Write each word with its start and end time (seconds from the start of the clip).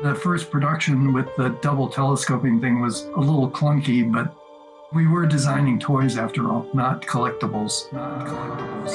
The 0.00 0.14
first 0.14 0.52
production 0.52 1.12
with 1.12 1.34
the 1.34 1.48
double 1.60 1.88
telescoping 1.88 2.60
thing 2.60 2.80
was 2.80 3.06
a 3.16 3.18
little 3.18 3.50
clunky, 3.50 4.04
but 4.10 4.32
we 4.92 5.08
were 5.08 5.26
designing 5.26 5.80
toys 5.80 6.16
after 6.16 6.48
all, 6.48 6.68
not 6.72 7.02
collectibles. 7.02 7.92
Not 7.92 8.24
collectibles. 8.24 8.90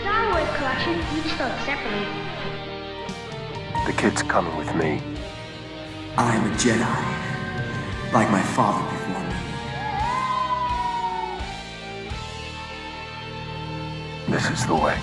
Star 0.00 0.30
Wars 0.30 0.48
collection, 0.56 0.94
each 1.18 1.32
sold 1.36 1.52
separately. 1.66 2.08
The 3.84 3.92
kid's 3.92 4.22
coming 4.22 4.56
with 4.56 4.74
me. 4.74 5.02
I 6.16 6.34
am 6.34 6.50
a 6.50 6.54
Jedi, 6.56 8.12
like 8.14 8.30
my 8.30 8.40
father 8.40 8.90
before 8.90 9.20
me. 14.28 14.32
This 14.34 14.48
is 14.50 14.64
the 14.66 14.74
way. 14.74 14.98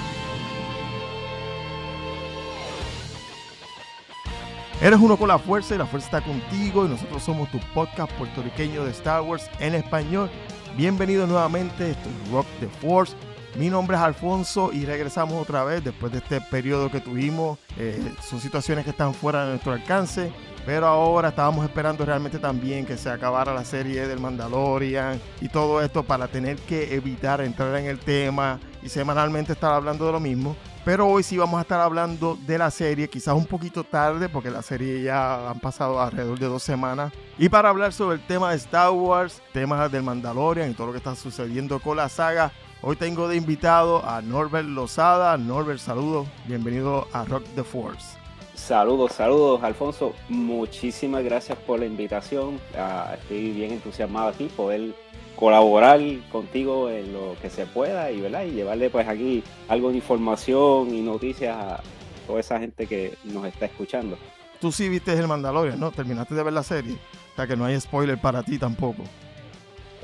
Eres 4.83 4.99
uno 4.99 5.15
con 5.15 5.29
la 5.29 5.39
fuerza 5.39 5.75
y 5.75 5.77
la 5.77 5.85
fuerza 5.85 6.07
está 6.07 6.21
contigo 6.21 6.85
y 6.85 6.89
nosotros 6.89 7.23
somos 7.23 7.49
tu 7.49 7.57
podcast 7.73 8.11
puertorriqueño 8.17 8.83
de 8.83 8.91
Star 8.91 9.21
Wars 9.21 9.49
en 9.59 9.75
español. 9.75 10.29
Bienvenido 10.75 11.25
nuevamente, 11.25 11.91
esto 11.91 12.09
es 12.09 12.31
Rock 12.33 12.45
the 12.59 12.67
Force. 12.67 13.15
Mi 13.55 13.69
nombre 13.69 13.95
es 13.95 14.03
Alfonso 14.03 14.73
y 14.73 14.83
regresamos 14.83 15.41
otra 15.41 15.63
vez 15.63 15.85
después 15.85 16.11
de 16.11 16.17
este 16.17 16.41
periodo 16.41 16.91
que 16.91 16.99
tuvimos. 16.99 17.59
Eh, 17.77 17.97
son 18.29 18.41
situaciones 18.41 18.83
que 18.83 18.89
están 18.89 19.13
fuera 19.13 19.45
de 19.45 19.51
nuestro 19.51 19.71
alcance, 19.71 20.33
pero 20.65 20.85
ahora 20.85 21.29
estábamos 21.29 21.63
esperando 21.63 22.05
realmente 22.05 22.37
también 22.37 22.85
que 22.85 22.97
se 22.97 23.09
acabara 23.09 23.53
la 23.53 23.63
serie 23.63 24.05
del 24.05 24.19
Mandalorian 24.19 25.17
y 25.39 25.47
todo 25.47 25.81
esto 25.81 26.03
para 26.03 26.27
tener 26.27 26.57
que 26.57 26.93
evitar 26.93 27.39
entrar 27.39 27.73
en 27.77 27.85
el 27.85 27.99
tema 27.99 28.59
y 28.81 28.89
semanalmente 28.89 29.53
estar 29.53 29.71
hablando 29.71 30.05
de 30.07 30.11
lo 30.11 30.19
mismo. 30.19 30.57
Pero 30.85 31.07
hoy 31.07 31.23
sí 31.23 31.37
vamos 31.37 31.59
a 31.59 31.61
estar 31.61 31.79
hablando 31.79 32.37
de 32.45 32.57
la 32.57 32.69
serie, 32.69 33.09
quizás 33.09 33.33
un 33.35 33.45
poquito 33.45 33.85
tarde, 33.85 34.27
porque 34.27 34.51
la 34.51 34.61
serie 34.61 35.01
ya 35.01 35.49
han 35.49 35.59
pasado 35.61 36.01
alrededor 36.01 36.37
de 36.37 36.47
dos 36.47 36.61
semanas. 36.61 37.13
Y 37.37 37.47
para 37.47 37.69
hablar 37.69 37.93
sobre 37.93 38.17
el 38.17 38.27
tema 38.27 38.51
de 38.51 38.57
Star 38.57 38.91
Wars, 38.91 39.41
temas 39.53 39.89
del 39.89 40.03
Mandalorian 40.03 40.69
y 40.69 40.73
todo 40.73 40.87
lo 40.87 40.93
que 40.93 40.97
está 40.97 41.15
sucediendo 41.15 41.79
con 41.79 41.95
la 41.95 42.09
saga, 42.09 42.51
hoy 42.81 42.97
tengo 42.97 43.29
de 43.29 43.37
invitado 43.37 44.05
a 44.05 44.21
Norbert 44.21 44.67
Lozada. 44.67 45.37
Norbert, 45.37 45.79
saludos, 45.79 46.27
bienvenido 46.47 47.07
a 47.13 47.23
Rock 47.23 47.45
the 47.55 47.63
Force. 47.63 48.17
Saludos, 48.53 49.13
saludos, 49.13 49.63
Alfonso. 49.63 50.13
Muchísimas 50.27 51.23
gracias 51.23 51.57
por 51.59 51.79
la 51.79 51.85
invitación. 51.85 52.55
Uh, 52.55 53.13
estoy 53.13 53.51
bien 53.51 53.71
entusiasmado 53.71 54.27
aquí, 54.27 54.45
poder 54.45 54.93
colaborar 55.35 55.99
contigo 56.31 56.89
en 56.89 57.13
lo 57.13 57.35
que 57.41 57.49
se 57.49 57.65
pueda 57.65 58.11
y, 58.11 58.21
¿verdad? 58.21 58.43
y 58.45 58.51
llevarle 58.51 58.89
pues 58.89 59.07
aquí 59.07 59.43
algo 59.67 59.89
de 59.89 59.97
información 59.97 60.93
y 60.93 61.01
noticias 61.01 61.55
a 61.57 61.83
toda 62.27 62.39
esa 62.39 62.59
gente 62.59 62.87
que 62.87 63.15
nos 63.23 63.45
está 63.45 63.65
escuchando. 63.65 64.17
Tú 64.59 64.71
sí 64.71 64.87
viste 64.87 65.11
el 65.13 65.27
Mandalorian, 65.27 65.79
¿no? 65.79 65.91
Terminaste 65.91 66.35
de 66.35 66.43
ver 66.43 66.53
la 66.53 66.63
serie. 66.63 66.93
O 67.33 67.35
sea 67.35 67.47
que 67.47 67.57
no 67.57 67.65
hay 67.65 67.79
spoiler 67.79 68.17
para 68.17 68.43
ti 68.43 68.57
tampoco. 68.57 69.03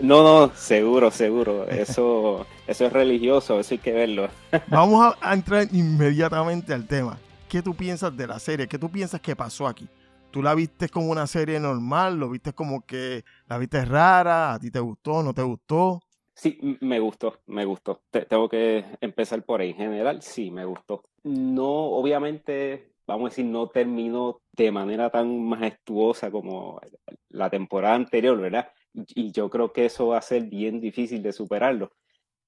No, 0.02 0.24
no, 0.24 0.54
seguro, 0.56 1.12
seguro. 1.12 1.68
Eso, 1.68 2.46
eso 2.68 2.86
es 2.86 2.94
religioso, 2.94 3.60
eso 3.60 3.74
hay 3.74 3.78
que 3.78 3.92
verlo. 3.92 4.28
Vamos 4.68 5.16
a, 5.22 5.30
a 5.30 5.34
entrar 5.34 5.68
inmediatamente 5.72 6.74
al 6.74 6.86
tema. 6.86 7.18
¿Qué 7.48 7.62
tú 7.62 7.74
piensas 7.74 8.16
de 8.16 8.28
la 8.28 8.40
serie? 8.40 8.68
¿Qué 8.68 8.78
tú 8.78 8.90
piensas 8.90 9.22
que 9.22 9.36
pasó 9.36 9.68
aquí? 9.68 9.88
¿Tú 10.32 10.44
la 10.44 10.54
viste 10.54 10.90
como 10.90 11.12
una 11.12 11.26
serie 11.26 11.60
normal? 11.60 12.20
¿Lo 12.20 12.30
viste 12.30 12.54
como 12.54 12.86
que 12.86 13.24
la 13.48 13.58
viste 13.58 13.84
rara? 13.84 14.54
¿A 14.54 14.60
ti 14.60 14.70
te 14.70 14.80
gustó? 14.80 15.24
¿No 15.24 15.34
te 15.34 15.42
gustó? 15.42 16.02
Sí, 16.36 16.78
me 16.82 17.00
gustó, 17.00 17.40
me 17.48 17.66
gustó. 17.66 18.04
Te, 18.12 18.26
tengo 18.26 18.48
que 18.48 18.86
empezar 19.02 19.44
por 19.44 19.60
ahí. 19.60 19.72
En 19.72 19.78
general, 19.78 20.22
sí, 20.22 20.52
me 20.52 20.66
gustó. 20.66 21.04
No, 21.24 21.66
obviamente, 21.66 22.94
vamos 23.08 23.28
a 23.28 23.30
decir, 23.32 23.46
no 23.46 23.70
terminó 23.70 24.40
de 24.54 24.72
manera 24.72 25.10
tan 25.10 25.44
majestuosa 25.44 26.30
como 26.30 26.80
la 27.30 27.50
temporada 27.50 27.96
anterior, 27.96 28.40
¿verdad? 28.40 28.72
Y 28.94 29.32
yo 29.32 29.50
creo 29.50 29.74
que 29.74 29.86
eso 29.86 30.10
va 30.10 30.20
a 30.20 30.22
ser 30.22 30.44
bien 30.44 30.80
difícil 30.80 31.24
de 31.24 31.34
superarlo. 31.34 31.92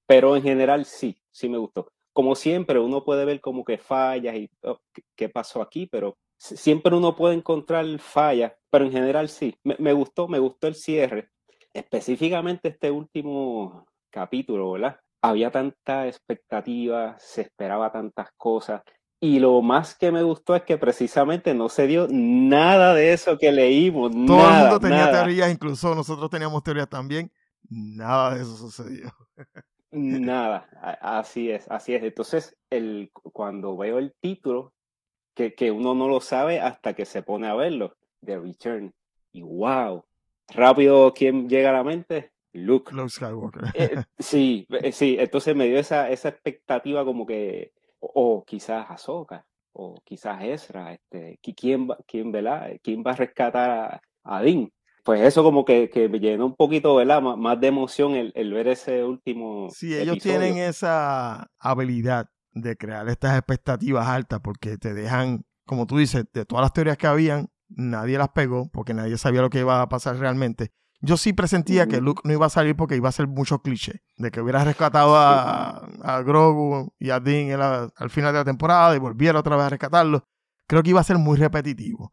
Pero 0.06 0.36
en 0.36 0.42
general, 0.42 0.84
sí, 0.84 1.18
sí 1.32 1.48
me 1.48 1.58
gustó. 1.58 1.88
Como 2.12 2.36
siempre, 2.36 2.78
uno 2.78 3.04
puede 3.04 3.24
ver 3.24 3.40
como 3.40 3.64
que 3.64 3.78
fallas 3.78 4.36
y 4.36 4.48
oh, 4.62 4.78
qué 5.16 5.28
pasó 5.28 5.60
aquí, 5.62 5.86
pero 5.86 6.16
siempre 6.42 6.96
uno 6.96 7.14
puede 7.14 7.34
encontrar 7.34 7.86
fallas, 7.98 8.52
pero 8.70 8.84
en 8.84 8.92
general 8.92 9.28
sí. 9.28 9.54
Me, 9.62 9.76
me, 9.78 9.92
gustó, 9.92 10.28
me 10.28 10.38
gustó 10.38 10.66
el 10.66 10.74
cierre. 10.74 11.30
Específicamente 11.72 12.68
este 12.68 12.90
último 12.90 13.86
capítulo, 14.10 14.72
¿verdad? 14.72 14.98
Había 15.22 15.50
tanta 15.50 16.06
expectativa, 16.06 17.16
se 17.18 17.42
esperaba 17.42 17.92
tantas 17.92 18.28
cosas. 18.36 18.82
Y 19.20 19.38
lo 19.38 19.62
más 19.62 19.96
que 19.96 20.10
me 20.10 20.24
gustó 20.24 20.56
es 20.56 20.62
que 20.62 20.76
precisamente 20.78 21.54
no 21.54 21.68
se 21.68 21.86
dio 21.86 22.08
nada 22.10 22.92
de 22.92 23.12
eso 23.12 23.38
que 23.38 23.52
leímos. 23.52 24.10
Todo 24.10 24.36
nada, 24.36 24.56
el 24.56 24.62
mundo 24.64 24.80
tenía 24.80 25.06
nada. 25.06 25.12
teorías, 25.12 25.52
incluso 25.52 25.94
nosotros 25.94 26.28
teníamos 26.28 26.62
teorías 26.64 26.88
también. 26.88 27.30
Nada 27.70 28.34
de 28.34 28.42
eso 28.42 28.56
sucedió. 28.56 29.12
Nada, 29.94 30.66
así 31.02 31.50
es, 31.50 31.70
así 31.70 31.94
es. 31.94 32.02
Entonces, 32.02 32.56
el, 32.70 33.10
cuando 33.12 33.76
veo 33.76 33.98
el 33.98 34.14
título, 34.22 34.72
que, 35.34 35.54
que, 35.54 35.70
uno 35.70 35.94
no 35.94 36.08
lo 36.08 36.20
sabe 36.20 36.60
hasta 36.60 36.94
que 36.94 37.04
se 37.04 37.22
pone 37.22 37.48
a 37.48 37.54
verlo, 37.54 37.96
The 38.24 38.38
Return. 38.38 38.92
Y 39.32 39.42
wow, 39.42 40.04
rápido, 40.48 41.12
¿quién 41.14 41.48
llega 41.48 41.70
a 41.70 41.74
la 41.74 41.84
mente? 41.84 42.32
Luke. 42.52 42.94
Luke 42.94 43.10
Skywalker. 43.10 43.62
Eh, 43.74 44.02
sí, 44.18 44.66
sí, 44.92 45.16
entonces 45.18 45.56
me 45.56 45.66
dio 45.66 45.78
esa, 45.78 46.10
esa 46.10 46.28
expectativa 46.28 47.04
como 47.04 47.26
que, 47.26 47.72
o, 48.00 48.10
o 48.14 48.44
quizás 48.44 48.90
Ahsoka, 48.90 49.46
o 49.72 50.00
quizás 50.04 50.42
Ezra, 50.42 50.92
este, 50.92 51.38
¿quién 51.56 51.88
va, 51.88 51.98
quién, 52.06 52.30
¿verdad? 52.30 52.72
¿Quién 52.82 53.02
va 53.06 53.12
a 53.12 53.16
rescatar 53.16 53.70
a, 53.70 54.02
a 54.24 54.42
Dean? 54.42 54.70
Pues 55.04 55.20
eso 55.22 55.42
como 55.42 55.64
que, 55.64 55.90
que, 55.90 56.08
me 56.08 56.20
llenó 56.20 56.46
un 56.46 56.54
poquito, 56.54 56.94
¿verdad? 56.94 57.20
Más, 57.20 57.36
más 57.36 57.60
de 57.60 57.66
emoción 57.66 58.14
el, 58.14 58.32
el, 58.36 58.52
ver 58.52 58.68
ese 58.68 59.02
último. 59.02 59.68
Sí, 59.70 59.94
ellos 59.94 60.16
episodio. 60.16 60.40
tienen 60.40 60.62
esa 60.62 61.50
habilidad 61.58 62.28
de 62.52 62.76
crear 62.76 63.08
estas 63.08 63.36
expectativas 63.36 64.06
altas 64.06 64.40
porque 64.40 64.78
te 64.78 64.94
dejan, 64.94 65.44
como 65.66 65.86
tú 65.86 65.98
dices, 65.98 66.24
de 66.32 66.44
todas 66.44 66.62
las 66.62 66.72
teorías 66.72 66.96
que 66.96 67.06
habían, 67.06 67.50
nadie 67.68 68.18
las 68.18 68.28
pegó 68.30 68.70
porque 68.70 68.94
nadie 68.94 69.16
sabía 69.18 69.40
lo 69.40 69.50
que 69.50 69.60
iba 69.60 69.80
a 69.80 69.88
pasar 69.88 70.16
realmente. 70.16 70.72
Yo 71.04 71.16
sí 71.16 71.32
presentía 71.32 71.88
que 71.88 72.00
Luke 72.00 72.22
no 72.24 72.32
iba 72.32 72.46
a 72.46 72.50
salir 72.50 72.76
porque 72.76 72.94
iba 72.94 73.08
a 73.08 73.12
ser 73.12 73.26
mucho 73.26 73.60
cliché. 73.60 74.04
De 74.16 74.30
que 74.30 74.40
hubiera 74.40 74.62
rescatado 74.62 75.16
a, 75.16 75.70
a 76.02 76.22
Grogu 76.22 76.94
y 76.98 77.10
a 77.10 77.18
Dean 77.18 77.58
la, 77.58 77.92
al 77.96 78.10
final 78.10 78.32
de 78.32 78.38
la 78.38 78.44
temporada 78.44 78.94
y 78.94 79.00
volviera 79.00 79.40
otra 79.40 79.56
vez 79.56 79.66
a 79.66 79.70
rescatarlo. 79.70 80.28
Creo 80.68 80.82
que 80.82 80.90
iba 80.90 81.00
a 81.00 81.04
ser 81.04 81.18
muy 81.18 81.36
repetitivo. 81.36 82.12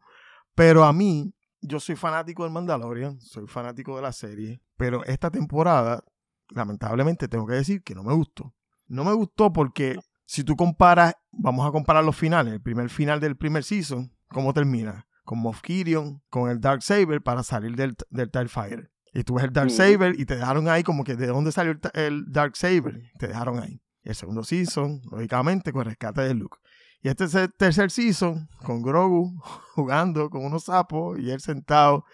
Pero 0.56 0.82
a 0.82 0.92
mí, 0.92 1.32
yo 1.60 1.78
soy 1.78 1.94
fanático 1.94 2.42
del 2.42 2.52
Mandalorian, 2.52 3.20
soy 3.20 3.46
fanático 3.46 3.94
de 3.94 4.02
la 4.02 4.12
serie. 4.12 4.60
Pero 4.76 5.04
esta 5.04 5.30
temporada, 5.30 6.02
lamentablemente, 6.48 7.28
tengo 7.28 7.46
que 7.46 7.54
decir 7.54 7.84
que 7.84 7.94
no 7.94 8.02
me 8.02 8.12
gustó. 8.12 8.52
No 8.88 9.04
me 9.04 9.12
gustó 9.12 9.52
porque 9.52 10.00
si 10.30 10.44
tú 10.44 10.54
comparas, 10.54 11.14
vamos 11.32 11.66
a 11.66 11.72
comparar 11.72 12.04
los 12.04 12.14
finales, 12.14 12.54
el 12.54 12.62
primer 12.62 12.88
final 12.88 13.18
del 13.18 13.36
primer 13.36 13.64
season, 13.64 14.14
¿cómo 14.28 14.54
termina? 14.54 15.08
Con 15.24 15.40
Moff 15.40 15.60
Gideon, 15.60 16.22
con 16.30 16.48
el 16.48 16.60
Dark 16.60 16.84
Saber 16.84 17.20
para 17.20 17.42
salir 17.42 17.74
del, 17.74 17.96
del 18.10 18.30
TIE 18.30 18.46
Fighter. 18.46 18.92
Y 19.12 19.24
tú 19.24 19.34
ves 19.34 19.46
el 19.46 19.52
Dark 19.52 19.72
Saber 19.72 20.14
y 20.16 20.26
te 20.26 20.36
dejaron 20.36 20.68
ahí 20.68 20.84
como 20.84 21.02
que 21.02 21.16
de 21.16 21.26
dónde 21.26 21.50
salió 21.50 21.72
el, 21.72 21.80
el 21.94 22.24
Dark 22.30 22.56
Saber. 22.56 23.10
Te 23.18 23.26
dejaron 23.26 23.58
ahí. 23.58 23.82
El 24.04 24.14
segundo 24.14 24.44
season, 24.44 25.02
lógicamente, 25.10 25.72
con 25.72 25.80
el 25.80 25.86
rescate 25.86 26.20
de 26.20 26.34
Luke. 26.34 26.58
Y 27.02 27.08
este 27.08 27.24
es 27.24 27.34
el 27.34 27.52
tercer 27.52 27.90
season, 27.90 28.48
con 28.64 28.82
Grogu 28.82 29.36
jugando 29.74 30.30
con 30.30 30.44
unos 30.44 30.66
sapos 30.66 31.18
y 31.18 31.32
él 31.32 31.40
sentado. 31.40 32.04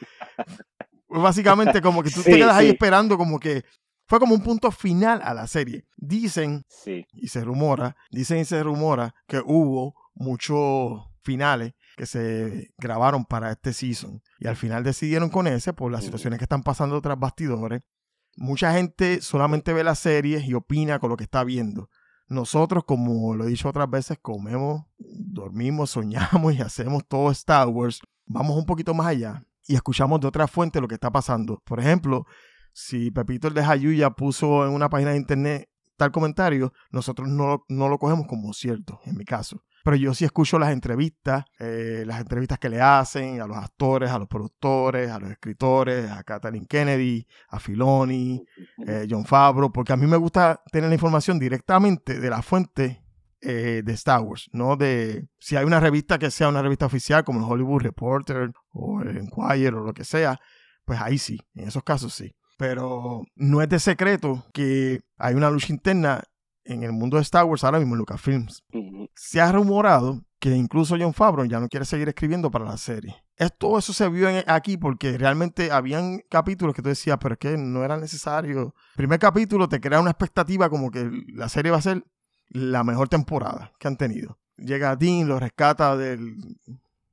Básicamente 1.06 1.82
como 1.82 2.02
que 2.02 2.10
tú 2.10 2.22
sí, 2.22 2.30
te 2.30 2.38
quedas 2.38 2.56
sí. 2.56 2.64
ahí 2.64 2.70
esperando 2.70 3.18
como 3.18 3.38
que 3.38 3.62
fue 4.06 4.20
como 4.20 4.34
un 4.34 4.42
punto 4.42 4.70
final 4.70 5.20
a 5.22 5.34
la 5.34 5.46
serie. 5.46 5.84
Dicen, 5.96 6.64
sí. 6.68 7.06
y 7.12 7.28
se 7.28 7.42
rumora, 7.44 7.96
dicen 8.10 8.38
y 8.38 8.44
se 8.44 8.62
rumora 8.62 9.14
que 9.26 9.40
hubo 9.44 9.94
muchos 10.14 11.02
finales 11.22 11.74
que 11.96 12.06
se 12.06 12.72
grabaron 12.78 13.24
para 13.24 13.50
este 13.50 13.72
season. 13.72 14.22
Y 14.38 14.46
al 14.46 14.56
final 14.56 14.84
decidieron 14.84 15.30
con 15.30 15.46
ese 15.46 15.72
por 15.72 15.90
las 15.90 16.04
situaciones 16.04 16.38
que 16.38 16.44
están 16.44 16.62
pasando 16.62 17.00
tras 17.00 17.18
bastidores. 17.18 17.82
Mucha 18.36 18.72
gente 18.72 19.22
solamente 19.22 19.72
ve 19.72 19.82
las 19.82 19.98
series 19.98 20.44
y 20.44 20.54
opina 20.54 20.98
con 20.98 21.10
lo 21.10 21.16
que 21.16 21.24
está 21.24 21.42
viendo. 21.42 21.88
Nosotros, 22.28 22.84
como 22.84 23.34
lo 23.34 23.44
he 23.44 23.48
dicho 23.48 23.68
otras 23.68 23.88
veces, 23.88 24.18
comemos, 24.20 24.84
dormimos, 24.98 25.90
soñamos 25.90 26.54
y 26.54 26.60
hacemos 26.60 27.06
todo 27.08 27.30
Star 27.30 27.68
Wars. 27.68 28.00
Vamos 28.26 28.56
un 28.56 28.66
poquito 28.66 28.92
más 28.94 29.06
allá 29.06 29.42
y 29.66 29.74
escuchamos 29.74 30.20
de 30.20 30.26
otra 30.26 30.46
fuente 30.46 30.80
lo 30.80 30.88
que 30.88 30.94
está 30.94 31.10
pasando. 31.10 31.62
Por 31.64 31.80
ejemplo, 31.80 32.26
si 32.76 33.10
Pepito 33.10 33.48
el 33.48 33.54
de 33.54 33.64
Jayuya 33.64 34.10
puso 34.10 34.66
en 34.66 34.72
una 34.74 34.90
página 34.90 35.12
de 35.12 35.16
internet 35.16 35.70
tal 35.96 36.12
comentario, 36.12 36.74
nosotros 36.90 37.26
no, 37.26 37.64
no 37.70 37.88
lo 37.88 37.98
cogemos 37.98 38.26
como 38.26 38.52
cierto, 38.52 39.00
en 39.06 39.16
mi 39.16 39.24
caso. 39.24 39.62
Pero 39.82 39.96
yo 39.96 40.12
sí 40.12 40.26
escucho 40.26 40.58
las 40.58 40.72
entrevistas, 40.72 41.46
eh, 41.58 42.04
las 42.04 42.20
entrevistas 42.20 42.58
que 42.58 42.68
le 42.68 42.82
hacen 42.82 43.40
a 43.40 43.46
los 43.46 43.56
actores, 43.56 44.10
a 44.10 44.18
los 44.18 44.28
productores, 44.28 45.10
a 45.10 45.18
los 45.18 45.30
escritores, 45.30 46.10
a 46.10 46.22
Kathleen 46.22 46.66
Kennedy, 46.66 47.26
a 47.48 47.58
Filoni, 47.58 48.44
eh, 48.86 49.06
John 49.08 49.24
Favreau, 49.24 49.72
porque 49.72 49.94
a 49.94 49.96
mí 49.96 50.06
me 50.06 50.18
gusta 50.18 50.60
tener 50.70 50.90
la 50.90 50.96
información 50.96 51.38
directamente 51.38 52.20
de 52.20 52.28
la 52.28 52.42
fuente 52.42 53.02
eh, 53.40 53.80
de 53.82 53.92
Star 53.94 54.20
Wars, 54.20 54.50
no 54.52 54.76
de 54.76 55.26
si 55.38 55.56
hay 55.56 55.64
una 55.64 55.80
revista 55.80 56.18
que 56.18 56.30
sea 56.30 56.50
una 56.50 56.60
revista 56.60 56.84
oficial 56.84 57.24
como 57.24 57.38
el 57.38 57.50
Hollywood 57.50 57.80
Reporter 57.80 58.52
o 58.68 59.00
el 59.00 59.16
Enquirer 59.16 59.72
o 59.76 59.82
lo 59.82 59.94
que 59.94 60.04
sea, 60.04 60.38
pues 60.84 61.00
ahí 61.00 61.16
sí, 61.16 61.40
en 61.54 61.68
esos 61.68 61.82
casos 61.82 62.12
sí. 62.12 62.36
Pero 62.56 63.22
no 63.34 63.62
es 63.62 63.68
de 63.68 63.78
secreto 63.78 64.44
que 64.52 65.00
hay 65.18 65.34
una 65.34 65.50
lucha 65.50 65.72
interna 65.72 66.22
en 66.64 66.82
el 66.82 66.92
mundo 66.92 67.16
de 67.16 67.22
Star 67.22 67.44
Wars 67.44 67.64
ahora 67.64 67.78
mismo 67.78 67.94
en 67.94 67.98
Lucasfilms. 68.00 68.64
Se 69.14 69.40
ha 69.40 69.52
rumorado 69.52 70.22
que 70.38 70.50
incluso 70.50 70.96
John 70.98 71.14
Favreau 71.14 71.46
ya 71.46 71.60
no 71.60 71.68
quiere 71.68 71.86
seguir 71.86 72.08
escribiendo 72.08 72.50
para 72.50 72.64
la 72.64 72.76
serie. 72.76 73.16
Todo 73.58 73.78
eso 73.78 73.92
se 73.92 74.08
vio 74.08 74.28
en- 74.28 74.44
aquí 74.46 74.76
porque 74.76 75.16
realmente 75.18 75.70
habían 75.70 76.20
capítulos 76.30 76.74
que 76.74 76.82
tú 76.82 76.88
decías, 76.88 77.18
pero 77.20 77.34
es 77.34 77.38
que 77.38 77.56
no 77.56 77.84
era 77.84 77.96
necesario. 77.98 78.74
El 78.90 78.96
primer 78.96 79.18
capítulo 79.18 79.68
te 79.68 79.80
crea 79.80 80.00
una 80.00 80.10
expectativa 80.10 80.68
como 80.70 80.90
que 80.90 81.10
la 81.28 81.48
serie 81.48 81.70
va 81.70 81.78
a 81.78 81.82
ser 81.82 82.04
la 82.48 82.82
mejor 82.84 83.08
temporada 83.08 83.72
que 83.78 83.88
han 83.88 83.96
tenido. 83.96 84.38
Llega 84.56 84.96
Dean, 84.96 85.28
lo 85.28 85.38
rescata 85.38 85.96
del 85.96 86.36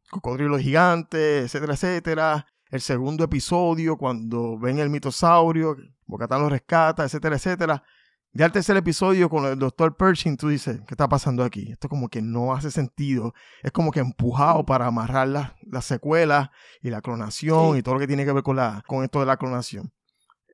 cocodrilo 0.10 0.58
gigante, 0.58 1.40
etcétera, 1.40 1.74
etcétera. 1.74 2.46
El 2.74 2.82
segundo 2.82 3.24
episodio, 3.24 3.98
cuando 3.98 4.58
ven 4.58 4.80
el 4.80 4.90
mitosaurio, 4.90 5.78
Bocatán 6.08 6.42
lo 6.42 6.50
rescata, 6.50 7.04
etcétera, 7.04 7.36
etcétera. 7.36 7.84
Ya 8.32 8.48
el 8.48 8.52
tercer 8.52 8.76
episodio 8.76 9.30
con 9.30 9.46
el 9.46 9.60
doctor 9.60 9.96
Pershing, 9.96 10.38
tú 10.38 10.48
dices, 10.50 10.80
¿qué 10.88 10.96
está 10.96 11.08
pasando 11.08 11.44
aquí? 11.44 11.72
Esto 11.72 11.88
como 11.88 12.10
que 12.10 12.24
no 12.24 12.52
hace 12.52 12.72
sentido. 12.72 13.36
Es 13.62 13.72
como 13.72 13.92
que 13.92 14.00
empujado 14.00 14.66
para 14.66 14.88
amarrar 14.88 15.28
las 15.28 15.52
las 15.62 15.86
secuelas 15.86 16.50
y 16.82 16.90
la 16.90 17.02
clonación 17.02 17.74
Sí. 17.74 17.78
y 17.78 17.84
todo 17.84 17.94
lo 17.94 18.00
que 18.00 18.08
tiene 18.08 18.26
que 18.26 18.32
ver 18.32 18.42
con, 18.42 18.56
la, 18.56 18.84
con 18.88 19.04
esto 19.04 19.20
de 19.20 19.28
la 19.28 19.38
clonación. 19.38 19.94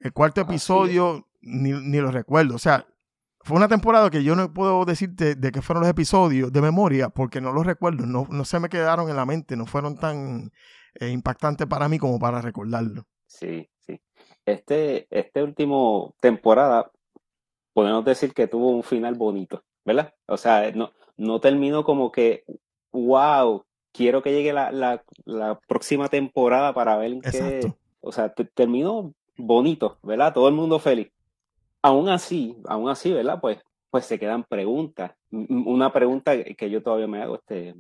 El 0.02 0.12
cuarto 0.12 0.42
episodio, 0.42 1.26
ni, 1.40 1.72
ni 1.72 2.00
lo 2.00 2.12
recuerdo. 2.12 2.54
O 2.54 2.60
sea, 2.60 2.86
fue 3.46 3.56
una 3.56 3.70
temporada 3.70 4.10
que 4.10 4.26
yo 4.26 4.36
no 4.36 4.54
puedo 4.54 4.84
decirte 4.84 5.36
de 5.36 5.52
qué 5.54 5.62
fueron 5.62 5.84
los 5.84 5.90
episodios 5.90 6.52
de 6.52 6.62
memoria 6.62 7.08
porque 7.08 7.40
no 7.40 7.54
los 7.54 7.66
recuerdo. 7.66 8.06
No, 8.06 8.28
no 8.30 8.44
se 8.44 8.60
me 8.60 8.68
quedaron 8.68 9.10
en 9.10 9.16
la 9.16 9.26
mente. 9.26 9.56
No 9.56 9.66
fueron 9.66 9.96
tan 9.98 10.52
eh, 10.96 11.10
impactantes 11.10 11.68
para 11.68 11.90
mí 11.90 11.98
como 11.98 12.20
para 12.20 12.42
recordarlo. 12.42 13.04
Sí, 13.28 13.70
sí. 13.80 14.00
Este, 14.46 15.08
este 15.10 15.44
último 15.44 16.16
temporada, 16.20 16.92
podemos 17.74 18.04
decir 18.06 18.34
que 18.34 18.48
tuvo 18.48 18.70
un 18.70 18.84
final 18.84 19.16
bonito, 19.16 19.64
¿verdad? 19.86 20.14
O 20.28 20.38
sea, 20.38 20.72
no, 20.72 20.92
no 21.18 21.40
terminó 21.40 21.84
como 21.84 22.12
que, 22.12 22.44
wow, 22.92 23.64
quiero 23.92 24.22
que 24.24 24.32
llegue 24.32 24.54
la, 24.54 24.72
la, 24.72 25.04
la 25.26 25.60
próxima 25.68 26.08
temporada 26.08 26.74
para 26.74 26.98
ver 26.98 27.14
en 27.14 27.22
qué. 27.22 27.28
Exacto. 27.30 27.78
O 28.02 28.12
sea, 28.12 28.34
te- 28.34 28.46
terminó 28.46 29.14
bonito, 29.38 30.00
¿verdad? 30.04 30.34
Todo 30.34 30.48
el 30.48 30.56
mundo 30.56 30.80
feliz. 30.80 31.12
Aún 31.82 32.10
así, 32.10 32.58
aún 32.66 32.90
así, 32.90 33.12
¿verdad? 33.14 33.40
Pues, 33.40 33.60
pues 33.90 34.06
se 34.06 34.20
quedan 34.20 34.44
preguntas. 34.44 35.12
Una 35.32 35.94
pregunta 35.94 36.44
que 36.44 36.70
yo 36.70 36.82
todavía 36.82 37.08
me 37.08 37.22
hago, 37.22 37.36
este, 37.36 37.76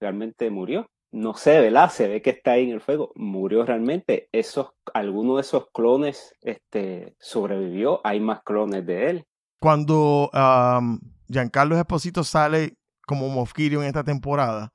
realmente 0.00 0.50
murió. 0.50 0.88
No 1.12 1.34
sé, 1.34 1.60
¿verdad? 1.60 1.90
Se 1.90 2.06
ve 2.06 2.22
que 2.22 2.30
está 2.30 2.52
ahí 2.52 2.64
en 2.64 2.70
el 2.70 2.80
fuego. 2.80 3.12
Murió 3.16 3.64
realmente. 3.64 4.28
Esos, 4.32 4.68
alguno 4.94 5.36
de 5.36 5.42
esos 5.42 5.66
clones, 5.72 6.34
este, 6.40 7.16
sobrevivió. 7.18 8.00
Hay 8.04 8.20
más 8.20 8.42
clones 8.44 8.86
de 8.86 9.10
él. 9.10 9.26
Cuando 9.58 10.30
um, 10.32 11.00
Giancarlo 11.28 11.76
Esposito 11.76 12.24
sale 12.24 12.78
como 13.06 13.28
Moff 13.28 13.52
en 13.58 13.82
esta 13.82 14.04
temporada, 14.04 14.72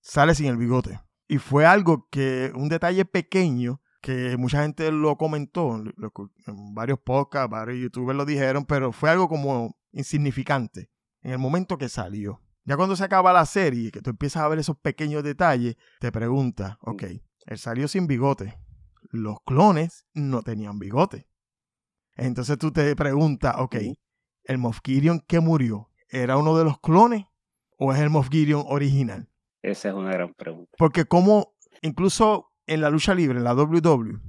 sale 0.00 0.34
sin 0.34 0.46
el 0.46 0.56
bigote. 0.56 1.00
Y 1.28 1.38
fue 1.38 1.64
algo 1.64 2.08
que, 2.10 2.50
un 2.54 2.68
detalle 2.68 3.04
pequeño, 3.04 3.80
que 4.00 4.36
mucha 4.36 4.62
gente 4.62 4.90
lo 4.90 5.16
comentó, 5.16 5.80
varios 6.74 6.98
podcasts, 6.98 7.50
varios 7.50 7.78
youtubers 7.78 8.16
lo 8.16 8.24
dijeron, 8.24 8.64
pero 8.64 8.92
fue 8.92 9.10
algo 9.10 9.28
como 9.28 9.76
insignificante 9.92 10.90
en 11.22 11.32
el 11.32 11.38
momento 11.38 11.78
que 11.78 11.88
salió. 11.88 12.40
Ya 12.68 12.76
cuando 12.76 12.96
se 12.96 13.04
acaba 13.04 13.32
la 13.32 13.46
serie, 13.46 13.90
que 13.90 14.02
tú 14.02 14.10
empiezas 14.10 14.42
a 14.42 14.48
ver 14.48 14.58
esos 14.58 14.76
pequeños 14.76 15.22
detalles, 15.22 15.76
te 16.00 16.12
preguntas, 16.12 16.76
ok, 16.82 17.02
él 17.46 17.58
salió 17.58 17.88
sin 17.88 18.06
bigote. 18.06 18.58
Los 19.10 19.38
clones 19.46 20.04
no 20.12 20.42
tenían 20.42 20.78
bigote. 20.78 21.26
Entonces 22.14 22.58
tú 22.58 22.70
te 22.70 22.94
preguntas, 22.94 23.54
ok. 23.56 23.76
¿el 24.44 24.58
Moff 24.58 24.80
Gideon 24.84 25.20
que 25.20 25.40
murió 25.40 25.88
era 26.10 26.36
uno 26.36 26.58
de 26.58 26.64
los 26.64 26.78
clones 26.78 27.24
o 27.78 27.94
es 27.94 28.00
el 28.00 28.10
Moff 28.10 28.28
Gideon 28.28 28.64
original? 28.66 29.30
Esa 29.62 29.88
es 29.88 29.94
una 29.94 30.12
gran 30.12 30.34
pregunta. 30.34 30.70
Porque 30.76 31.06
como 31.06 31.54
incluso 31.80 32.50
en 32.66 32.82
la 32.82 32.90
lucha 32.90 33.14
libre, 33.14 33.38
en 33.38 33.44
la 33.44 33.54
WWE, 33.54 34.20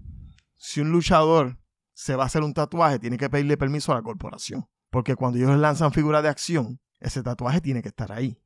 si 0.55 0.79
un 0.79 0.93
luchador 0.93 1.59
se 1.93 2.15
va 2.15 2.23
a 2.23 2.27
hacer 2.27 2.43
un 2.43 2.53
tatuaje, 2.53 2.99
tiene 2.99 3.17
que 3.17 3.29
pedirle 3.29 3.57
permiso 3.57 3.91
a 3.91 3.95
la 3.95 4.01
corporación. 4.01 4.65
Porque 4.89 5.17
cuando 5.17 5.39
ellos 5.39 5.57
lanzan 5.57 5.91
figuras 5.91 6.23
de 6.23 6.29
acción, 6.29 6.79
ese 6.99 7.23
tatuaje 7.23 7.61
tiene 7.61 7.81
que 7.81 7.89
estar 7.89 8.11
ahí. 8.11 8.41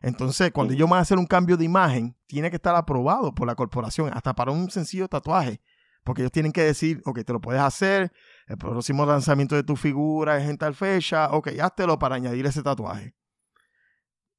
Entonces, 0.00 0.52
cuando 0.52 0.74
ellos 0.74 0.88
van 0.88 0.98
a 0.98 1.02
hacer 1.02 1.18
un 1.18 1.26
cambio 1.26 1.56
de 1.56 1.64
imagen, 1.64 2.16
tiene 2.26 2.50
que 2.50 2.56
estar 2.56 2.74
aprobado 2.74 3.34
por 3.34 3.46
la 3.46 3.54
corporación, 3.54 4.10
hasta 4.12 4.34
para 4.34 4.52
un 4.52 4.70
sencillo 4.70 5.08
tatuaje. 5.08 5.60
Porque 6.04 6.22
ellos 6.22 6.32
tienen 6.32 6.52
que 6.52 6.62
decir, 6.62 7.02
ok, 7.04 7.24
te 7.24 7.32
lo 7.32 7.40
puedes 7.40 7.60
hacer, 7.60 8.12
el 8.46 8.56
próximo 8.56 9.04
lanzamiento 9.04 9.56
de 9.56 9.64
tu 9.64 9.76
figura 9.76 10.38
es 10.38 10.48
en 10.48 10.56
tal 10.56 10.74
fecha, 10.74 11.30
ok, 11.32 11.48
háztelo 11.60 11.98
para 11.98 12.14
añadir 12.16 12.46
ese 12.46 12.62
tatuaje. 12.62 13.14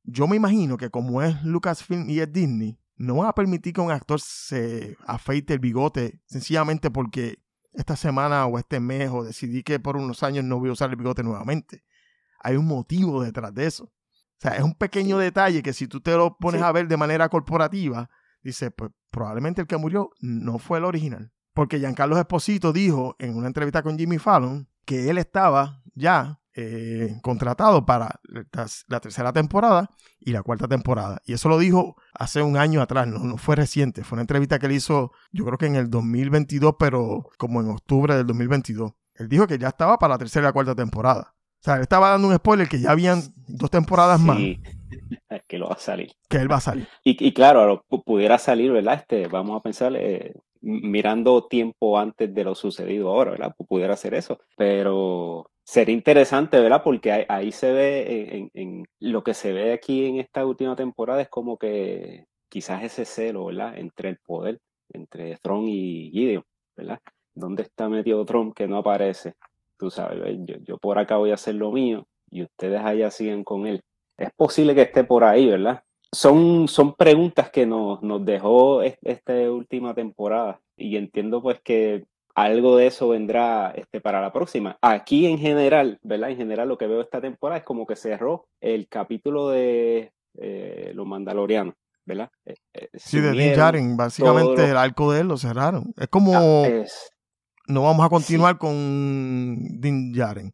Yo 0.04 0.28
me 0.28 0.36
imagino 0.36 0.78
que 0.78 0.90
como 0.90 1.22
es 1.22 1.44
Lucasfilm 1.44 2.10
y 2.10 2.20
es 2.20 2.32
Disney, 2.32 2.80
no 2.96 3.16
van 3.16 3.28
a 3.28 3.36
permitir 3.36 3.74
que 3.74 3.82
un 3.82 3.92
actor 3.92 4.20
se 4.20 4.98
afeite 5.06 5.54
el 5.54 5.60
bigote 5.60 6.22
sencillamente 6.26 6.90
porque 6.90 7.40
esta 7.74 7.96
semana 7.96 8.46
o 8.46 8.58
este 8.58 8.80
mes 8.80 9.10
o 9.12 9.24
decidí 9.24 9.64
que 9.64 9.80
por 9.80 9.96
unos 9.96 10.24
años 10.24 10.44
no 10.44 10.60
voy 10.60 10.70
a 10.70 10.74
usar 10.74 10.90
el 10.90 10.96
bigote 10.96 11.24
nuevamente. 11.24 11.84
Hay 12.40 12.56
un 12.56 12.66
motivo 12.68 13.24
detrás 13.24 13.54
de 13.54 13.66
eso. 13.66 13.86
O 13.86 14.42
sea, 14.42 14.52
es 14.52 14.64
un 14.64 14.74
pequeño 14.74 15.18
detalle 15.18 15.62
que 15.62 15.74
si 15.74 15.88
tú 15.88 16.00
te 16.00 16.16
lo 16.16 16.38
pones 16.38 16.62
Sí. 16.62 16.66
a 16.68 16.72
ver 16.72 16.88
de 16.88 16.98
manera 16.98 17.28
corporativa, 17.30 18.10
dice, 18.42 18.72
pues 18.72 18.92
probablemente 19.12 19.62
el 19.62 19.68
que 19.68 19.78
murió 19.78 20.12
no 20.22 20.60
fue 20.60 20.78
el 20.78 20.86
original. 20.86 21.32
Porque 21.54 21.80
Giancarlo 21.80 22.18
Esposito 22.18 22.72
dijo 22.72 23.16
en 23.20 23.36
una 23.36 23.48
entrevista 23.48 23.84
con 23.84 23.98
Jimmy 23.98 24.18
Fallon 24.18 24.70
que 24.86 25.10
él 25.10 25.18
estaba 25.18 25.84
ya 25.94 26.40
eh, 26.54 27.20
contratado 27.22 27.86
para 27.86 28.20
la, 28.24 28.68
la 28.88 29.00
tercera 29.00 29.34
temporada 29.34 29.90
y 30.20 30.32
la 30.32 30.42
cuarta 30.42 30.68
temporada. 30.68 31.22
Y 31.26 31.34
eso 31.34 31.50
lo 31.50 31.58
dijo 31.58 31.96
hace 32.14 32.42
un 32.42 32.56
año 32.56 32.82
atrás, 32.82 33.08
no, 33.08 33.20
no 33.20 33.38
fue 33.38 33.56
reciente. 33.58 34.04
Fue 34.04 34.16
una 34.16 34.22
entrevista 34.22 34.58
que 34.58 34.68
él 34.68 34.72
hizo, 34.74 35.12
yo 35.32 35.46
creo 35.46 35.58
que 35.58 35.66
en 35.66 35.76
el 35.76 35.90
2022, 35.90 36.76
pero 36.80 37.30
como 37.38 37.60
en 37.62 37.70
octubre 37.70 38.16
del 38.16 38.26
2022. 38.28 38.94
Él 39.16 39.28
dijo 39.28 39.48
que 39.48 39.58
ya 39.58 39.68
estaba 39.68 40.00
para 40.00 40.14
la 40.14 40.18
tercera 40.18 40.46
y 40.46 40.48
la 40.48 40.54
cuarta 40.54 40.76
temporada. 40.76 41.36
O 41.60 41.64
sea, 41.64 41.76
él 41.76 41.82
estaba 41.82 42.10
dando 42.12 42.28
un 42.28 42.36
spoiler 42.36 42.68
que 42.70 42.80
ya 42.80 42.92
habían 42.92 43.22
dos 43.48 43.70
temporadas 43.70 44.20
más 44.22 44.38
Sí, 44.38 44.60
es 45.30 45.42
que 45.48 45.58
lo 45.58 45.68
va 45.68 45.76
a 45.76 45.80
salir. 45.80 46.12
que 46.30 46.38
él 46.38 46.52
va 46.52 46.58
a 46.58 46.62
salir. 46.62 46.88
Y, 47.04 47.28
y 47.28 47.34
claro, 47.34 47.84
pudiera 48.06 48.38
salir, 48.38 48.72
¿verdad? 48.72 48.96
Este, 48.96 49.28
vamos 49.28 49.58
a 49.60 49.62
pensar, 49.64 49.94
eh, 49.96 50.34
mirando 50.62 51.48
tiempo 51.48 51.98
antes 52.00 52.34
de 52.34 52.44
lo 52.44 52.56
sucedido 52.56 53.10
ahora, 53.10 53.32
¿verdad? 53.32 53.54
Pu- 53.58 53.68
Pudiera 53.68 53.94
hacer 53.94 54.14
eso. 54.14 54.40
Pero 54.58 55.50
sería 55.66 55.94
interesante, 55.94 56.60
¿verdad? 56.60 56.82
Porque 56.84 57.12
ahí, 57.12 57.26
ahí 57.28 57.52
se 57.52 57.72
ve, 57.72 58.38
en, 58.38 58.52
en- 58.54 58.86
lo 59.00 59.24
que 59.24 59.34
se 59.34 59.52
ve 59.52 59.74
aquí 59.74 60.06
en 60.06 60.20
esta 60.20 60.46
última 60.46 60.76
temporada 60.76 61.22
es 61.22 61.30
como 61.30 61.58
que 61.58 62.26
quizás 62.50 62.84
ese 62.84 63.06
celo, 63.06 63.46
¿verdad? 63.46 63.78
Entre 63.78 64.10
el 64.10 64.18
poder, 64.26 64.60
entre 64.94 65.36
Tron 65.42 65.68
y 65.68 66.10
Gideon, 66.12 66.44
¿verdad? 66.78 67.00
¿Dónde 67.36 67.64
está 67.64 67.88
metido 67.90 68.24
Tron 68.26 68.54
que 68.54 68.68
no 68.68 68.78
aparece? 68.78 69.34
Tú 69.80 69.90
sabes, 69.90 70.38
yo, 70.46 70.56
yo 70.62 70.78
por 70.78 71.00
acá 71.00 71.16
voy 71.18 71.32
a 71.32 71.36
hacer 71.36 71.56
lo 71.56 71.72
mío 71.72 72.06
y 72.30 72.44
ustedes 72.44 72.82
allá 72.82 73.10
siguen 73.10 73.44
con 73.44 73.66
él. 73.66 73.82
Es 74.18 74.30
posible 74.36 74.76
que 74.76 74.82
esté 74.84 75.04
por 75.06 75.24
ahí, 75.24 75.48
¿verdad? 75.50 75.82
son, 76.12 76.68
son 76.68 76.96
preguntas 76.96 77.52
que 77.52 77.66
nos, 77.68 78.02
nos 78.02 78.26
dejó 78.26 78.82
es- 78.82 78.98
esta 79.04 79.34
última 79.52 79.94
temporada 79.94 80.60
y 80.76 80.98
entiendo 80.98 81.42
pues 81.42 81.62
que 81.64 82.04
algo 82.36 82.78
de 82.78 82.88
eso 82.88 83.10
vendrá 83.10 83.72
este, 83.76 84.02
para 84.02 84.20
la 84.22 84.32
próxima. 84.34 84.78
Aquí 84.82 85.28
en 85.28 85.38
general, 85.38 86.00
¿verdad? 86.02 86.32
En 86.32 86.38
general 86.38 86.68
lo 86.68 86.78
que 86.78 86.88
veo 86.88 87.02
esta 87.02 87.22
temporada 87.22 87.60
es 87.60 87.66
como 87.66 87.86
que 87.86 87.96
cerró 87.96 88.48
el 88.62 88.88
capítulo 88.88 89.50
de 89.50 90.12
eh, 90.38 90.92
los 90.96 91.06
mandalorianos, 91.06 91.76
¿verdad? 92.06 92.30
Eh, 92.46 92.56
eh, 92.74 92.90
Sí, 92.96 93.20
de 93.20 93.32
Din 93.32 93.54
Djarin, 93.54 93.98
básicamente 93.98 94.56
todo 94.56 94.66
el 94.72 94.78
arco 94.78 95.12
de 95.12 95.22
él 95.22 95.28
lo 95.28 95.38
cerraron. 95.38 95.94
Es 95.98 96.08
como 96.08 96.34
Ah, 96.36 96.68
es- 96.68 97.12
no 97.70 97.84
vamos 97.84 98.06
a 98.06 98.10
continuar 98.10 98.58
con 98.58 99.58
Din 99.80 100.12
Djarin. 100.12 100.54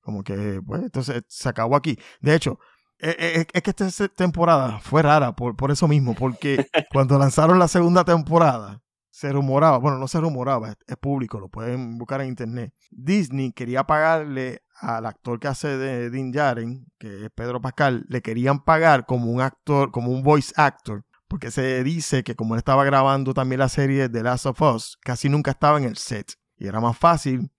Como 0.00 0.22
que, 0.22 0.60
pues, 0.66 0.82
entonces 0.82 1.22
se 1.28 1.48
acabó 1.48 1.76
aquí. 1.76 1.98
De 2.20 2.34
hecho, 2.34 2.58
eh, 2.98 3.16
eh, 3.18 3.46
es 3.52 3.62
que 3.62 3.70
esta 3.70 4.08
temporada 4.08 4.80
fue 4.80 5.02
rara 5.02 5.34
por, 5.34 5.56
por 5.56 5.70
eso 5.70 5.86
mismo, 5.88 6.14
porque 6.14 6.66
cuando 6.92 7.18
lanzaron 7.18 7.58
la 7.58 7.68
segunda 7.68 8.04
temporada, 8.04 8.80
se 9.10 9.30
rumoraba, 9.30 9.78
bueno, 9.78 9.98
no 9.98 10.08
se 10.08 10.20
rumoraba, 10.20 10.70
es, 10.70 10.76
es 10.86 10.96
público, 10.96 11.38
lo 11.38 11.48
pueden 11.48 11.98
buscar 11.98 12.20
en 12.20 12.28
internet. 12.28 12.74
Disney 12.90 13.52
quería 13.52 13.84
pagarle 13.84 14.62
al 14.80 15.06
actor 15.06 15.38
que 15.38 15.48
hace 15.48 15.76
de 15.76 16.10
Din 16.10 16.32
Djarin, 16.32 16.86
que 16.98 17.26
es 17.26 17.30
Pedro 17.30 17.60
Pascal, 17.60 18.04
le 18.08 18.22
querían 18.22 18.64
pagar 18.64 19.06
como 19.06 19.30
un 19.30 19.40
actor, 19.40 19.90
como 19.90 20.10
un 20.10 20.22
voice 20.22 20.52
actor, 20.56 21.04
porque 21.28 21.50
se 21.50 21.84
dice 21.84 22.24
que 22.24 22.34
como 22.34 22.54
él 22.54 22.58
estaba 22.58 22.84
grabando 22.84 23.34
también 23.34 23.60
la 23.60 23.68
serie 23.68 24.08
The 24.08 24.22
Last 24.22 24.46
of 24.46 24.60
Us, 24.60 24.98
casi 25.02 25.28
nunca 25.28 25.52
estaba 25.52 25.78
en 25.78 25.84
el 25.84 25.96
set. 25.96 26.34
Y 26.56 26.66
era 26.66 26.80
más 26.80 26.96
fácil 26.96 27.50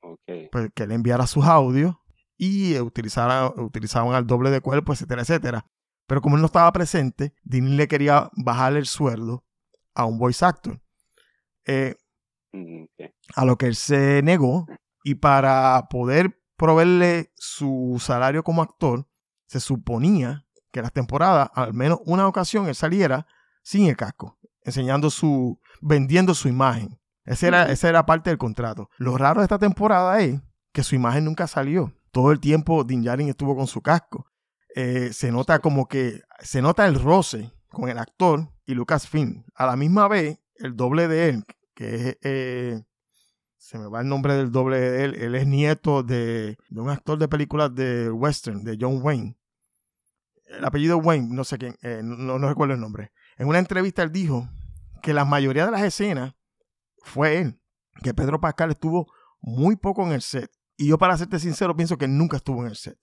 pues, 0.52 0.70
que 0.74 0.84
él 0.84 0.92
enviara 0.92 1.28
sus 1.28 1.46
audios 1.46 1.96
y 2.38 2.78
utilizaban, 2.80 3.54
utilizaban 3.58 4.14
al 4.14 4.28
doble 4.28 4.50
de 4.50 4.62
cuerpo, 4.62 4.94
etcétera, 4.94 5.22
etcétera. 5.22 5.66
Pero 6.08 6.22
como 6.22 6.36
él 6.36 6.42
no 6.42 6.48
estaba 6.48 6.72
presente, 6.72 7.34
Disney 7.44 7.76
le 7.76 7.88
quería 7.88 8.30
bajar 8.34 8.76
el 8.76 8.86
sueldo 8.86 9.44
a 9.94 10.06
un 10.06 10.18
voice 10.18 10.46
actor. 10.46 10.82
Eh, 11.66 11.96
Mm, 12.56 12.86
a 13.36 13.44
lo 13.46 13.58
que 13.58 13.66
él 13.66 13.76
se 13.76 14.22
negó 14.24 14.66
y 15.04 15.16
para 15.16 15.88
poder 15.90 16.42
proveerle 16.56 17.34
su 17.36 17.98
salario 18.00 18.44
como 18.44 18.62
actor, 18.62 19.10
se 19.48 19.60
suponía 19.60 20.48
que 20.72 20.82
las 20.82 20.94
temporadas, 20.94 21.50
al 21.54 21.74
menos 21.74 22.00
una 22.06 22.28
ocasión, 22.28 22.68
él 22.68 22.76
saliera 22.76 23.28
sin 23.62 23.88
el 23.88 23.98
casco, 23.98 24.40
enseñando 24.62 25.10
su, 25.10 25.60
vendiendo 25.82 26.34
su 26.34 26.48
imagen. 26.48 26.98
Esa 27.26 27.48
era, 27.48 27.72
esa 27.72 27.90
era 27.90 28.06
parte 28.06 28.30
del 28.30 28.38
contrato. 28.38 28.90
Lo 28.98 29.18
raro 29.18 29.42
de 29.42 29.46
esta 29.46 29.60
temporada 29.60 30.20
es 30.20 30.40
que 30.72 30.84
su 30.84 30.96
imagen 30.96 31.26
nunca 31.26 31.48
salió. 31.48 31.94
Todo 32.12 32.32
el 32.32 32.40
tiempo 32.40 32.84
Din 32.84 33.02
Djarin 33.02 33.30
estuvo 33.30 33.56
con 33.56 33.68
su 33.68 33.82
casco. 33.82 34.28
Eh, 34.76 35.12
se 35.14 35.32
nota 35.32 35.60
como 35.60 35.88
que, 35.88 36.22
se 36.40 36.62
nota 36.62 36.86
el 36.86 37.00
roce 37.00 37.52
con 37.70 37.90
el 37.90 37.98
actor 37.98 38.50
y 38.66 38.74
Lucasfilm. 38.74 39.44
A 39.56 39.66
la 39.66 39.76
misma 39.76 40.08
vez, 40.08 40.40
el 40.56 40.76
doble 40.76 41.08
de 41.08 41.30
él, 41.30 41.44
que 41.74 41.96
es, 41.96 42.18
eh, 42.22 42.84
se 43.58 43.80
me 43.80 43.88
va 43.88 44.02
el 44.02 44.08
nombre 44.08 44.36
del 44.36 44.52
doble 44.52 44.80
de 44.80 45.04
él, 45.06 45.16
él 45.16 45.36
es 45.36 45.48
nieto 45.48 46.04
de, 46.04 46.58
de 46.70 46.82
un 46.82 46.90
actor 46.90 47.18
de 47.18 47.28
películas 47.28 47.74
de 47.74 48.12
western, 48.12 48.64
de 48.64 48.78
John 48.80 49.00
Wayne. 49.02 49.38
El 50.46 50.64
apellido 50.64 50.98
Wayne, 50.98 51.30
no 51.32 51.44
sé 51.44 51.58
quién, 51.58 51.76
eh, 51.82 52.02
no, 52.04 52.38
no 52.38 52.48
recuerdo 52.48 52.76
el 52.76 52.80
nombre. 52.80 53.12
En 53.38 53.48
una 53.48 53.60
entrevista 53.60 54.04
él 54.04 54.12
dijo 54.12 54.48
que 55.02 55.14
la 55.14 55.26
mayoría 55.26 55.66
de 55.66 55.72
las 55.72 55.82
escenas 55.82 56.36
fue 57.06 57.40
él, 57.40 57.60
que 58.04 58.14
Pedro 58.14 58.42
Pascal 58.42 58.72
estuvo 58.72 59.08
muy 59.42 59.76
poco 59.76 60.04
en 60.06 60.12
el 60.12 60.22
set. 60.22 60.52
Y 60.78 60.88
yo 60.88 60.98
para 60.98 61.18
serte 61.18 61.40
sincero 61.40 61.76
pienso 61.76 61.98
que 61.98 62.08
nunca 62.08 62.38
estuvo 62.38 62.62
en 62.62 62.68
el 62.68 62.76
set. 62.76 62.98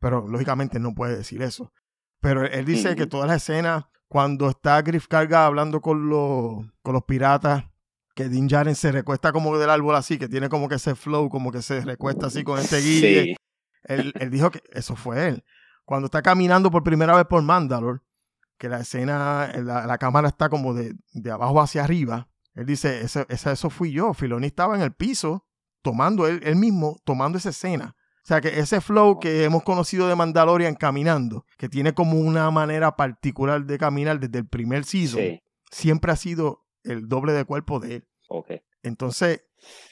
Pero 0.00 0.28
lógicamente 0.28 0.78
no 0.78 0.94
puede 0.94 1.16
decir 1.16 1.42
eso. 1.42 1.72
Pero 2.20 2.44
él 2.44 2.64
dice 2.64 2.94
que 2.94 3.06
todas 3.06 3.28
las 3.28 3.42
escenas, 3.42 3.86
cuando 4.06 4.48
está 4.50 4.80
Griff 4.82 5.08
Carga 5.08 5.46
hablando 5.46 5.80
con 5.80 6.08
los, 6.08 6.64
con 6.82 6.92
los 6.92 7.04
piratas, 7.04 7.64
que 8.14 8.28
Din 8.28 8.48
Djarin 8.48 8.74
se 8.74 8.92
recuesta 8.92 9.32
como 9.32 9.56
del 9.58 9.70
árbol 9.70 9.94
así, 9.94 10.18
que 10.18 10.28
tiene 10.28 10.48
como 10.48 10.68
que 10.68 10.76
ese 10.76 10.94
flow, 10.94 11.28
como 11.28 11.52
que 11.52 11.62
se 11.62 11.80
recuesta 11.80 12.26
así 12.26 12.44
con 12.44 12.58
este 12.58 12.78
guille. 12.78 13.24
Sí. 13.24 13.36
Él, 13.84 14.12
él 14.18 14.30
dijo 14.30 14.50
que 14.50 14.62
eso 14.72 14.96
fue 14.96 15.28
él. 15.28 15.44
Cuando 15.84 16.06
está 16.06 16.20
caminando 16.20 16.70
por 16.70 16.82
primera 16.82 17.16
vez 17.16 17.26
por 17.26 17.42
Mandalore, 17.42 18.00
que 18.58 18.68
la 18.68 18.80
escena, 18.80 19.52
la, 19.62 19.86
la 19.86 19.98
cámara 19.98 20.28
está 20.28 20.48
como 20.48 20.74
de, 20.74 20.94
de 21.12 21.30
abajo 21.30 21.60
hacia 21.60 21.84
arriba, 21.84 22.28
él 22.58 22.66
dice, 22.66 23.00
ese- 23.00 23.26
eso 23.28 23.70
fui 23.70 23.92
yo. 23.92 24.12
Filoni 24.14 24.46
estaba 24.48 24.74
en 24.76 24.82
el 24.82 24.92
piso, 24.92 25.46
tomando 25.82 26.26
él, 26.26 26.40
él 26.44 26.56
mismo, 26.56 26.98
tomando 27.04 27.38
esa 27.38 27.50
escena. 27.50 27.94
O 28.24 28.26
sea 28.28 28.40
que 28.42 28.58
ese 28.60 28.80
flow 28.82 29.18
que 29.20 29.44
hemos 29.44 29.62
conocido 29.62 30.06
de 30.08 30.14
Mandalorian 30.14 30.74
caminando, 30.74 31.46
que 31.56 31.68
tiene 31.68 31.94
como 31.94 32.18
una 32.20 32.50
manera 32.50 32.94
particular 32.96 33.64
de 33.64 33.78
caminar 33.78 34.20
desde 34.20 34.40
el 34.40 34.46
primer 34.46 34.84
season, 34.84 35.20
Sí. 35.20 35.40
siempre 35.70 36.12
ha 36.12 36.16
sido 36.16 36.66
el 36.84 37.08
doble 37.08 37.32
de 37.32 37.44
cuerpo 37.46 37.80
de 37.80 37.94
él. 37.96 38.08
Ok. 38.28 38.50
Entonces, 38.82 39.42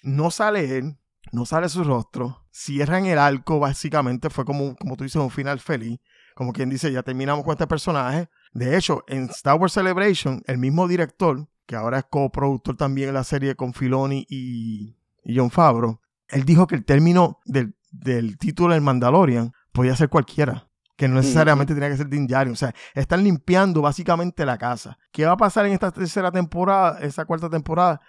no 0.02 0.30
sale 0.30 0.76
él, 0.76 0.98
no 1.32 1.46
sale 1.46 1.68
su 1.68 1.82
rostro, 1.82 2.46
cierran 2.52 3.06
el 3.06 3.18
arco, 3.18 3.58
básicamente 3.58 4.28
fue 4.30 4.44
como, 4.44 4.76
como 4.76 4.96
tú 4.96 5.04
dices, 5.04 5.20
un 5.22 5.30
final 5.30 5.58
feliz, 5.60 5.98
como 6.34 6.52
quien 6.52 6.68
dice, 6.68 6.92
ya 6.92 7.02
terminamos 7.02 7.42
con 7.44 7.52
este 7.52 7.66
personaje. 7.66 8.28
De 8.52 8.76
hecho, 8.76 9.02
en 9.08 9.24
Star 9.30 9.56
Wars 9.58 9.72
Celebration, 9.72 10.42
el 10.46 10.58
mismo 10.58 10.86
director, 10.86 11.48
que 11.66 11.76
ahora 11.76 11.98
es 11.98 12.04
coproductor 12.08 12.76
también 12.76 13.08
en 13.08 13.14
la 13.14 13.24
serie 13.24 13.56
con 13.56 13.74
Filoni 13.74 14.26
y, 14.28 14.96
y 15.24 15.36
John 15.36 15.50
Favreau, 15.50 16.00
él 16.28 16.44
dijo 16.44 16.66
que 16.66 16.74
el 16.74 16.84
término 16.84 17.40
del, 17.44 17.74
del 17.90 18.38
título 18.38 18.74
del 18.74 18.82
Mandalorian 18.82 19.52
podía 19.72 19.96
ser 19.96 20.08
cualquiera. 20.08 20.68
Que 20.96 21.08
no 21.08 21.16
necesariamente 21.16 21.74
tenía 21.74 21.90
que 21.90 21.96
ser 21.98 22.08
Din 22.08 22.26
Djarin. 22.26 22.54
O 22.54 22.56
sea, 22.56 22.74
están 22.94 23.22
limpiando 23.22 23.82
básicamente 23.82 24.46
la 24.46 24.56
casa. 24.56 24.98
¿Qué 25.12 25.26
va 25.26 25.32
a 25.32 25.36
pasar 25.36 25.66
en 25.66 25.72
esta 25.72 25.90
tercera 25.90 26.32
temporada, 26.32 26.98
esta 27.00 27.26
cuarta 27.26 27.50
temporada? 27.50 28.00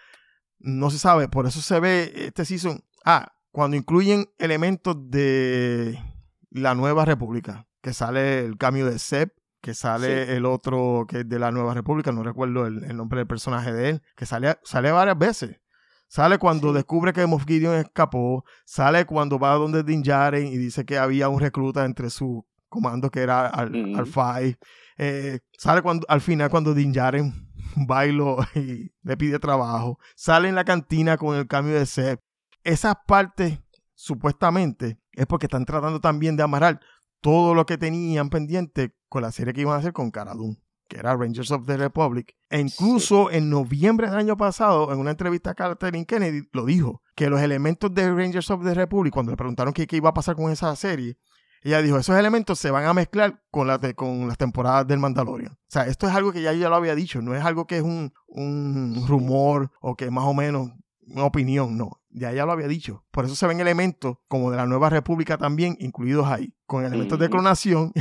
No 0.59 0.89
se 0.89 0.97
sabe. 0.97 1.27
Por 1.27 1.45
eso 1.45 1.59
se 1.59 1.81
ve 1.81 2.13
este 2.15 2.45
season. 2.45 2.81
Ah, 3.03 3.33
cuando 3.51 3.75
incluyen 3.75 4.29
elementos 4.37 4.95
de 5.11 6.01
la 6.49 6.75
Nueva 6.75 7.03
República. 7.03 7.67
Que 7.81 7.93
sale 7.93 8.45
el 8.45 8.57
cambio 8.57 8.85
de 8.85 8.99
Seb. 8.99 9.33
Que 9.61 9.73
sale 9.73 10.25
Sí. 10.25 10.31
el 10.33 10.45
otro 10.45 11.05
que 11.07 11.19
es 11.21 11.29
de 11.29 11.39
la 11.39 11.51
Nueva 11.51 11.73
República. 11.73 12.11
No 12.11 12.23
recuerdo 12.23 12.65
el, 12.67 12.83
el 12.83 12.95
nombre 12.95 13.19
del 13.19 13.27
personaje 13.27 13.73
de 13.73 13.89
él. 13.89 14.01
Que 14.15 14.25
sale, 14.25 14.57
sale 14.63 14.91
varias 14.91 15.17
veces. 15.17 15.59
Sale 16.07 16.37
cuando 16.37 16.69
Sí. 16.69 16.75
descubre 16.75 17.11
que 17.11 17.25
Moff 17.25 17.45
Gideon 17.45 17.75
escapó. 17.75 18.45
Sale 18.65 19.05
cuando 19.05 19.39
va 19.39 19.53
donde 19.55 19.83
Din 19.83 20.03
Djarin 20.03 20.47
y 20.47 20.57
dice 20.57 20.85
que 20.85 20.97
había 20.97 21.27
un 21.29 21.39
recluta 21.39 21.83
entre 21.85 22.09
su 22.09 22.45
comando 22.69 23.09
que 23.09 23.21
era 23.21 23.47
al, 23.47 23.95
al 23.95 24.05
Five. 24.05 24.57
Eh, 24.97 25.39
sale 25.57 25.81
cuando, 25.81 26.05
al 26.09 26.21
final 26.21 26.49
cuando 26.49 26.73
Din 26.73 26.91
Djarin 26.93 27.33
bailo 27.87 28.37
y 28.55 28.91
le 29.03 29.17
pide 29.17 29.39
trabajo. 29.39 29.99
Sale 30.15 30.47
en 30.49 30.55
la 30.55 30.63
cantina 30.65 31.17
con 31.17 31.35
el 31.35 31.47
cambio 31.47 31.75
de 31.75 31.85
Seb. 31.85 32.19
Esas 32.63 32.95
partes, 33.07 33.59
supuestamente, 33.95 34.99
es 35.13 35.25
porque 35.25 35.45
están 35.47 35.65
tratando 35.65 35.99
también 35.99 36.35
de 36.37 36.43
amarrar 36.43 36.79
todo 37.21 37.53
lo 37.53 37.65
que 37.65 37.77
tenían 37.77 38.29
pendiente 38.29 38.93
con 39.09 39.21
la 39.21 39.31
serie 39.31 39.53
que 39.53 39.61
iban 39.61 39.75
a 39.75 39.79
hacer 39.79 39.93
con 39.93 40.11
Cara 40.11 40.33
Dune, 40.33 40.57
que 40.87 40.97
era 40.97 41.15
Rangers 41.15 41.51
of 41.51 41.65
the 41.65 41.77
Republic. 41.77 42.35
E 42.49 42.59
incluso 42.59 43.31
en 43.31 43.49
noviembre 43.49 44.09
del 44.09 44.19
año 44.19 44.37
pasado, 44.37 44.91
en 44.93 44.99
una 44.99 45.11
entrevista 45.11 45.51
a 45.51 45.55
Kathleen 45.55 46.05
Kennedy, 46.05 46.47
lo 46.53 46.65
dijo, 46.65 47.01
que 47.15 47.29
los 47.29 47.41
elementos 47.41 47.93
de 47.93 48.11
Rangers 48.11 48.49
of 48.51 48.63
the 48.63 48.73
Republic, 48.73 49.13
cuando 49.13 49.31
le 49.31 49.37
preguntaron 49.37 49.73
qué, 49.73 49.87
qué 49.87 49.97
iba 49.97 50.09
a 50.09 50.13
pasar 50.13 50.35
con 50.35 50.51
esa 50.51 50.75
serie, 50.75 51.17
ella 51.63 51.81
dijo, 51.81 51.97
esos 51.97 52.17
elementos 52.17 52.59
se 52.59 52.71
van 52.71 52.85
a 52.85 52.93
mezclar 52.93 53.41
con, 53.51 53.67
con 53.95 54.27
las 54.27 54.37
temporadas 54.37 54.87
del 54.87 54.99
Mandalorian. 54.99 55.53
O 55.53 55.57
sea, 55.67 55.87
esto 55.87 56.07
es 56.07 56.15
algo 56.15 56.31
que 56.31 56.41
ya 56.41 56.53
yo 56.53 56.69
lo 56.69 56.75
había 56.75 56.95
dicho, 56.95 57.21
no 57.21 57.35
es 57.35 57.43
algo 57.43 57.65
que 57.65 57.77
es 57.77 57.83
un, 57.83 58.13
un 58.27 59.05
rumor 59.07 59.71
o 59.81 59.95
que 59.95 60.09
más 60.11 60.25
o 60.25 60.33
menos 60.33 60.71
una 61.07 61.25
opinión, 61.25 61.77
no. 61.77 62.01
Ya 62.09 62.31
ya 62.31 62.45
lo 62.45 62.51
había 62.51 62.67
dicho. 62.67 63.05
Por 63.11 63.25
eso 63.25 63.35
se 63.35 63.47
ven 63.47 63.59
elementos 63.59 64.17
como 64.27 64.51
de 64.51 64.57
la 64.57 64.65
Nueva 64.65 64.89
República 64.89 65.37
también 65.37 65.75
incluidos 65.79 66.27
ahí, 66.27 66.53
con 66.65 66.85
elementos 66.85 67.19
de 67.19 67.29
clonación 67.29 67.91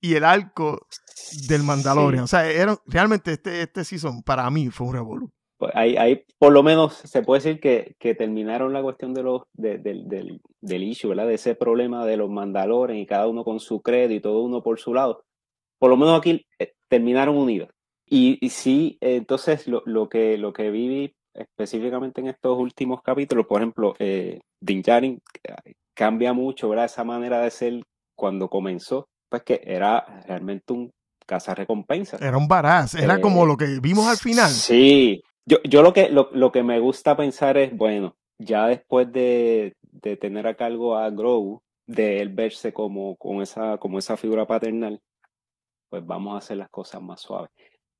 y 0.00 0.14
el 0.14 0.24
arco 0.24 0.86
del 1.48 1.62
Mandalorian. 1.62 2.26
Sí. 2.26 2.36
O 2.36 2.40
sea, 2.40 2.50
era, 2.50 2.76
realmente 2.86 3.32
este, 3.32 3.62
este 3.62 3.84
season 3.84 4.22
para 4.22 4.50
mí 4.50 4.68
fue 4.70 4.86
un 4.88 4.94
revolú. 4.94 5.30
Pues 5.58 5.72
ahí, 5.74 5.96
ahí 5.96 6.24
por 6.38 6.52
lo 6.52 6.62
menos 6.62 6.94
se 6.94 7.22
puede 7.22 7.42
decir 7.42 7.60
que, 7.60 7.94
que 7.98 8.14
terminaron 8.14 8.72
la 8.72 8.82
cuestión 8.82 9.12
de 9.12 9.22
los, 9.22 9.42
de- 9.52 9.76
del, 9.78 10.08
del, 10.08 10.40
del 10.62 10.82
issue, 10.82 11.10
¿verdad? 11.10 11.26
De 11.26 11.34
ese 11.34 11.54
problema 11.54 12.06
de 12.06 12.16
los 12.16 12.30
mandalores 12.30 12.96
y 12.96 13.04
cada 13.04 13.28
uno 13.28 13.44
con 13.44 13.60
su 13.60 13.82
credo 13.82 14.14
y 14.14 14.20
todo 14.20 14.42
uno 14.42 14.62
por 14.62 14.80
su 14.80 14.94
laro. 14.94 15.22
Por 15.78 15.90
lo 15.90 15.98
menos 15.98 16.18
aquí 16.18 16.46
eh, 16.58 16.72
terminaron 16.88 17.36
unidos. 17.36 17.68
Y, 18.06 18.38
y 18.40 18.48
sí, 18.48 18.96
eh, 19.02 19.16
entonces 19.16 19.68
lo, 19.68 19.82
lo 19.84 20.08
que, 20.08 20.38
lo 20.38 20.52
que 20.54 20.70
viví 20.70 21.14
específicamente 21.34 22.20
en 22.22 22.28
estos 22.28 22.58
últimos 22.58 23.02
capítulos, 23.02 23.46
por 23.46 23.60
ejemplo, 23.60 23.94
eh, 23.98 24.40
Din 24.60 24.82
Djarin 24.82 25.20
eh, 25.44 25.74
cambia 25.94 26.32
mucho, 26.32 26.70
¿verdad? 26.70 26.86
Esa 26.86 27.04
manera 27.04 27.40
de 27.40 27.50
ser 27.50 27.82
cuando 28.16 28.48
comenzó, 28.48 29.06
pues 29.30 29.42
que 29.44 29.60
era 29.64 30.22
realmente 30.26 30.72
un 30.72 30.90
cazarrecompensa. 31.26 32.18
Era 32.20 32.36
un 32.36 32.48
baraz, 32.48 32.94
era 32.94 33.14
Eh, 33.14 33.20
como 33.20 33.46
lo 33.46 33.56
que 33.56 33.78
vimos 33.80 34.06
al 34.06 34.16
final. 34.18 34.50
Sí, 34.50 35.22
yo, 35.46 35.58
yo 35.62 35.82
lo 35.82 35.92
que 35.92 36.10
lo, 36.10 36.28
lo 36.32 36.52
que 36.52 36.62
me 36.62 36.80
gusta 36.80 37.16
pensar 37.16 37.56
es, 37.56 37.74
bueno, 37.76 38.16
ya 38.38 38.66
después 38.66 39.10
de, 39.12 39.74
de 39.82 40.16
tener 40.16 40.46
a 40.46 40.54
cargo 40.54 40.96
a 40.96 41.08
Grogu, 41.10 41.62
de 41.86 42.20
él 42.20 42.28
verse 42.30 42.72
como, 42.72 43.16
como 43.16 43.42
esa, 43.42 43.78
como 43.78 43.98
esa 43.98 44.16
figura 44.16 44.46
paternal, 44.46 45.00
pues 45.88 46.04
vamos 46.06 46.34
a 46.34 46.38
hacer 46.38 46.56
las 46.56 46.70
cosas 46.70 47.02
más 47.02 47.20
suaves. 47.20 47.50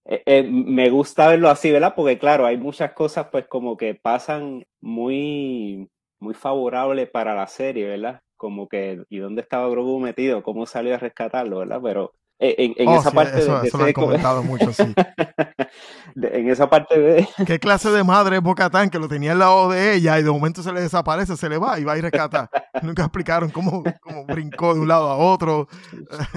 Eh, 0.06 0.22
eh, 0.26 0.42
me 0.42 0.90
gusta 0.90 1.28
verlo 1.28 1.48
así, 1.50 1.70
¿verdad? 1.70 1.94
Porque 1.94 2.18
claro, 2.18 2.46
hay 2.46 2.56
muchas 2.56 2.92
cosas 2.92 3.28
pues 3.30 3.46
como 3.48 3.76
que 3.76 3.94
pasan 3.94 4.64
muy, 4.80 5.88
muy 6.20 6.34
favorables 6.34 7.10
para 7.10 7.34
la 7.34 7.46
serie, 7.46 7.86
¿verdad? 7.86 8.20
Como 8.40 8.68
que, 8.68 9.04
¿y 9.10 9.18
dónde 9.18 9.42
estaba 9.42 9.68
Grogu 9.68 10.00
metido? 10.00 10.42
¿Cómo 10.42 10.64
salió 10.64 10.94
a 10.94 10.98
rescatarlo, 10.98 11.58
¿verdad? 11.58 11.78
Pero 11.82 12.14
eh, 12.38 12.54
en, 12.56 12.72
en 12.78 12.88
Oh, 12.88 12.98
esa 12.98 13.10
sí, 13.10 13.16
parte 13.16 13.36
de- 13.36 13.42
eso, 13.42 13.60
de 13.60 13.68
eso 13.68 13.76
lo 13.76 13.84
han 13.84 13.92
comentado 13.92 14.42
mucho, 14.42 14.72
sí. 14.72 14.82
de- 16.14 16.38
en 16.38 16.48
esa 16.48 16.70
parte 16.70 16.98
de, 16.98 17.28
¿Qué 17.46 17.58
clase 17.58 17.90
de 17.90 18.02
madre 18.02 18.36
es 18.36 18.42
Bocatán 18.42 18.88
que 18.88 18.98
lo 18.98 19.08
tenía 19.08 19.32
al 19.32 19.40
lado 19.40 19.68
de 19.68 19.94
ella 19.94 20.18
y 20.18 20.22
de 20.22 20.30
momento 20.30 20.62
se 20.62 20.72
le 20.72 20.80
desaparece, 20.80 21.36
se 21.36 21.50
le 21.50 21.58
va 21.58 21.78
y 21.78 21.84
va 21.84 21.98
y 21.98 22.00
rescata? 22.00 22.48
Nunca 22.82 23.02
explicaron 23.02 23.50
cómo, 23.50 23.82
cómo 24.00 24.24
brincó 24.24 24.72
de 24.72 24.80
un 24.80 24.88
lado 24.88 25.10
a 25.10 25.16
otro. 25.18 25.68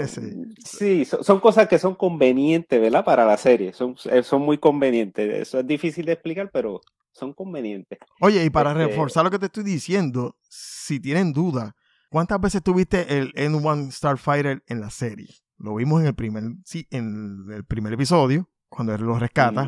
Sí. 0.05 0.33
Sí, 0.59 1.05
son, 1.05 1.23
son 1.23 1.39
cosas 1.39 1.69
que 1.69 1.79
son 1.79 1.95
convenientes, 1.95 2.81
¿verdad? 2.81 3.05
Para 3.05 3.23
la 3.25 3.37
serie. 3.37 3.71
Son, 3.71 3.95
eh, 4.11 4.23
son 4.23 4.41
muy 4.41 4.57
convenientes. 4.57 5.33
Eso 5.47 5.59
es 5.59 5.65
difícil 5.67 6.05
de 6.05 6.11
explicar, 6.11 6.49
pero 6.51 6.81
son 7.13 7.31
convenientes. 7.31 7.99
Oye, 8.19 8.43
y 8.43 8.49
para 8.49 8.71
Este- 8.71 8.87
reforzar 8.87 9.23
lo 9.23 9.31
que 9.31 9.39
te 9.39 9.45
estoy 9.45 9.63
diciendo, 9.63 10.35
si 10.49 10.99
tienen 10.99 11.31
duda, 11.31 11.75
¿cuántas 12.13 12.39
veces 12.39 12.61
tuviste 12.61 13.17
el 13.17 13.33
N1 13.33 13.91
Starfighter 13.91 14.63
en 14.67 14.79
la 14.81 14.91
serie? 14.91 15.29
Lo 15.57 15.73
vimos 15.73 15.99
en 16.01 16.05
el 16.07 16.13
primer, 16.13 16.43
sí, 16.63 16.87
en 16.91 17.47
el 17.51 17.65
primer 17.65 17.91
episodio, 17.93 18.47
cuando 18.69 18.93
él 18.93 19.01
los 19.01 19.19
rescata 19.19 19.67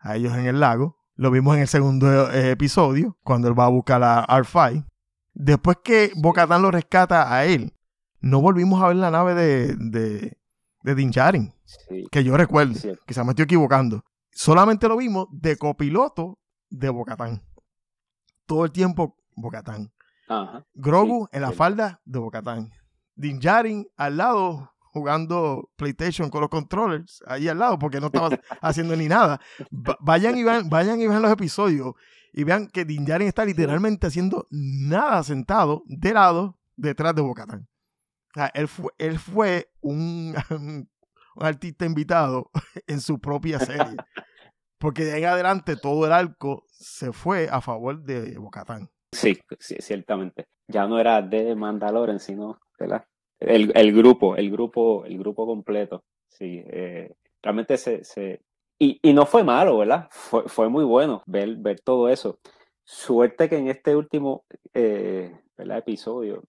a 0.00 0.16
ellos 0.16 0.34
en 0.36 0.46
el 0.46 0.58
lago. 0.58 0.98
Lo 1.14 1.30
vimos 1.30 1.54
en 1.54 1.62
el 1.62 1.68
segundo 1.68 2.28
eh, 2.32 2.50
episodio, 2.50 3.16
cuando 3.22 3.46
él 3.46 3.56
va 3.56 3.66
a 3.66 3.68
buscar 3.68 4.02
a 4.02 4.26
R5. 4.26 4.84
Después 5.32 5.76
que 5.84 6.10
Bocatán 6.16 6.60
lo 6.62 6.72
rescata 6.72 7.32
a 7.32 7.44
él, 7.44 7.72
no 8.20 8.40
volvimos 8.40 8.82
a 8.82 8.88
ver 8.88 8.96
la 8.96 9.12
nave 9.12 9.34
de, 9.34 9.76
de, 9.76 10.36
de 10.82 10.94
Din 10.96 11.12
Djarin, 11.12 11.54
Sí, 11.64 12.04
que 12.10 12.24
yo 12.24 12.36
recuerdo. 12.36 12.74
sí. 12.74 12.90
Quizás 13.06 13.24
me 13.24 13.30
estoy 13.30 13.44
equivocando. 13.44 14.04
Solamente 14.32 14.88
lo 14.88 14.96
vimos 14.96 15.28
de 15.30 15.56
copiloto 15.56 16.38
de 16.68 16.88
Bocatán. 16.90 17.42
Todo 18.46 18.64
el 18.64 18.72
tiempo 18.72 19.16
Bocatán. 19.36 19.92
Ajá. 20.28 20.64
Grogu 20.74 21.26
Sí, 21.30 21.36
en 21.36 21.42
la 21.42 21.50
sí. 21.50 21.54
falda 21.54 22.00
de 22.04 22.18
Bocatán. 22.18 22.70
Din 23.14 23.38
Djarin 23.40 23.86
al 23.96 24.16
lado 24.16 24.72
jugando 24.92 25.70
PlayStation 25.76 26.30
con 26.30 26.40
los 26.40 26.50
controllers 26.50 27.22
ahí 27.26 27.48
al 27.48 27.58
lado 27.58 27.78
porque 27.78 28.00
no 28.00 28.06
estaba 28.06 28.30
haciendo 28.62 28.96
ni 28.96 29.08
nada. 29.08 29.40
Va- 29.72 29.96
vayan 30.00 30.36
y 30.38 30.42
vean, 30.42 30.68
vayan 30.68 31.00
y 31.00 31.06
vean 31.06 31.22
los 31.22 31.30
episodios 31.32 31.94
y 32.32 32.44
vean 32.44 32.66
que 32.68 32.84
Din 32.84 33.04
Djarin 33.04 33.28
está 33.28 33.44
literalmente 33.44 34.06
haciendo 34.06 34.46
nada 34.50 35.22
sentado 35.22 35.82
de 35.86 36.12
lado 36.12 36.58
detrás 36.76 37.14
de 37.14 37.22
Bocatán. 37.22 37.68
O 38.34 38.38
sea, 38.38 38.46
él 38.54 38.68
fue, 38.68 38.90
él 38.98 39.18
fue 39.18 39.70
un, 39.80 40.34
un 40.50 40.88
artista 41.40 41.86
invitado 41.86 42.50
en 42.86 43.00
su 43.00 43.18
propia 43.18 43.58
serie. 43.60 43.96
Porque 44.78 45.04
de 45.04 45.14
ahí 45.14 45.22
en 45.22 45.28
adelante 45.30 45.76
todo 45.76 46.04
el 46.04 46.12
arco 46.12 46.64
se 46.70 47.12
fue 47.12 47.48
a 47.50 47.62
favor 47.62 48.02
de 48.02 48.36
Bocatán. 48.36 48.90
Sí, 49.16 49.38
sí, 49.58 49.76
ciertamente. 49.80 50.46
Ya 50.68 50.86
no 50.86 50.98
era 50.98 51.22
de 51.22 51.54
Mandalorian, 51.54 52.20
sino. 52.20 52.58
El, 53.40 53.72
el 53.74 53.92
grupo, 53.94 54.36
el 54.36 54.50
grupo, 54.50 55.04
el 55.04 55.18
grupo 55.18 55.46
completo. 55.46 56.02
Sí, 56.28 56.62
eh, 56.66 57.14
realmente 57.42 57.76
se, 57.76 58.04
se... 58.04 58.40
Y, 58.78 58.98
y 59.02 59.12
no 59.14 59.26
fue 59.26 59.44
malo, 59.44 59.78
¿verdad? 59.78 60.08
Fue, 60.10 60.44
fue 60.48 60.68
muy 60.68 60.84
bueno 60.84 61.22
ver, 61.26 61.56
ver 61.56 61.80
todo 61.80 62.08
eso. 62.08 62.38
Suerte 62.84 63.48
que 63.48 63.56
en 63.58 63.68
este 63.68 63.96
último 63.96 64.44
eh, 64.74 65.32
episodio 65.58 66.42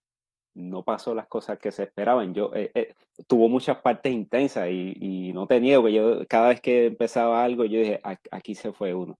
no 0.55 0.83
pasó 0.83 1.13
las 1.15 1.27
cosas 1.27 1.59
que 1.59 1.71
se 1.71 1.83
esperaban. 1.83 2.33
Yo 2.33 2.51
eh, 2.55 2.71
eh, 2.75 2.93
tuvo 3.27 3.50
muchas 3.50 3.77
partes 3.81 4.12
intensas 4.13 4.69
y, 4.69 4.93
y 5.00 5.33
no 5.33 5.47
te 5.47 5.59
niego 5.62 5.86
que 5.86 5.93
yo 5.93 6.27
cada 6.27 6.50
vez 6.50 6.62
que 6.62 6.88
empezaba 6.88 7.43
algo 7.43 7.65
yo 7.65 7.79
dije 7.79 8.00
"A- 8.03 8.17
aquí 8.31 8.55
se 8.55 8.74
fue 8.74 8.93
uno, 8.93 9.17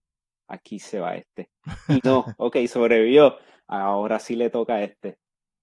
aquí 0.48 0.80
se 0.80 1.00
va 1.00 1.16
este. 1.16 1.50
Y 1.90 2.00
no, 2.04 2.26
ok, 2.38 2.58
sobrevivió. 2.68 3.36
Ahora 3.68 4.20
sí 4.20 4.36
le 4.36 4.50
toca 4.50 4.76
a 4.76 4.84
este. 4.84 5.18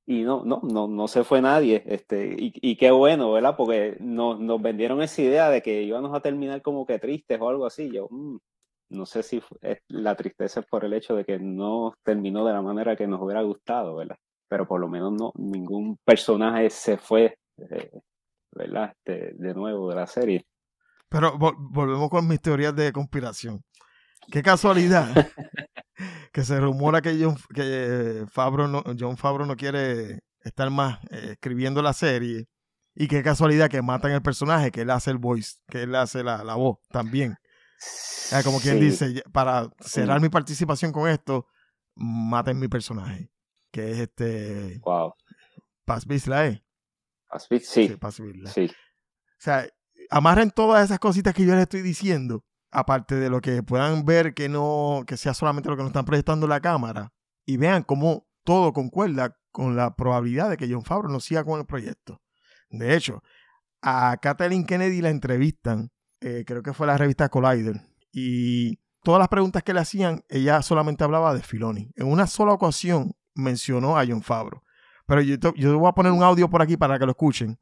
Y 0.07 0.23
no, 0.23 0.45
no, 0.45 0.61
no, 0.63 0.87
no 0.89 1.09
se 1.09 1.25
fue 1.25 1.41
nadie. 1.41 1.83
Este, 1.87 2.35
y, 2.39 2.53
y 2.61 2.77
qué 2.77 2.91
bueno, 2.91 3.33
¿verdad? 3.33 3.57
Porque 3.57 3.97
nos, 4.01 4.39
nos 4.39 4.61
vendieron 4.61 5.01
esa 5.03 5.23
idea 5.23 5.49
de 5.51 5.63
que 5.63 5.83
íbamos 5.83 6.15
a 6.15 6.21
terminar 6.21 6.61
como 6.63 6.85
que 6.87 6.99
tristes 6.99 7.41
o 7.41 7.49
algo 7.49 7.65
así. 7.67 7.91
Yo, 7.91 8.09
mm, 8.11 8.37
no 8.91 9.07
sé 9.07 9.23
si 9.23 9.43
es- 9.63 9.79
la 9.89 10.15
tristeza 10.15 10.61
es 10.61 10.67
por 10.67 10.85
el 10.85 10.93
hecho 10.93 11.17
de 11.17 11.25
que 11.25 11.39
no 11.39 11.95
terminó 12.03 12.45
de 12.45 12.53
la 12.53 12.61
manera 12.63 12.97
que 12.97 13.07
nos 13.07 13.21
hubiera 13.23 13.41
gustado, 13.43 13.97
¿verdad? 13.97 14.17
Pero 14.49 14.67
por 14.69 14.79
lo 14.81 14.89
menos 14.89 15.13
no, 15.13 15.33
ningún 15.37 15.97
personaje 16.05 16.69
se 16.69 16.99
fue, 16.99 17.39
eh, 17.57 17.91
¿verdad? 18.53 18.93
Este, 18.99 19.33
de 19.35 19.55
nuevo 19.55 19.89
de 19.89 19.97
la 19.97 20.07
serie. 20.07 20.45
Pero 21.09 21.33
vol- 21.39 21.57
volvemos 21.59 22.11
con 22.11 22.29
mis 22.29 22.41
teorías 22.43 22.77
de 22.77 22.93
conspiración. 22.93 23.63
Qué 24.31 24.43
casualidad 24.43 25.13
que 26.33 26.45
se 26.45 26.59
rumora 26.61 27.01
que 27.03 27.17
John, 27.23 27.37
que 27.55 28.25
Favreau 28.31 28.69
no, 28.69 28.83
John 28.99 29.17
Favreau 29.17 29.47
no 29.47 29.57
quiere 29.57 30.21
estar 30.41 30.71
más 30.71 30.99
eh, 31.11 31.31
escribiendo 31.33 31.83
la 31.83 31.93
serie. 31.93 32.47
Y 32.97 33.09
qué 33.09 33.23
casualidad 33.23 33.69
que 33.69 33.83
matan 33.83 34.13
el 34.13 34.23
personaje, 34.23 34.71
que 34.71 34.83
él 34.83 34.91
hace 34.91 35.11
el 35.11 35.19
voice, 35.19 35.57
que 35.69 35.83
él 35.83 35.95
hace 35.97 36.23
la, 36.23 36.45
la 36.45 36.55
voz 36.55 36.79
también. 36.91 37.35
Sea, 37.79 38.43
como 38.45 38.61
quien 38.61 38.79
Sí, 38.79 38.85
dice, 38.85 39.23
para 39.33 39.69
cerrar 39.81 40.21
Mm. 40.21 40.23
mi 40.23 40.29
participación 40.29 40.93
con 40.93 41.09
esto, 41.09 41.47
maten 41.97 42.59
mi 42.59 42.69
personaje. 42.69 43.31
Que 43.73 43.91
es 43.91 43.99
este 43.99 44.79
Wow. 44.85 45.15
Paz 45.85 46.07
Vizla, 46.07 46.47
¿eh? 46.47 46.65
Así- 47.29 47.59
Sí, 47.61 47.89
Paz 48.01 48.21
Vizla. 48.21 48.51
sí. 48.51 48.67
O 48.71 49.41
sea, 49.45 49.67
amarren 50.11 50.51
todas 50.53 50.85
esas 50.85 51.01
cositas 51.01 51.35
que 51.35 51.45
yo 51.45 51.53
les 51.55 51.63
estoy 51.63 51.83
diciendo, 51.83 52.45
aparte 52.75 53.15
de 53.15 53.31
lo 53.31 53.41
que 53.41 53.63
puedan 53.63 54.05
ver 54.05 54.35
que 54.35 54.49
no, 54.49 55.05
que 55.07 55.17
sea 55.17 55.33
solamente 55.33 55.69
lo 55.69 55.77
que 55.77 55.83
nos 55.83 55.91
están 55.91 56.05
proyectando 56.05 56.47
la 56.47 56.61
cámara, 56.61 57.13
y 57.47 57.57
vean 57.57 57.83
cómo 57.83 58.27
todo 58.45 58.73
concuerda 58.73 59.37
con 59.51 59.77
la 59.77 59.95
probabilidad 59.95 60.51
de 60.51 60.57
que 60.57 60.69
John 60.71 60.85
Favreau 60.85 61.13
no 61.13 61.21
siga 61.21 61.45
con 61.45 61.61
el 61.61 61.67
proyecto. 61.67 62.21
De 62.69 62.95
hecho, 62.95 63.23
a 63.81 64.17
Kathleen 64.21 64.67
Kennedy 64.67 65.01
la 65.01 65.11
entrevistan, 65.11 65.91
eh, 66.21 66.45
creo 66.47 66.63
que 66.63 66.73
fue 66.73 66.87
la 66.87 66.99
revista 66.99 67.29
Collider, 67.29 67.81
y 68.13 68.79
todas 69.03 69.19
las 69.19 69.29
preguntas 69.29 69.63
que 69.63 69.73
le 69.75 69.81
hacían, 69.81 70.25
ella 70.29 70.63
solamente 70.63 71.05
hablaba 71.05 71.35
de 71.35 71.43
Filoni. 71.43 71.91
En 71.95 72.07
una 72.07 72.27
sola 72.27 72.53
ocasión 72.53 73.13
mencionó 73.35 73.99
a 73.99 74.05
John 74.07 74.23
Favreau. 74.23 74.63
Pero 75.07 75.21
yo, 75.21 75.39
te- 75.39 75.53
yo 75.57 75.79
voy 75.79 75.89
a 75.89 75.93
poner 75.93 76.13
un 76.13 76.23
audio 76.23 76.49
por 76.49 76.63
aquí 76.63 76.77
para 76.77 76.99
que 76.99 77.05
lo 77.05 77.11
escuchen, 77.13 77.59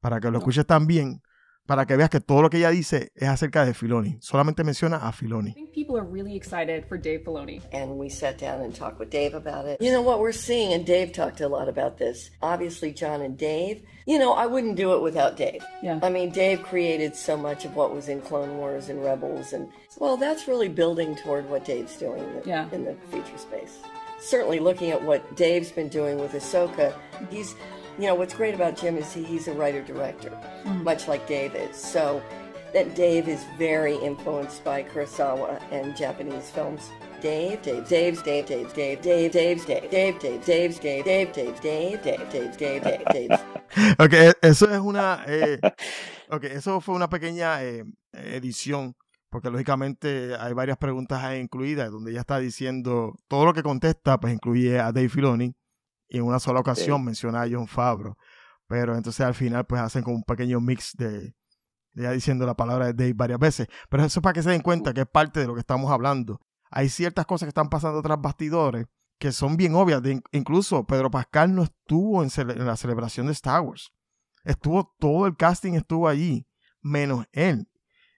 para 0.00 0.20
que 0.20 0.30
lo 0.30 0.38
escuches 0.38 0.66
también, 0.66 1.20
para 1.68 1.84
que 1.84 1.96
veas 1.96 2.08
que 2.08 2.18
todo 2.20 2.40
lo 2.40 2.48
que 2.48 2.56
ella 2.56 2.70
dice 2.70 3.12
es 3.14 3.28
acerca 3.28 3.66
de 3.66 3.74
Filoni. 3.74 4.16
Solamente 4.20 4.64
menciona 4.64 4.96
a 5.06 5.12
Filoni. 5.12 5.50
I 5.50 5.52
think 5.52 5.72
people 5.74 5.98
are 5.98 6.02
really 6.06 6.34
excited 6.34 6.86
for 6.88 6.96
Dave 6.98 7.24
Filoni. 7.24 7.60
and 7.72 7.98
we 7.98 8.08
sat 8.08 8.38
down 8.38 8.62
and 8.62 8.74
talked 8.74 8.98
with 8.98 9.10
Dave 9.10 9.34
about 9.34 9.66
it. 9.66 9.76
You 9.80 9.92
know 9.92 10.00
what 10.00 10.18
we're 10.18 10.32
seeing, 10.32 10.72
and 10.72 10.86
Dave 10.86 11.12
talked 11.12 11.42
a 11.42 11.46
lot 11.48 11.68
about 11.68 11.98
this. 11.98 12.30
Obviously, 12.40 12.92
John 12.92 13.20
and 13.20 13.36
Dave. 13.36 13.82
You 14.06 14.18
know, 14.18 14.32
I 14.32 14.46
wouldn't 14.46 14.76
do 14.76 14.94
it 14.94 15.02
without 15.02 15.36
Dave. 15.36 15.62
Yeah. 15.82 16.00
I 16.02 16.08
mean, 16.08 16.30
Dave 16.30 16.62
created 16.62 17.14
so 17.14 17.36
much 17.36 17.66
of 17.66 17.76
what 17.76 17.94
was 17.94 18.08
in 18.08 18.22
Clone 18.22 18.56
Wars 18.56 18.88
and 18.88 19.04
Rebels, 19.04 19.52
and 19.52 19.68
well, 19.98 20.16
that's 20.16 20.48
really 20.48 20.68
building 20.70 21.14
toward 21.16 21.48
what 21.50 21.66
Dave's 21.66 21.96
doing 21.98 22.24
in 22.24 22.32
the, 22.40 22.42
Yeah. 22.48 22.66
in 22.72 22.84
the 22.86 22.94
feature 23.10 23.36
space. 23.36 23.76
Certainly, 24.20 24.60
looking 24.60 24.90
at 24.90 25.02
what 25.04 25.36
Dave's 25.36 25.70
been 25.70 25.88
doing 25.88 26.18
with 26.18 26.32
Ahsoka, 26.32 26.92
he's, 27.30 27.54
you 27.98 28.06
know, 28.06 28.14
what's 28.14 28.34
great 28.34 28.54
about 28.54 28.76
Jim 28.76 28.96
is 28.96 29.12
he, 29.12 29.22
he's 29.24 29.48
a 29.48 29.52
writer 29.52 29.82
director, 29.82 30.36
much 30.82 31.08
like 31.08 31.26
Dave 31.26 31.54
is. 31.54 31.76
So, 31.76 32.22
that 32.72 32.94
Dave 32.94 33.28
is 33.28 33.42
very 33.56 33.96
influenced 33.96 34.62
by 34.64 34.82
Kurosawa 34.82 35.60
and 35.72 35.96
Japanese 35.96 36.50
films. 36.50 36.90
Dave, 37.20 37.62
Dave, 37.62 37.88
Dave's, 37.88 38.22
Dave, 38.22 38.46
Dave, 38.46 38.72
Dave, 38.74 39.00
Dave, 39.02 39.32
Dave's, 39.32 39.64
Dave, 39.64 39.90
Dave, 39.90 40.18
Dave, 40.20 40.44
Dave's, 40.44 40.78
Dave, 40.78 41.04
Dave, 41.04 41.32
Dave, 41.32 41.60
Dave, 41.60 42.02
Dave, 42.02 42.30
Dave, 42.30 42.56
Dave, 42.56 42.80
Dave, 42.80 43.04
Dave's. 43.12 43.40
Ok, 43.98 44.12
e- 44.12 44.34
eso 44.42 44.70
es 44.72 44.78
una. 44.80 45.24
eh, 45.26 45.58
ok, 46.30 46.44
eso 46.44 46.80
fue 46.80 46.94
una 46.94 47.08
pequeña 47.08 47.62
eh, 47.64 47.84
edición, 48.12 48.94
porque 49.30 49.50
lógicamente 49.50 50.36
hay 50.38 50.52
varias 50.52 50.78
preguntas 50.78 51.22
ahí 51.24 51.40
incluidas, 51.40 51.90
donde 51.90 52.12
ella 52.12 52.20
está 52.20 52.38
diciendo 52.38 53.14
todo 53.28 53.46
lo 53.46 53.54
que 53.54 53.62
contesta, 53.62 54.18
pues 54.20 54.32
incluye 54.32 54.78
a 54.78 54.92
Dave 54.92 55.08
Filoni, 55.08 55.54
y 56.08 56.18
en 56.18 56.24
una 56.24 56.38
sola 56.38 56.60
ocasión 56.60 56.98
Sí. 57.00 57.04
menciona 57.04 57.42
a 57.42 57.48
John 57.50 57.66
Favreau. 57.68 58.16
Pero 58.66 58.96
entonces 58.96 59.24
al 59.24 59.34
final, 59.34 59.66
pues 59.66 59.80
hacen 59.80 60.02
como 60.02 60.16
un 60.16 60.24
pequeño 60.24 60.60
mix 60.60 60.94
de, 60.96 61.20
de 61.92 62.02
ella 62.02 62.12
diciendo 62.12 62.44
la 62.46 62.54
palabra 62.54 62.86
de 62.86 62.92
Dave 62.92 63.12
varias 63.14 63.38
veces. 63.38 63.66
Pero 63.88 64.04
eso 64.04 64.20
es 64.20 64.22
para 64.22 64.32
que 64.34 64.42
se 64.42 64.50
den 64.50 64.60
cuenta 64.60 64.92
que 64.92 65.00
es 65.02 65.06
parte 65.06 65.40
de 65.40 65.46
lo 65.46 65.54
que 65.54 65.60
estamos 65.60 65.90
hablando. 65.90 66.40
Hay 66.70 66.88
ciertas 66.90 67.24
cosas 67.26 67.46
que 67.46 67.50
están 67.50 67.70
pasando 67.70 68.02
tras 68.02 68.20
bastidores 68.20 68.86
que 69.18 69.32
son 69.32 69.56
bien 69.56 69.74
obvias. 69.74 70.02
De- 70.02 70.20
incluso 70.32 70.84
Pedro 70.86 71.10
Pascal 71.10 71.54
no 71.54 71.62
estuvo 71.62 72.22
en, 72.22 72.30
en 72.36 72.66
la 72.66 72.76
celebración 72.76 73.26
de 73.26 73.32
Star 73.32 73.62
Wars. 73.62 73.90
Estuvo 74.44 74.94
todo 74.98 75.26
el 75.26 75.36
casting 75.36 75.72
estuvo 75.74 76.06
allí, 76.08 76.46
menos 76.80 77.26
él. 77.32 77.68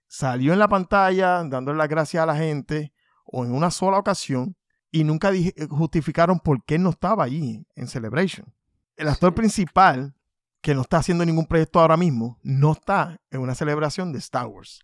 Salió 0.08 0.52
en 0.52 0.58
la 0.58 0.68
pantalla 0.68 1.42
dándole 1.44 1.78
las 1.78 1.88
gracias 1.88 2.22
a 2.22 2.26
la 2.26 2.36
gente 2.36 2.92
o 3.24 3.44
en 3.44 3.52
una 3.54 3.70
sola 3.70 3.98
ocasión 3.98 4.56
y 4.90 5.04
nunca 5.04 5.30
dije- 5.30 5.54
justificaron 5.68 6.40
por 6.40 6.64
qué 6.64 6.78
no 6.78 6.90
estaba 6.90 7.24
allí 7.24 7.66
en 7.76 7.86
Celebration. 7.86 8.52
El 8.96 9.08
actor 9.08 9.34
principal, 9.34 10.14
que 10.60 10.74
no 10.74 10.82
está 10.82 10.98
haciendo 10.98 11.24
ningún 11.24 11.46
proyecto 11.46 11.80
ahora 11.80 11.96
mismo, 11.96 12.38
no 12.42 12.72
está 12.72 13.20
en 13.30 13.40
una 13.40 13.54
celebración 13.54 14.12
de 14.12 14.18
Star 14.18 14.46
Wars. 14.46 14.80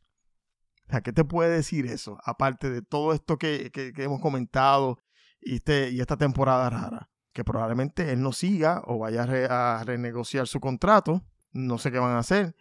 O 0.88 0.90
sea, 0.90 1.01
¿qué 1.03 1.12
te 1.12 1.25
puede 1.25 1.51
decir 1.51 1.87
eso? 1.87 2.19
Aparte 2.25 2.71
de 2.71 2.81
todo 2.83 3.12
esto 3.12 3.37
que, 3.38 3.71
que- 3.73 3.92
que 3.92 4.05
hemos 4.05 4.21
comentado 4.21 4.99
y, 5.40 5.57
este, 5.57 5.90
y 5.90 6.01
esta 6.01 6.16
temporada 6.16 6.71
rara. 6.71 7.11
Que 7.33 7.45
probablemente 7.45 8.12
él 8.12 8.23
no 8.23 8.33
siga 8.33 8.83
o 8.87 8.99
vaya 8.99 9.25
a, 9.25 9.27
re- 9.27 9.47
a 9.51 9.83
renegociar 9.85 10.47
su 10.47 10.59
contrato. 10.61 11.23
No 11.53 11.77
sé 11.77 11.90
qué 11.92 11.99
van 11.99 12.12
a 12.16 12.21
hacer. 12.21 12.57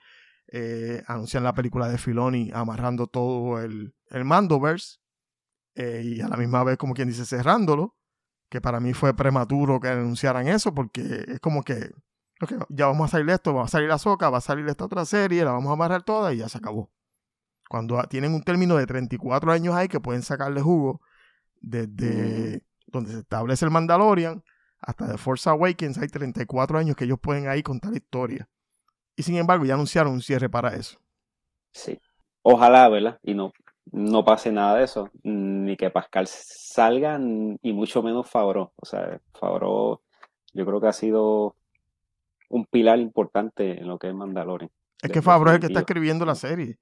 Eh, 0.52 1.02
anuncian 1.08 1.44
la 1.44 1.54
película 1.54 1.88
de 1.88 1.98
Filoni 1.98 2.52
amarrando 2.54 3.08
todo 3.08 3.62
el, 3.62 3.96
el 4.10 4.26
Mandoverse. 4.26 4.98
Eh, 5.76 6.02
y 6.04 6.22
a 6.22 6.28
la 6.28 6.38
misma 6.38 6.64
vez, 6.64 6.78
como 6.78 6.94
quien 6.94 7.08
dice, 7.08 7.26
cerrándolo. 7.26 7.96
Que 8.50 8.62
para 8.62 8.80
mí 8.80 8.94
fue 8.94 9.16
prematuro 9.16 9.80
que 9.80 9.90
anunciaran 9.90 10.48
eso 10.48 10.74
porque 10.74 11.26
es 11.28 11.40
como 11.40 11.64
que 11.64 11.90
ya 12.70 12.88
vamos 12.88 13.10
a 13.10 13.18
salir 13.18 13.30
esto, 13.30 13.54
va 13.54 13.64
a 13.64 13.68
salir 13.68 13.90
la 13.90 13.98
soca, 13.98 14.30
va 14.30 14.38
a 14.38 14.42
salir 14.42 14.68
esta 14.68 14.86
otra 14.86 15.06
serie, 15.06 15.44
la 15.44 15.52
vamos 15.52 15.70
a 15.70 15.74
amarrar 15.74 16.04
toda 16.04 16.34
y 16.34 16.38
ya 16.38 16.50
se 16.50 16.58
acabó. 16.58 16.92
Cuando 17.70 18.02
tienen 18.04 18.34
un 18.34 18.44
término 18.44 18.76
de 18.76 18.86
34 18.86 19.52
años 19.52 19.74
ahí 19.74 19.88
que 19.88 20.00
pueden 20.00 20.22
sacarle 20.22 20.62
jugo 20.62 21.02
desde 21.60 22.64
donde 22.88 23.12
se 23.12 23.20
establece 23.20 23.66
el 23.66 23.72
Mandalorian 23.72 24.44
hasta 24.80 25.10
The 25.10 25.18
Force 25.18 25.50
Awakens, 25.50 25.98
hay 25.98 26.08
34 26.08 26.78
años 26.78 26.96
que 26.96 27.06
ellos 27.06 27.20
pueden 27.20 27.48
ahí 27.48 27.64
contar 27.64 27.92
la 27.92 27.98
historia. 27.98 28.48
Y 29.16 29.24
sin 29.24 29.38
embargo, 29.38 29.66
ya 29.66 29.74
anunciaron 29.74 30.14
un 30.14 30.22
cierre 30.22 30.50
para 30.50 30.76
eso. 30.76 31.00
Sí. 31.72 32.00
Ojalá, 32.44 32.88
¿verdad? 32.90 33.20
Y 33.24 33.34
no, 33.34 33.52
no 33.92 34.26
pase 34.26 34.52
nada 34.52 34.78
de 34.78 34.84
eso, 34.86 35.10
ni 35.24 35.78
que 35.78 35.90
Pascal 35.90 36.28
salga, 36.28 37.20
y 37.20 37.74
mucho 37.74 38.02
menos 38.04 38.30
Favreau. 38.30 38.72
O 38.76 38.86
sea, 38.86 39.20
Favreau 39.40 40.02
yo 40.54 40.66
creo 40.66 40.82
que 40.82 40.88
ha 40.88 40.94
sido 40.94 41.56
un 42.50 42.66
pilar 42.66 43.00
importante 43.00 43.80
en 43.80 43.88
lo 43.88 43.98
que 43.98 44.08
es 44.10 44.14
Mandalorian. 44.16 44.72
Es 45.02 45.12
que 45.12 45.22
Favreau 45.22 45.50
es 45.50 45.56
el 45.56 45.60
que 45.62 45.68
está 45.68 45.80
escribiendo 45.82 46.26
la 46.26 46.36
serie. 46.36 46.80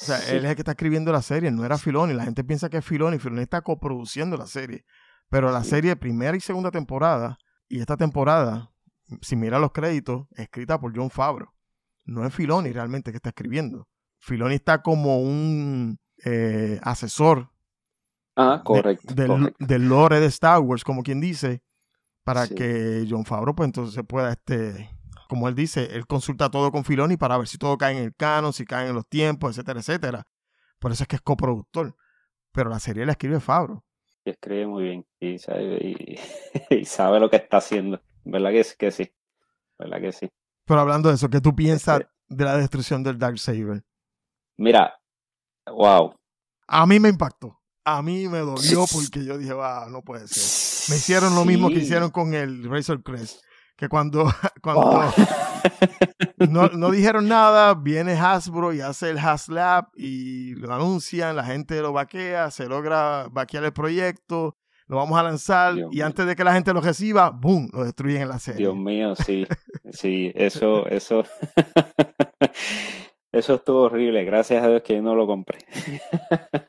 O 0.00 0.04
sea, 0.04 0.16
Sí. 0.18 0.36
él 0.36 0.44
es 0.44 0.50
el 0.50 0.54
que 0.56 0.62
está 0.62 0.72
escribiendo 0.72 1.10
la 1.12 1.22
serie, 1.22 1.50
no 1.50 1.64
era 1.64 1.76
Filoni. 1.76 2.14
La 2.14 2.24
gente 2.24 2.44
piensa 2.44 2.68
que 2.68 2.78
es 2.78 2.84
Filoni, 2.84 3.18
Filoni 3.18 3.42
está 3.42 3.62
coproduciendo 3.62 4.36
la 4.36 4.46
serie. 4.46 4.84
Pero 5.28 5.50
la 5.50 5.62
Sí. 5.64 5.70
serie 5.70 5.96
primera 5.96 6.36
y 6.36 6.40
segunda 6.40 6.70
temporada, 6.70 7.38
y 7.68 7.80
esta 7.80 7.96
temporada, 7.96 8.70
si 9.20 9.36
mira 9.36 9.58
los 9.58 9.72
créditos, 9.72 10.26
es 10.32 10.40
escrita 10.40 10.80
por 10.80 10.96
John 10.96 11.10
Favreau. 11.10 11.50
No 12.04 12.24
es 12.24 12.34
Filoni 12.34 12.72
realmente 12.72 13.10
que 13.10 13.16
está 13.16 13.30
escribiendo. 13.30 13.88
Filoni 14.20 14.54
está 14.54 14.82
como 14.82 15.20
un 15.20 15.98
eh, 16.24 16.78
asesor 16.82 17.50
Ah, 18.36 18.58
de- 18.58 18.64
correcto. 18.64 19.14
del, 19.14 19.26
correcto. 19.28 19.66
del 19.66 19.88
lore 19.88 20.20
de 20.20 20.26
Star 20.26 20.60
Wars, 20.60 20.84
como 20.84 21.02
quien 21.02 21.20
dice, 21.20 21.62
para 22.24 22.46
Sí. 22.46 22.54
que 22.54 23.06
John 23.08 23.24
Favreau 23.24 23.54
pues 23.54 23.66
entonces 23.66 24.02
pueda, 24.06 24.30
este, 24.32 24.90
como 25.28 25.48
él 25.48 25.54
dice, 25.54 25.84
él 25.96 26.06
consulta 26.06 26.50
todo 26.50 26.70
con 26.70 26.84
Filoni 26.84 27.16
para 27.16 27.36
ver 27.38 27.48
si 27.48 27.58
todo 27.58 27.76
cae 27.78 27.96
en 27.98 28.04
el 28.04 28.14
canon, 28.14 28.52
si 28.52 28.64
caen 28.64 28.88
en 28.88 28.94
los 28.94 29.06
tiempos, 29.08 29.50
etcétera, 29.56 29.80
etcétera. 29.80 30.26
Por 30.78 30.92
eso 30.92 31.02
es 31.04 31.08
que 31.08 31.16
es 31.16 31.22
coproductor. 31.22 31.96
Pero 32.52 32.70
la 32.70 32.78
serie 32.78 33.04
la 33.06 33.12
escribe 33.12 33.40
Favreau. 33.40 33.82
Y 34.24 34.30
escribe 34.30 34.66
muy 34.66 34.82
bien 34.84 35.06
y 35.20 35.38
sabe, 35.38 35.78
y, 35.82 36.18
y 36.70 36.84
sabe 36.84 37.18
lo 37.20 37.28
que 37.30 37.36
está 37.36 37.58
haciendo. 37.58 38.00
¿Verdad 38.24 38.50
que, 38.50 38.64
que 38.78 38.90
sí? 38.90 39.10
¿Verdad 39.78 40.00
que 40.00 40.12
sí? 40.12 40.28
Pero 40.64 40.80
hablando 40.80 41.08
de 41.08 41.14
eso, 41.16 41.28
¿qué 41.30 41.40
tú 41.40 41.54
piensas 41.54 42.00
Este- 42.00 42.12
de 42.28 42.44
la 42.44 42.56
destrucción 42.56 43.02
del 43.02 43.18
Darksaber? 43.18 43.82
Mira, 44.58 44.94
wow. 45.70 46.14
A 46.66 46.86
mí 46.86 47.00
me 47.00 47.08
impactó. 47.08 47.58
A 47.84 48.02
mí 48.02 48.28
me 48.28 48.38
dolió 48.38 48.84
porque 48.92 49.24
yo 49.24 49.38
dije, 49.38 49.52
wow, 49.52 49.88
no 49.90 50.02
puede 50.02 50.28
ser. 50.28 50.92
Me 50.92 50.96
hicieron 50.98 51.34
lo 51.34 51.44
mismo 51.44 51.68
que 51.68 51.76
hicieron 51.76 52.10
con 52.10 52.34
el 52.34 52.68
Razor 52.68 53.02
Crest. 53.02 53.40
Que 53.76 53.88
cuando, 53.88 54.24
cuando 54.62 54.82
Oh. 54.82 55.14
no, 56.48 56.68
no 56.68 56.90
dijeron 56.90 57.28
nada, 57.28 57.74
viene 57.74 58.12
Hasbro 58.14 58.72
y 58.72 58.80
hace 58.80 59.10
el 59.10 59.18
HasLab 59.18 59.88
y 59.96 60.54
lo 60.56 60.72
anuncian, 60.74 61.36
la 61.36 61.44
gente 61.44 61.80
lo 61.80 61.92
vaquea, 61.92 62.50
se 62.50 62.66
logra 62.66 63.28
vaquear 63.30 63.64
el 63.64 63.72
proyecto, 63.72 64.56
lo 64.86 64.96
vamos 64.96 65.18
a 65.18 65.22
lanzar 65.22 65.74
Dios 65.74 65.90
y 65.92 65.96
mío. 65.96 66.06
antes 66.06 66.26
de 66.26 66.36
que 66.36 66.44
la 66.44 66.52
gente 66.54 66.72
lo 66.72 66.80
reciba, 66.80 67.30
¡boom! 67.30 67.68
Lo 67.72 67.84
destruyen 67.84 68.22
en 68.22 68.28
la 68.28 68.38
serie. 68.38 68.58
Dios 68.58 68.76
mío, 68.76 69.14
sí, 69.16 69.46
sí, 69.92 70.32
eso, 70.34 70.86
eso, 70.86 71.24
eso 73.38 73.54
estuvo 73.54 73.82
horrible. 73.82 74.24
Gracias 74.24 74.62
a 74.62 74.68
Dios 74.68 74.82
que 74.82 74.94
yo 74.96 75.02
no 75.02 75.14
lo 75.14 75.26
compré. 75.26 75.58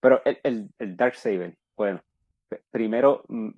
Pero 0.00 0.22
el, 0.24 0.38
el, 0.42 0.70
el 0.78 0.96
Darksaber, 0.96 1.56
bueno, 1.76 2.00
p- 2.48 2.62
primero, 2.70 3.24
mm, 3.28 3.50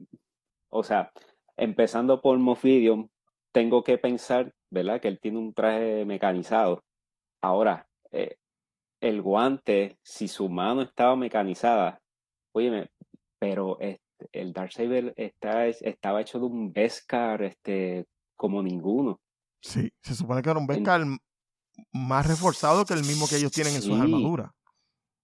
o 0.70 0.82
sea, 0.82 1.12
empezando 1.56 2.20
por 2.20 2.38
Moff 2.38 2.62
Gideon, 2.62 3.10
tengo 3.52 3.82
que 3.82 3.98
pensar, 3.98 4.52
¿verdad? 4.70 5.00
Que 5.00 5.08
él 5.08 5.18
tiene 5.20 5.38
un 5.38 5.52
traje 5.52 6.04
mecanizado. 6.04 6.84
Ahora, 7.42 7.86
eh, 8.12 8.36
el 9.00 9.22
guante, 9.22 9.98
si 10.02 10.28
su 10.28 10.48
mano 10.48 10.82
estaba 10.82 11.16
mecanizada, 11.16 12.00
óyeme, 12.52 12.90
pero 13.38 13.78
este, 13.80 14.04
el 14.32 14.52
Darksaber 14.52 15.12
está, 15.16 15.66
estaba 15.66 16.20
hecho 16.20 16.38
de 16.38 16.46
un 16.46 16.72
Beskar 16.72 17.42
este, 17.42 18.06
como 18.36 18.62
ninguno. 18.62 19.20
Sí, 19.60 19.90
se 20.02 20.14
supone 20.14 20.42
que 20.42 20.50
era 20.50 20.58
un 20.58 20.66
Beskar 20.66 21.02
más 21.92 22.26
reforzado 22.26 22.84
que 22.84 22.94
el 22.94 23.04
mismo 23.04 23.28
que 23.28 23.36
ellos 23.36 23.52
tienen 23.52 23.74
en 23.74 23.82
sus 23.82 23.98
armaduras. 24.00 24.50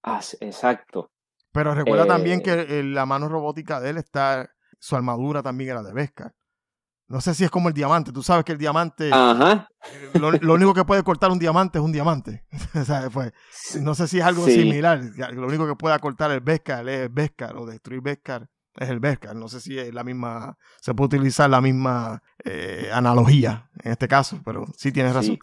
Ah, 0.03 0.21
exacto. 0.41 1.11
Pero 1.53 1.75
recuerda 1.75 2.07
también 2.07 2.41
Eh, 2.41 2.43
que 2.43 2.53
eh, 2.81 2.83
la 2.85 3.07
mano 3.07 3.29
robótica 3.29 3.81
de 3.81 3.91
él 3.91 3.97
está, 3.99 4.49
su 4.79 4.97
armadura 4.97 5.43
también 5.43 5.71
era 5.71 5.83
de 5.83 5.93
Beskar. 5.93 6.33
No 7.07 7.21
sé 7.21 7.35
si 7.35 7.45
es 7.45 7.51
como 7.51 7.69
el 7.69 7.75
diamante. 7.75 8.13
Tú 8.13 8.23
sabes 8.23 8.45
que 8.45 8.53
el 8.53 8.59
diamante, 8.59 9.11
Ajá. 9.13 9.69
lo, 10.15 10.33
lo 10.33 10.55
único 10.55 10.73
que 10.75 10.85
puede 10.85 11.03
cortar 11.03 11.31
un 11.31 11.39
diamante 11.39 11.79
es 11.79 11.85
un 11.85 11.93
diamante. 11.93 12.45
Fue- 13.11 13.33
no 13.81 13.95
sé 13.95 14.09
si 14.09 14.19
es 14.19 14.25
algo 14.25 14.45
Sí. 14.47 14.55
similar. 14.55 15.01
Lo 15.33 15.47
único 15.47 15.67
que 15.67 15.77
puede 15.77 15.99
cortar 16.01 16.31
el 16.31 16.41
Beskar 16.41 16.89
es 16.89 17.03
el 17.03 17.09
Beskar 17.11 17.57
o 17.57 17.67
destruir 17.67 18.01
Beskar 18.01 18.49
es 18.77 18.89
el 18.89 19.01
Beskar. 19.01 19.37
No 19.37 19.49
sé 19.49 19.61
si 19.61 19.79
es 19.79 19.93
la 19.95 20.03
misma, 20.03 20.57
se 20.81 20.95
puede 20.95 21.07
utilizar 21.19 21.49
la 21.51 21.61
misma 21.61 22.23
eh, 22.43 22.91
analogía 22.93 23.71
en 23.83 23.93
este 23.93 24.09
caso, 24.09 24.41
pero 24.45 24.65
sí 24.77 24.91
tienes 24.91 25.15
razón. 25.15 25.35
Sí. 25.37 25.39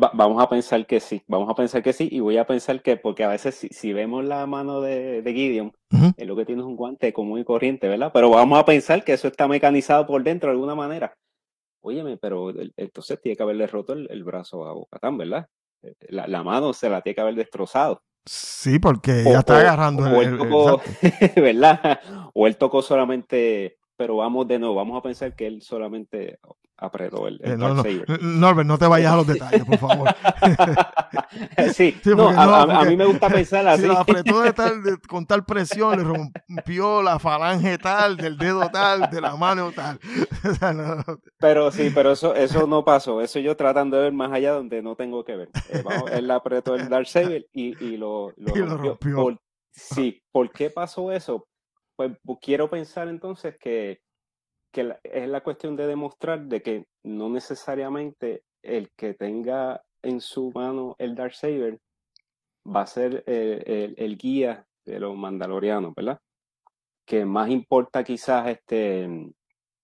Va- 0.00 0.10
vamos 0.14 0.42
a 0.42 0.48
pensar 0.48 0.86
que 0.86 1.00
sí, 1.00 1.22
vamos 1.26 1.48
a 1.50 1.54
pensar 1.54 1.82
que 1.82 1.92
sí 1.92 2.08
y 2.10 2.20
voy 2.20 2.36
a 2.36 2.46
pensar 2.46 2.82
que, 2.82 2.96
porque 2.96 3.24
a 3.24 3.28
veces 3.28 3.54
si, 3.54 3.68
si 3.68 3.92
vemos 3.92 4.24
la 4.24 4.46
mano 4.46 4.80
de, 4.80 5.22
de 5.22 5.32
Gideon, 5.32 5.72
es 6.16 6.26
lo 6.26 6.36
que 6.36 6.44
tiene 6.44 6.60
es 6.62 6.66
un 6.66 6.76
guante 6.76 7.12
común 7.12 7.38
y 7.40 7.44
corriente, 7.44 7.88
¿verdad? 7.88 8.10
Pero 8.12 8.30
vamos 8.30 8.58
a 8.58 8.64
pensar 8.64 9.02
que 9.04 9.12
eso 9.14 9.28
está 9.28 9.48
mecanizado 9.48 10.06
por 10.06 10.22
dentro 10.22 10.48
de 10.50 10.52
alguna 10.54 10.74
manera. 10.74 11.14
Óyeme, 11.80 12.16
pero 12.18 12.50
el- 12.50 12.72
entonces 12.76 13.20
tiene 13.20 13.36
que 13.36 13.42
haberle 13.42 13.66
roto 13.66 13.92
el, 13.94 14.06
el 14.10 14.24
brazo 14.24 14.66
a 14.66 14.72
Bocatán, 14.72 15.16
¿verdad? 15.18 15.46
Eh, 15.82 15.94
La, 16.10 16.26
la 16.28 16.42
mano 16.42 16.72
se 16.72 16.88
la 16.90 17.00
tiene 17.02 17.14
que 17.14 17.20
haber 17.22 17.34
destrozado. 17.36 18.02
Sí, 18.26 18.78
porque 18.78 19.24
ya 19.24 19.38
está 19.38 19.58
agarrando 19.60 20.02
o 20.04 20.20
el, 20.22 20.28
el- 20.40 20.52
exacto. 20.52 20.82
¿verdad? 21.40 22.00
O 22.34 22.46
él 22.46 22.56
tocó 22.56 22.82
solamente, 22.82 23.77
pero 23.98 24.16
vamos 24.16 24.46
de 24.46 24.58
nuevo, 24.60 24.76
vamos 24.76 24.96
a 24.96 25.02
pensar 25.02 25.34
que 25.34 25.46
él 25.48 25.60
solamente 25.60 26.38
apretó 26.76 27.26
el, 27.26 27.40
el 27.42 27.52
Eh, 27.52 27.56
no, 27.56 27.74
no, 27.74 27.82
Darksaber. 27.82 28.22
Norbert, 28.22 28.68
no 28.68 28.78
te 28.78 28.86
vayas 28.86 29.12
a 29.12 29.16
los 29.16 29.26
detalles, 29.26 29.64
por 29.64 29.78
favor. 29.78 30.08
sí, 31.74 31.94
Sí, 32.02 32.10
no, 32.14 32.28
a, 32.28 32.62
a- 32.62 32.84
mí 32.84 32.96
me 32.96 33.06
gusta 33.06 33.28
pensar 33.28 33.66
así. 33.66 33.82
Si 33.82 33.88
lo 33.88 33.98
apretó 33.98 34.40
de 34.40 34.52
tal, 34.54 34.82
de- 34.84 34.98
con 35.08 35.26
tal 35.26 35.44
presión, 35.44 35.98
le 35.98 36.04
rompió 36.04 37.02
la 37.02 37.18
falange 37.18 37.76
tal, 37.78 38.16
del 38.16 38.38
dedo 38.38 38.70
tal, 38.70 39.10
de 39.10 39.20
la 39.20 39.34
mano 39.34 39.72
tal. 39.72 39.98
O 40.48 40.54
sea, 40.54 40.72
no, 40.72 41.02
Pero 41.38 41.72
sí, 41.72 41.90
pero 41.92 42.12
eso, 42.12 42.32
eso 42.36 42.68
no 42.68 42.84
pasó. 42.84 43.20
Eso 43.20 43.40
yo 43.40 43.56
tratando 43.56 43.96
de 43.96 44.04
ver 44.04 44.12
más 44.12 44.30
allá 44.32 44.52
donde 44.52 44.80
no 44.80 44.94
tengo 44.94 45.24
que 45.24 45.34
ver. 45.34 45.48
Eh, 45.70 45.82
vamos, 45.84 46.10
él 46.12 46.30
apretó 46.30 46.76
el 46.76 46.88
Darksaber 46.88 47.46
y, 47.52 47.84
y 47.84 47.96
lo, 47.96 48.32
lo 48.36 48.56
Y 48.56 48.60
lo 48.60 48.76
rompió. 48.76 49.16
Por- 49.16 49.40
sí, 49.72 50.22
¿por 50.30 50.50
qué 50.52 50.70
pasó 50.70 51.10
eso? 51.10 51.47
Pues 51.98 52.12
quiero 52.40 52.70
pensar 52.70 53.08
entonces 53.08 53.56
que, 53.58 53.98
que 54.72 54.94
es 55.02 55.28
la 55.28 55.42
cuestión 55.42 55.76
de 55.76 55.88
demostrar 55.88 56.44
de 56.46 56.62
que 56.62 56.86
no 57.04 57.28
necesariamente 57.28 58.44
el 58.62 58.90
que 58.96 59.14
tenga 59.14 59.82
en 60.02 60.20
su 60.20 60.52
mano 60.54 60.94
el 60.98 61.16
Darksaber 61.16 61.80
va 62.66 62.82
a 62.82 62.86
ser 62.86 63.24
el, 63.26 63.62
el- 63.66 63.94
el 63.98 64.16
guía 64.18 64.66
de 64.86 65.00
los 65.00 65.16
mandalorianos, 65.16 65.94
¿verdad? 65.96 66.20
Que 67.06 67.24
más 67.24 67.50
importa 67.50 68.04
quizás 68.04 68.48
este 68.48 69.08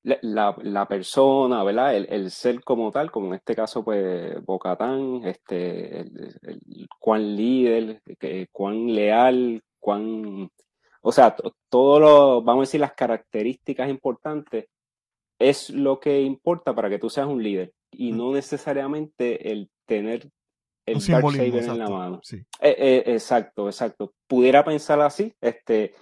la, 0.05 0.55
la- 0.63 0.89
persona, 0.89 1.65
¿verdad? 1.65 1.97
El, 1.97 2.31
ser 2.31 2.63
como 2.65 2.91
tal, 2.93 3.11
como 3.11 3.29
en 3.29 3.35
este 3.35 3.55
caso, 3.57 3.85
pues, 3.85 4.45
Bocatán, 4.45 5.23
este, 5.25 6.01
el- 6.03 6.89
cuán 7.01 7.37
líder, 7.37 8.03
que- 8.21 8.49
cuán 8.53 8.87
leal, 8.95 9.63
cuán, 9.81 10.51
o 11.07 11.13
sea, 11.13 11.37
to- 11.37 11.55
todo 11.69 12.01
lo, 12.01 12.43
vamos 12.43 12.63
a 12.63 12.67
decir, 12.67 12.81
las 12.81 12.95
características 12.95 13.91
importantes 13.91 14.67
es 15.39 15.69
lo 15.71 16.01
que 16.01 16.23
importa 16.23 16.75
para 16.75 16.89
que 16.89 16.99
tú 16.99 17.11
seas 17.11 17.27
un 17.27 17.43
líder 17.43 17.73
y 17.91 18.13
no 18.13 18.33
necesariamente 18.33 19.53
el 19.53 19.69
tener 19.87 20.31
el 20.87 20.97
un 20.97 21.41
en 21.41 21.79
la 21.79 21.89
mano. 21.89 22.21
Sí. 22.23 22.37
Eh, 22.61 22.75
eh, 22.79 23.03
exacto, 23.07 23.69
exacto. 23.69 24.13
Pudiera 24.27 24.65
pensar 24.65 25.01
así, 25.01 25.33
este, 25.41 25.95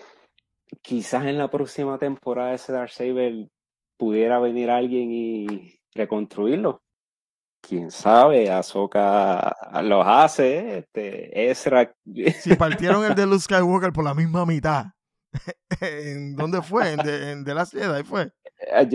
quizás 0.83 1.27
en 1.27 1.39
la 1.39 1.51
próxima 1.51 1.99
temporada 1.99 2.51
de 2.51 2.57
ese 2.57 2.73
Darksaber 2.73 3.49
pudiera 3.97 4.39
venir 4.39 4.71
alguien 4.71 5.11
y 5.13 5.47
reconstruirlo. 5.95 6.83
Quién 7.63 7.93
sabe, 7.93 8.51
Ahsoka 8.51 9.57
los 9.85 10.05
hace, 10.05 10.79
este, 10.79 11.49
Ezra. 11.51 11.95
Si 12.41 12.57
partieron 12.57 13.05
el 13.05 13.15
de 13.15 13.25
Luke 13.25 13.41
Skywalker 13.41 13.93
por 13.93 14.03
la 14.05 14.15
misma 14.15 14.45
mitad, 14.45 14.87
¿en 15.81 16.35
dónde 16.35 16.61
fue? 16.61 16.93
¿En 16.93 16.99
The, 16.99 17.31
en 17.31 17.45
The 17.45 17.55
Last 17.55 17.73
Jedi 17.73 18.03
fue? 18.03 18.33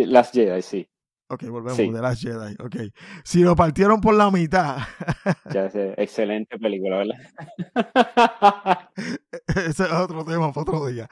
Las 0.05 0.31
Jedi, 0.31 0.61
sí. 0.61 0.89
Ok, 1.29 1.43
volvemos, 1.45 1.77
Sí. 1.77 1.91
The 1.91 2.01
Last 2.01 2.21
Jedi, 2.21 2.55
ok. 2.59 2.75
Si 3.23 3.39
lo 3.39 3.55
partieron 3.55 4.01
por 4.01 4.15
la 4.15 4.31
mitad, 4.31 4.77
Ya 5.53 5.69
sé, 5.69 5.93
excelente 5.97 6.57
película, 6.57 6.97
¿verdad? 6.97 8.89
ese 9.47 9.83
es 9.83 9.91
otro 9.91 10.25
tema 10.25 10.51
para 10.51 10.61
otro 10.61 10.87
día. 10.87 11.07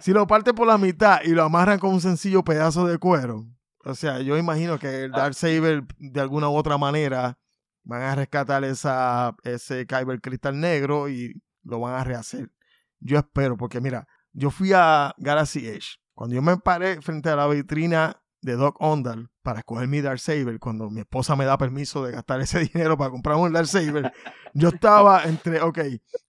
Si 0.00 0.12
lo 0.12 0.26
parten 0.26 0.54
por 0.54 0.66
la 0.66 0.78
mitad 0.78 1.20
y 1.24 1.30
lo 1.30 1.42
amarran 1.42 1.78
con 1.78 1.92
un 1.92 2.00
sencillo 2.00 2.42
pedazo 2.44 2.86
de 2.86 2.98
cuero, 2.98 3.46
o 3.86 3.94
sea, 3.94 4.20
yo 4.20 4.36
imagino 4.36 4.80
que 4.80 5.04
el 5.04 5.12
Darksaber 5.12 5.84
de 5.98 6.20
alguna 6.20 6.48
u 6.48 6.56
otra 6.56 6.76
manera 6.76 7.38
van 7.84 8.02
a 8.02 8.16
rescatar 8.16 8.64
esa, 8.64 9.36
ese 9.44 9.86
Kyber 9.86 10.20
cristal 10.20 10.58
negro 10.58 11.08
y 11.08 11.40
lo 11.62 11.78
van 11.78 11.94
a 11.94 12.02
rehacer. 12.02 12.50
Yo 12.98 13.16
espero, 13.16 13.56
porque 13.56 13.80
mira, 13.80 14.08
yo 14.32 14.50
fui 14.50 14.72
a 14.74 15.14
Galaxy 15.18 15.68
Edge. 15.68 16.00
Cuando 16.14 16.34
yo 16.34 16.42
me 16.42 16.56
paré 16.56 17.00
frente 17.00 17.28
a 17.28 17.36
la 17.36 17.46
vitrina 17.46 18.20
de 18.42 18.56
Doc 18.56 18.76
Ondal 18.80 19.30
para 19.42 19.60
escoger 19.60 19.86
mi 19.86 20.00
Darksaber, 20.00 20.58
cuando 20.58 20.90
mi 20.90 21.02
esposa 21.02 21.36
me 21.36 21.44
da 21.44 21.56
permiso 21.56 22.04
de 22.04 22.10
gastar 22.10 22.40
ese 22.40 22.58
dinero 22.72 22.98
para 22.98 23.10
comprar 23.10 23.36
un 23.36 23.52
Darksaber, 23.52 24.12
yo 24.52 24.70
estaba 24.70 25.22
entre, 25.26 25.60
ok, 25.62 25.78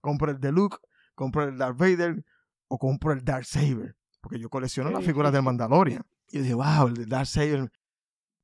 compro 0.00 0.30
el 0.30 0.38
de 0.38 0.52
Luke, 0.52 0.76
compro 1.16 1.42
el 1.42 1.58
Darth 1.58 1.76
Vader 1.76 2.24
o 2.68 2.78
compro 2.78 3.12
el 3.12 3.24
Darksaber, 3.24 3.96
porque 4.20 4.38
yo 4.38 4.48
colecciono 4.48 4.90
las 4.90 5.04
figuras 5.04 5.32
del. 5.32 5.42
Mandalorian. 5.42 6.06
Y 6.30 6.36
yo 6.36 6.42
dije, 6.42 6.54
wow, 6.54 6.86
el 6.88 6.94
de 6.94 7.06
Darth 7.06 7.26
Saber 7.28 7.70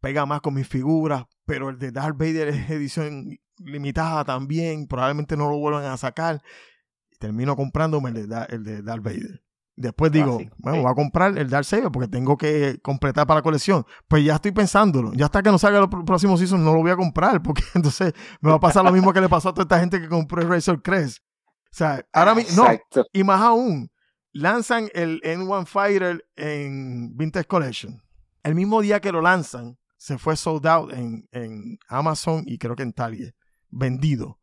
pega 0.01 0.27
más 0.27 0.41
con 0.41 0.55
mis 0.55 0.69
figuras, 0.69 1.25
pero 1.47 1.69
el 1.71 1.79
de 1.79 1.91
Darth 1.93 2.17
Vader 2.19 2.49
es 2.49 2.71
edición 2.71 3.37
limitada 3.59 4.25
también, 4.25 4.87
probablemente 4.87 5.37
no 5.37 5.49
lo 5.51 5.59
vuelvan 5.59 5.85
a 5.85 5.97
sacar. 5.97 6.43
Y 7.11 7.17
termino 7.17 7.57
comprándome 7.57 8.11
el 8.11 8.29
de, 8.29 8.47
el 8.51 8.65
de 8.65 8.83
Darth 8.83 9.03
Vader. 9.03 9.43
Después 9.77 10.13
digo, 10.13 10.37
Clásico, 10.37 10.57
bueno, 10.61 10.77
sí. 10.79 10.83
voy 10.83 10.93
a 10.93 10.95
comprar 10.95 11.37
el 11.37 11.51
Darth 11.51 11.67
Saber 11.67 11.91
porque 11.91 12.09
tengo 12.09 12.37
que 12.37 12.79
completar 12.81 13.27
para 13.27 13.39
la 13.39 13.43
colección. 13.43 13.85
Pues 14.07 14.25
ya 14.25 14.37
estoy 14.37 14.53
pensándolo. 14.53 15.13
Ya 15.15 15.25
hasta 15.25 15.43
que 15.43 15.51
no 15.51 15.59
salga 15.59 15.81
el 15.81 15.87
pr- 15.87 16.05
próximo 16.05 16.37
season 16.37 16.65
no 16.65 16.73
lo 16.75 16.81
voy 16.81 16.93
a 16.93 16.97
comprar 16.97 17.43
porque 17.43 17.63
entonces 17.75 18.13
me 18.41 18.51
va 18.51 18.57
a 18.57 18.61
pasar 18.61 18.85
lo 18.85 18.93
mismo 18.93 19.13
que 19.13 19.21
le 19.21 19.29
pasó 19.29 19.49
a 19.49 19.53
toda 19.55 19.65
esta 19.65 19.81
gente 19.81 20.01
que 20.01 20.09
compró 20.09 20.41
el 20.43 20.49
Razor 20.49 20.81
Crest. 20.83 21.19
O 21.19 21.77
sea, 21.77 22.07
ahora 22.13 22.37
mismo, 22.37 22.65
no, 22.65 22.71
y 23.13 23.25
más 23.25 23.41
aún, 23.41 23.91
lanzan 24.35 24.91
el 24.95 25.21
N1 25.23 25.65
Fighter 25.67 26.27
en 26.37 27.17
Vintage 27.17 27.47
Collection. 27.47 28.03
El 28.43 28.55
mismo 28.55 28.83
día 28.83 29.01
que 29.01 29.11
lo 29.13 29.23
lanzan, 29.23 29.79
se 29.97 30.19
fue 30.19 30.37
sold 30.37 30.67
out 30.67 30.93
en, 30.93 31.27
en 31.33 31.79
Amazon 31.89 32.43
y 32.47 32.59
creo 32.59 32.77
que 32.77 32.83
en 32.83 32.93
Target. 32.93 33.33
Vendido. 33.71 34.39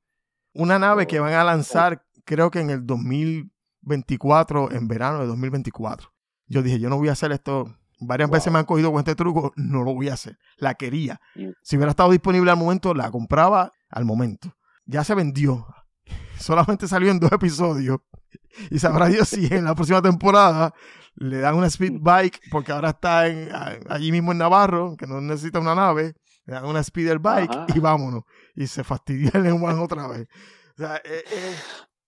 Una 0.54 0.80
nave 0.80 1.06
que 1.06 1.20
van 1.20 1.34
a 1.34 1.44
lanzar, 1.44 2.04
creo 2.26 2.50
que 2.50 2.60
en 2.62 2.70
el 2.72 2.86
2024, 2.86 4.72
en 4.72 4.88
verano 4.88 5.20
de 5.20 5.28
2024. 5.28 6.12
Yo 6.48 6.62
dije, 6.62 6.80
yo 6.80 6.90
no 6.90 6.98
voy 6.98 7.10
a 7.10 7.14
hacer 7.14 7.32
esto. 7.32 7.78
Varias 8.00 8.30
Wow. 8.30 8.34
veces 8.34 8.52
me 8.52 8.60
han 8.60 8.66
cogido 8.66 8.92
con 8.92 9.00
este 9.00 9.14
truco, 9.16 9.54
no 9.56 9.84
lo 9.84 9.94
voy 9.94 10.10
a 10.10 10.14
hacer. 10.16 10.38
La 10.58 10.74
quería. 10.74 11.22
Si 11.62 11.76
hubiera 11.78 11.92
estado 11.92 12.10
disponible 12.12 12.50
al 12.50 12.58
momento, 12.58 12.94
la 12.96 13.12
compraba 13.12 13.72
al 13.90 14.06
momento. 14.06 14.56
Ya 14.86 15.04
se 15.04 15.14
vendió. 15.14 15.68
Solamente 16.42 16.88
salió 16.88 17.12
en 17.12 17.20
dos 17.20 17.32
episodios. 17.32 18.00
Y 18.70 18.80
sabrá 18.80 19.08
Dios 19.08 19.30
si 19.30 19.48
en 19.54 19.64
la 19.66 19.76
próxima 19.76 20.02
temporada 20.02 20.74
le 21.16 21.40
dan 21.40 21.56
una 21.56 21.68
speed 21.68 22.00
bike, 22.02 22.40
porque 22.52 22.72
ahora 22.72 22.90
está 22.90 23.28
en, 23.28 23.50
allí 23.90 24.12
mismo 24.12 24.32
en 24.32 24.38
Navarro, 24.40 24.96
que 24.98 25.08
no 25.08 25.22
necesita 25.22 25.60
una 25.60 25.76
nave. 25.76 26.14
Le 26.46 26.54
dan 26.56 26.66
una 26.66 26.84
speeder 26.84 27.20
bike 27.20 27.52
Ajá. 27.52 27.66
y 27.74 27.80
vámonos. 27.80 28.24
Y 28.56 28.68
se 28.68 28.84
fastidia 28.84 29.32
el 29.36 29.46
N1 29.46 29.80
otra 29.84 30.08
vez. 30.08 30.28
O 30.78 30.82
sea, 30.82 30.98
es, 30.98 31.24
es- 31.32 31.64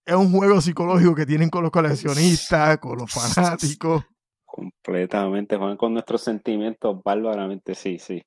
es 0.05 0.15
un 0.15 0.33
juego 0.33 0.59
psicológico 0.59 1.15
que 1.15 1.25
tienen 1.25 1.49
con 1.49 1.63
los 1.63 1.71
coleccionistas, 1.71 2.77
con 2.79 2.97
los 2.97 3.09
fanáticos. 3.09 4.03
Completamente, 4.45 5.55
juegan 5.55 5.77
con 5.77 5.93
nuestros 5.93 6.21
sentimientos 6.21 7.01
bárbaramente, 7.03 7.73
sí, 7.73 7.97
sí. 7.99 8.21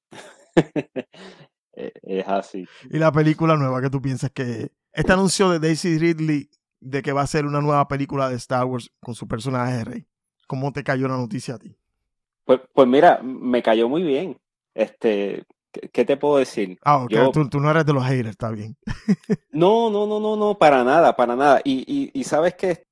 Eh, 1.79 1.93
es 2.05 2.27
así. 2.27 2.67
Y 2.91 2.99
la 2.99 3.13
película 3.13 3.55
nueva 3.55 3.83
que 3.83 3.91
tú 3.91 4.01
piensas 4.01 4.31
que... 4.31 4.71
Este 4.97 5.13
anuncio 5.13 5.51
de 5.51 5.59
Daisy 5.59 5.99
Ridley 5.99 6.49
de 6.81 7.03
que 7.03 7.13
va 7.13 7.21
a 7.21 7.27
ser 7.27 7.45
una 7.45 7.61
nueva 7.61 7.87
película 7.87 8.31
de 8.31 8.37
Star 8.37 8.65
Wars 8.65 8.91
con 8.99 9.15
su 9.15 9.29
personaje 9.29 9.77
de 9.77 9.85
Rey. 9.85 10.07
¿Cómo 10.47 10.73
te 10.73 10.83
cayó 10.83 11.07
la 11.07 11.19
noticia 11.19 11.57
a 11.57 11.59
ti? 11.59 11.77
Pues, 12.47 12.61
pues 12.73 12.89
mira, 12.89 13.21
me 13.23 13.63
cayó 13.63 13.91
muy 13.91 14.03
bien. 14.03 14.39
Este, 14.73 15.45
¿qué, 15.93 16.07
te 16.07 16.17
puedo 16.17 16.39
decir? 16.39 16.79
Ah, 16.83 17.05
ok, 17.05 17.11
Yo- 17.11 17.31
tú, 17.31 17.47
tú 17.47 17.61
no 17.61 17.71
eres 17.71 17.85
de 17.85 17.93
los 17.93 18.07
haters, 18.07 18.31
está 18.31 18.51
bien. 18.51 18.75
No, 19.51 19.91
no, 19.91 20.07
no, 20.07 20.19
no, 20.19 20.35
no, 20.35 20.57
para 20.57 20.83
nada, 20.83 21.15
para 21.15 21.37
nada. 21.37 21.61
Y, 21.63 21.85
y, 21.87 22.19
y 22.19 22.25
sabes 22.25 22.55
que 22.55 22.87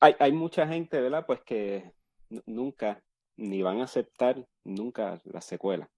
hay, 0.00 0.16
hay 0.18 0.32
mucha 0.32 0.66
gente, 0.66 1.00
¿verdad? 1.00 1.24
Pues 1.24 1.40
que 1.46 1.92
nunca, 2.46 3.00
ni 3.36 3.62
van 3.62 3.80
a 3.80 3.84
aceptar 3.84 4.44
nunca 4.64 5.20
la 5.24 5.40
secuela. 5.40 5.88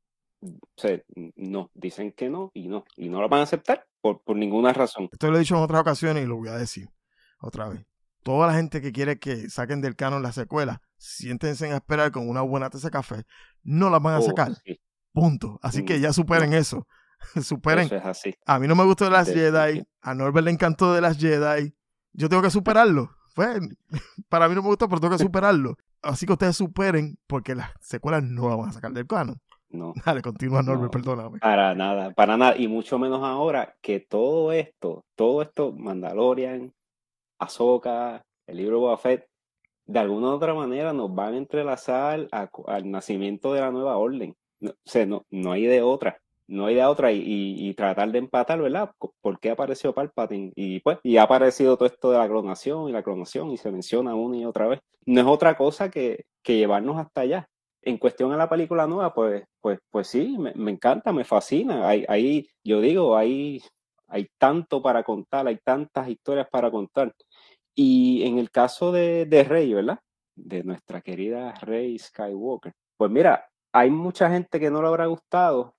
O 0.47 0.81
sea, 0.81 1.01
no, 1.37 1.71
dicen 1.75 2.13
que 2.13 2.29
no 2.29 2.51
y 2.55 2.69
no, 2.69 2.85
y 2.97 3.09
no 3.09 3.21
lo 3.21 3.29
van 3.29 3.41
a 3.41 3.45
aceptar 3.45 3.87
por, 4.01 4.23
por 4.23 4.37
ninguna 4.37 4.73
razón. 4.73 5.09
Esto 5.13 5.31
lo 5.31 5.37
he 5.37 5.41
dicho 5.41 5.57
en 5.57 5.63
otras 5.63 5.81
ocasiones 5.81 6.25
y 6.25 6.27
lo 6.27 6.37
voy 6.37 6.49
a 6.49 6.57
decir 6.57 6.89
otra 7.41 7.69
vez. 7.69 7.85
Toda 8.23 8.49
la 8.49 8.55
gente 8.55 8.81
que 8.81 8.91
quiere 8.93 9.19
que 9.19 9.49
saquen 9.51 9.81
del 9.81 9.95
canon 9.95 10.23
la 10.23 10.33
secuela, 10.33 10.83
siéntense 10.97 11.71
a 11.71 11.77
esperar 11.77 12.11
con 12.11 12.29
una 12.29 12.43
buena 12.43 12.71
taza 12.71 12.89
de 12.89 12.93
café. 12.93 13.23
No 13.63 13.89
las 13.91 14.03
van 14.03 14.15
a 14.15 14.19
Oh, 14.19 14.23
sacar. 14.23 14.53
sí, 14.65 14.81
Punto. 15.13 15.59
Así 15.63 15.85
que 15.85 15.99
Mm, 15.99 16.01
ya 16.03 16.13
superen 16.13 16.53
eso. 16.53 16.87
superen. 17.43 17.87
eso 17.87 17.97
es 17.97 18.05
así. 18.05 18.35
A 18.45 18.59
mí 18.59 18.67
no 18.69 18.75
me 18.75 18.85
gustó 18.85 19.05
de 19.07 19.11
las. 19.13 19.33
Jedi. 19.33 19.83
A 20.03 20.15
Norbert 20.15 20.45
le 20.45 20.51
encantó 20.51 20.93
de 20.93 21.01
las 21.01 21.17
Jedi. 21.19 21.75
Yo 22.13 22.29
tengo 22.29 22.43
que 22.43 22.51
superarlo. 22.51 23.11
Pues, 23.35 23.61
para 24.29 24.49
mí 24.49 24.55
no 24.55 24.63
me 24.63 24.69
gustó, 24.69 24.89
pero 24.89 25.01
tengo 25.01 25.17
que 25.17 25.23
superarlo. 25.23 25.77
Así 26.03 26.27
que 26.27 26.33
ustedes 26.33 26.57
superen, 26.57 27.19
porque 27.27 27.55
las 27.55 27.71
secuelas 27.81 28.23
no 28.23 28.49
las 28.49 28.59
van 28.59 28.69
a 28.69 28.73
sacar 28.73 28.93
del 28.93 29.07
canon. 29.07 29.41
No, 29.71 29.93
Dale, 30.07 30.23
continúa 30.23 30.63
Norbert, 30.63 30.85
No. 30.85 30.91
perdóname. 30.91 31.39
para 31.41 31.75
nada, 31.75 32.11
para 32.13 32.37
nada. 32.37 32.57
Y 32.57 32.69
mucho 32.69 32.99
menos 32.99 33.23
ahora 33.23 33.75
que 33.83 34.01
todo 34.01 34.53
esto, 34.53 35.05
todo 35.17 35.43
esto, 35.43 35.73
Mandalorian, 35.73 36.73
Ahsoka, 37.39 38.23
el 38.47 38.57
libro 38.57 38.77
de 38.77 38.81
Boba 38.83 38.97
Fett, 38.99 39.27
de 39.87 39.99
alguna 39.99 40.29
u 40.29 40.33
otra 40.33 40.55
manera 40.55 40.93
nos 40.93 41.15
van 41.15 41.35
a 41.35 41.39
entrelazar 41.39 42.27
a- 42.33 42.49
al 42.67 42.91
nacimiento 42.91 43.53
de 43.53 43.61
la 43.61 43.71
nueva 43.71 43.97
orden. 43.99 44.35
No, 44.61 44.71
o 44.71 44.75
sea, 44.85 45.07
no, 45.07 45.25
no 45.31 45.53
hay 45.53 45.67
de 45.67 45.83
otra. 45.83 46.19
No 46.49 46.67
hay 46.67 46.77
de 46.77 46.85
otra 46.85 47.11
y, 47.13 47.19
y- 47.21 47.69
y 47.69 47.75
tratar 47.75 48.11
de 48.13 48.19
empatar, 48.19 48.61
¿verdad? 48.63 48.91
¿Por 49.21 49.39
qué 49.41 49.51
apareció 49.51 49.93
Palpatine? 49.93 50.53
Y 50.55 50.81
pues, 50.81 50.99
y 51.03 51.17
ha 51.17 51.25
aparecido 51.25 51.77
todo 51.77 51.87
esto 51.87 52.11
de 52.13 52.19
la 52.19 52.29
clonación 52.29 52.89
y 52.89 52.93
la 52.93 53.03
clonación 53.03 53.51
y 53.51 53.57
se 53.57 53.71
menciona 53.73 54.15
una 54.15 54.37
y 54.39 54.45
otra 54.45 54.69
vez. 54.69 54.81
No 55.07 55.21
es 55.21 55.27
otra 55.27 55.57
cosa 55.57 55.91
que, 55.91 56.25
que 56.43 56.57
llevarnos 56.57 56.99
hasta 56.99 57.23
allá. 57.23 57.49
En 57.87 57.99
cuestión 57.99 58.33
a 58.33 58.37
la 58.37 58.49
película 58.49 58.87
nueva, 58.88 59.14
pues, 59.14 59.44
pues, 59.61 59.79
pues 59.90 60.09
sí, 60.09 60.37
me, 60.38 60.70
encanta, 60.72 61.12
me 61.12 61.25
fascina. 61.25 61.88
Hay, 61.88 62.49
yo 62.64 62.81
digo, 62.81 63.16
hay, 63.16 63.62
hay 64.09 64.29
tanto 64.38 64.83
para 64.83 65.05
contar, 65.05 65.46
hay 65.46 65.59
tantas 65.59 66.09
historias 66.09 66.49
para 66.51 66.68
contar. 66.68 67.14
Y 67.77 68.25
en 68.25 68.38
el 68.38 68.51
caso 68.51 68.90
de, 68.90 69.27
de 69.27 69.44
Rey, 69.44 69.72
¿verdad? 69.72 70.01
De 70.35 70.64
nuestra 70.64 71.01
querida 71.01 71.55
Rey 71.61 71.96
Skywalker. 71.96 72.72
Pues 72.96 73.09
mira, 73.11 73.49
hay 73.72 73.88
mucha 73.90 74.29
gente 74.31 74.59
que 74.59 74.68
no 74.68 74.83
le 74.83 74.88
habrá 74.88 75.07
gustado, 75.07 75.77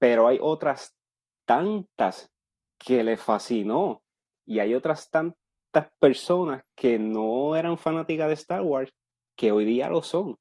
pero 0.00 0.26
hay 0.26 0.38
otras 0.40 0.96
tantas 1.44 2.28
que 2.76 3.04
le 3.04 3.16
fascinó. 3.16 4.02
Y 4.46 4.58
hay 4.58 4.74
otras 4.74 5.10
tantas 5.10 5.92
personas 6.00 6.64
que 6.74 6.98
no 6.98 7.54
eran 7.54 7.78
fanáticas 7.78 8.26
de 8.26 8.34
Star 8.34 8.62
Wars 8.62 8.92
que 9.36 9.52
hoy 9.52 9.64
día 9.64 9.88
lo 9.88 10.02
son. 10.02 10.36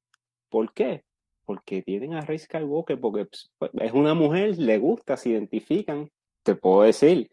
¿Por 0.49 0.73
qué? 0.73 1.03
Porque 1.45 1.81
tienen 1.81 2.13
a 2.13 2.21
Rey 2.21 2.39
Skywalker, 2.39 2.99
porque 2.99 3.27
pues, 3.57 3.71
es 3.73 3.91
una 3.91 4.13
mujer, 4.13 4.57
le 4.57 4.77
gusta, 4.77 5.17
se 5.17 5.29
identifican. 5.29 6.09
Te 6.43 6.55
puedo 6.55 6.83
decir, 6.83 7.31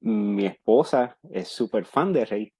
mi 0.00 0.46
esposa 0.46 1.18
es 1.30 1.48
súper 1.48 1.84
fan 1.84 2.12
de 2.12 2.24
Rey. 2.24 2.52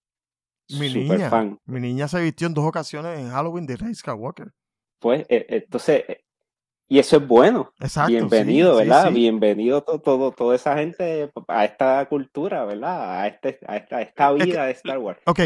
Mi 0.69 0.93
niña, 0.93 1.31
fan. 1.31 1.59
mi 1.65 1.81
niña 1.81 2.09
se 2.09 2.21
vistió 2.21 2.49
en 2.49 2.55
dos 2.55 2.65
ocasiones 2.65 3.19
en 3.19 3.31
Halloween 3.31 3.67
de 3.67 3.77
Rey 3.77 3.95
Skywalker. 3.95 4.53
Pues, 4.99 5.25
eh, 5.29 5.47
entonces, 5.49 6.05
eh, 6.09 6.25
y 6.89 6.99
eso 6.99 7.17
es 7.17 7.27
bueno. 7.27 7.73
Exacto. 7.81 8.11
Bienvenido, 8.13 8.73
sí, 8.79 8.85
¿verdad? 8.85 9.09
sí. 9.09 9.15
Bienvenido 9.15 9.83
to- 9.83 10.01
todo, 10.01 10.33
toda 10.33 10.55
esa 10.57 10.77
gente 10.77 11.31
a 11.49 11.65
esta 11.65 12.07
cultura, 12.09 12.65
¿verdad? 12.65 13.21
A, 13.23 13.27
este, 13.27 13.59
a, 13.67 13.77
esta, 13.77 13.97
a 13.97 14.03
esta 14.03 14.31
Es 14.33 14.39
que- 14.39 14.45
vida 14.45 14.65
de 14.67 14.73
Star 14.73 14.99
Wars. 14.99 15.21
Ok, 15.27 15.41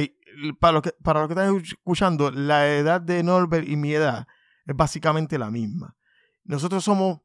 para 0.59 0.73
los 0.75 0.83
que, 0.83 0.93
para 1.03 1.21
los 1.21 1.29
que 1.29 1.35
están 1.35 1.57
escuchando, 1.57 2.31
la 2.31 2.69
edad 2.69 3.01
de 3.01 3.23
Norbert 3.23 3.67
y 3.69 3.77
mi 3.77 3.93
edad 3.95 4.27
es 4.67 4.77
básicamente 4.77 5.39
la 5.39 5.51
misma. 5.51 5.97
Nosotros 6.45 6.85
somos 6.85 7.21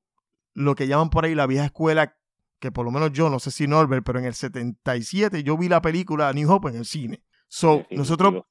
lo 0.54 0.76
que 0.76 0.88
llaman 0.88 1.10
por 1.10 1.26
ahí 1.26 1.36
la 1.36 1.48
vieja 1.48 1.66
escuela, 1.66 2.16
que 2.60 2.72
por 2.72 2.86
lo 2.86 2.92
menos 2.92 3.12
yo, 3.12 3.30
no 3.30 3.40
sé 3.40 3.52
si 3.52 3.68
Norbert, 3.68 4.06
pero 4.06 4.20
en 4.20 4.26
el 4.26 4.34
77 4.34 5.44
yo 5.44 5.58
vi 5.58 5.68
la 5.68 5.82
película 5.82 6.32
New 6.34 6.50
Hope 6.52 6.70
en 6.70 6.78
el 6.78 6.86
cine. 6.86 7.24
So, 7.48 7.68
Definitivo. 7.78 8.00
nosotros 8.00 8.44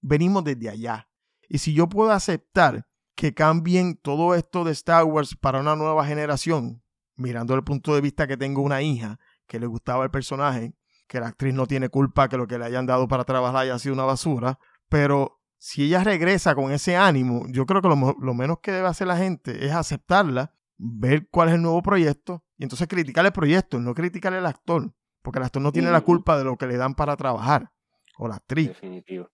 venimos 0.00 0.44
desde 0.44 0.68
allá. 0.68 1.08
Y 1.48 1.58
si 1.58 1.72
yo 1.72 1.88
puedo 1.88 2.10
aceptar 2.10 2.86
que 3.14 3.34
cambien 3.34 3.96
todo 3.96 4.34
esto 4.34 4.64
de 4.64 4.72
Star 4.72 5.04
Wars 5.04 5.36
para 5.36 5.60
una 5.60 5.76
nueva 5.76 6.06
generación, 6.06 6.82
mirando 7.16 7.54
el 7.54 7.64
punto 7.64 7.94
de 7.94 8.00
vista 8.00 8.26
que 8.26 8.36
tengo 8.36 8.62
una 8.62 8.82
hija 8.82 9.18
que 9.46 9.60
le 9.60 9.66
gustaba 9.66 10.04
el 10.04 10.10
personaje, 10.10 10.74
que 11.06 11.20
la 11.20 11.28
actriz 11.28 11.54
no 11.54 11.66
tiene 11.66 11.88
culpa 11.88 12.28
que 12.28 12.36
lo 12.36 12.46
que 12.46 12.58
le 12.58 12.64
hayan 12.64 12.86
dado 12.86 13.06
para 13.06 13.24
trabajar 13.24 13.62
haya 13.62 13.78
sido 13.78 13.94
una 13.94 14.04
basura, 14.04 14.58
pero 14.88 15.40
si 15.58 15.84
ella 15.84 16.02
regresa 16.02 16.54
con 16.54 16.72
ese 16.72 16.96
ánimo, 16.96 17.46
yo 17.48 17.66
creo 17.66 17.80
que 17.80 17.88
lo, 17.88 18.34
menos 18.34 18.58
que 18.60 18.72
debe 18.72 18.88
hacer 18.88 19.06
la 19.06 19.16
gente 19.16 19.64
es 19.64 19.72
aceptarla, 19.72 20.52
ver 20.76 21.28
cuál 21.30 21.48
es 21.48 21.54
el 21.54 21.62
nuevo 21.62 21.82
proyecto 21.82 22.44
y 22.58 22.64
entonces 22.64 22.88
criticar 22.88 23.24
el 23.24 23.32
proyecto, 23.32 23.78
no 23.78 23.94
criticar 23.94 24.34
al 24.34 24.46
actor, 24.46 24.92
porque 25.22 25.38
el 25.38 25.44
actor 25.44 25.62
no 25.62 25.72
tiene 25.72 25.90
la 25.90 26.02
culpa 26.02 26.36
de 26.36 26.44
lo 26.44 26.56
que 26.56 26.66
le 26.66 26.76
dan 26.76 26.94
para 26.94 27.16
trabajar, 27.16 27.72
o 28.18 28.28
la 28.28 28.36
actriz. 28.36 28.68
Definitivo. 28.68 29.30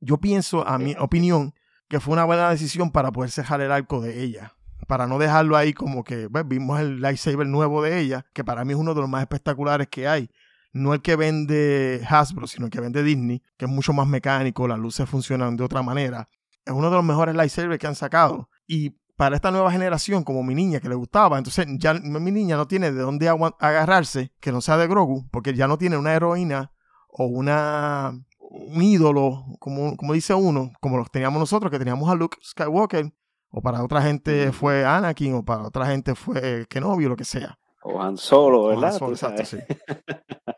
Yo 0.00 0.16
pienso, 0.18 0.66
a 0.66 0.78
mi 0.78 0.94
opinión, 0.98 1.52
que 1.90 1.98
fue 1.98 2.12
una 2.14 2.24
buena 2.24 2.48
decisión 2.48 2.92
para 2.92 3.10
poder 3.10 3.32
cejar 3.32 3.60
el 3.60 3.72
arco 3.72 4.00
de 4.00 4.22
ella. 4.22 4.54
Para 4.86 5.08
no 5.08 5.18
dejarlo 5.18 5.56
ahí 5.56 5.74
como 5.74 6.04
que 6.04 6.30
pues, 6.30 6.46
vimos 6.46 6.78
el 6.78 7.00
lightsaber 7.00 7.48
nuevo 7.48 7.82
de 7.82 7.98
ella, 7.98 8.24
que 8.32 8.44
para 8.44 8.64
mí 8.64 8.72
es 8.72 8.78
uno 8.78 8.94
de 8.94 9.00
los 9.00 9.10
más 9.10 9.22
espectaculares 9.22 9.88
que 9.88 10.06
hay. 10.06 10.30
No 10.72 10.94
el 10.94 11.02
que 11.02 11.16
vende 11.16 12.00
Hasbro, 12.08 12.46
sino 12.46 12.66
el 12.66 12.70
que 12.70 12.80
vende 12.80 13.02
Disney, 13.02 13.42
que 13.58 13.64
es 13.64 13.70
mucho 13.70 13.92
más 13.92 14.06
mecánico, 14.06 14.68
las 14.68 14.78
luces 14.78 15.08
funcionan 15.08 15.56
de 15.56 15.64
otra 15.64 15.82
manera. 15.82 16.28
Es 16.64 16.72
uno 16.72 16.90
de 16.90 16.96
los 16.96 17.04
mejores 17.04 17.34
lightsabers 17.34 17.80
que 17.80 17.88
han 17.88 17.96
sacado. 17.96 18.48
Y 18.68 18.90
para 19.16 19.34
esta 19.34 19.50
nueva 19.50 19.72
generación, 19.72 20.22
como 20.22 20.44
mi 20.44 20.54
niña 20.54 20.78
que 20.78 20.88
le 20.88 20.94
gustaba, 20.94 21.38
entonces 21.38 21.66
ya 21.78 21.94
mi 21.94 22.30
niña 22.30 22.56
no 22.56 22.68
tiene 22.68 22.92
de 22.92 23.02
dónde 23.02 23.28
agarrarse, 23.28 24.32
que 24.38 24.52
no 24.52 24.60
sea 24.60 24.76
de 24.76 24.86
Grogu, 24.86 25.28
porque 25.32 25.54
ya 25.54 25.66
no 25.66 25.76
tiene 25.76 25.96
una 25.96 26.14
heroína 26.14 26.70
o 27.08 27.26
una 27.26 28.12
un 28.50 28.82
ídolo, 28.82 29.44
como, 29.58 29.96
como 29.96 30.12
dice 30.12 30.34
uno, 30.34 30.70
como 30.80 30.98
los 30.98 31.10
teníamos 31.10 31.40
nosotros, 31.40 31.70
que 31.70 31.78
teníamos 31.78 32.10
a 32.10 32.14
Luke 32.14 32.36
Skywalker, 32.42 33.12
O 33.52 33.62
para 33.62 33.82
otra 33.82 34.02
gente 34.02 34.52
fue 34.52 34.84
Anakin, 34.84 35.34
o 35.34 35.44
para 35.44 35.64
otra 35.66 35.86
gente 35.86 36.14
fue 36.14 36.66
Kenobi, 36.68 37.06
o 37.06 37.10
lo 37.10 37.16
que 37.16 37.24
sea. 37.24 37.58
O 37.82 38.00
Han 38.00 38.16
Solo, 38.16 38.62
O 38.62 38.70
Han 38.70 38.70
¿verdad? 38.82 38.92
Solo, 38.92 39.12
exacto, 39.12 39.44
sí. 39.44 39.58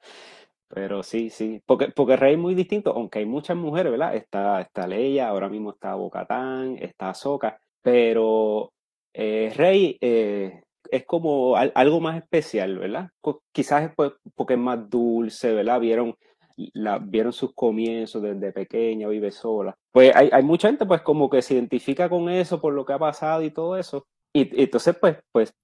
Pero 0.68 1.02
sí, 1.02 1.30
sí. 1.30 1.62
Porque, 1.66 1.88
porque 1.94 2.16
Rey 2.16 2.34
es 2.34 2.38
muy 2.38 2.54
distinto, 2.54 2.92
aunque 2.94 3.18
hay 3.20 3.26
muchas 3.26 3.56
mujeres, 3.56 3.92
¿verdad? 3.92 4.16
Está, 4.16 4.60
está 4.62 4.86
Leia, 4.86 5.28
ahora 5.28 5.48
mismo 5.48 5.70
está 5.72 5.94
Bo-Katan, 5.94 6.78
está 6.78 7.10
Ahsoka, 7.10 7.58
pero 7.82 8.72
eh, 9.12 9.52
Rey 9.54 9.98
eh, 10.00 10.62
es 10.90 11.04
como 11.06 11.56
al- 11.56 11.72
algo 11.74 12.00
más 12.00 12.16
especial, 12.16 12.78
¿verdad? 12.78 13.10
Co- 13.20 13.42
Quizás 13.52 13.84
es 13.84 13.90
pues, 13.94 14.12
porque 14.34 14.54
es 14.54 14.60
más 14.60 14.88
dulce, 14.88 15.52
¿verdad? 15.52 15.80
Vieron, 15.80 16.14
la, 16.56 16.98
vieron 16.98 17.32
sus 17.32 17.52
comienzos 17.54 18.22
desde 18.22 18.52
pequeña, 18.52 19.08
vive 19.08 19.30
sola. 19.30 19.74
Pues 19.92 20.14
hay, 20.14 20.30
hay 20.32 20.42
mucha 20.42 20.68
gente 20.68 20.86
pues 20.86 21.02
como 21.02 21.28
que 21.30 21.42
se 21.42 21.54
identifica 21.54 22.08
con 22.08 22.28
eso 22.28 22.60
por 22.60 22.72
lo 22.72 22.84
que 22.84 22.92
ha 22.92 22.98
pasado 22.98 23.42
y 23.42 23.50
todo 23.50 23.76
eso. 23.76 24.06
Y, 24.34 24.62
entonces 24.62 24.96
pues, 25.00 25.18
pues 25.32 25.54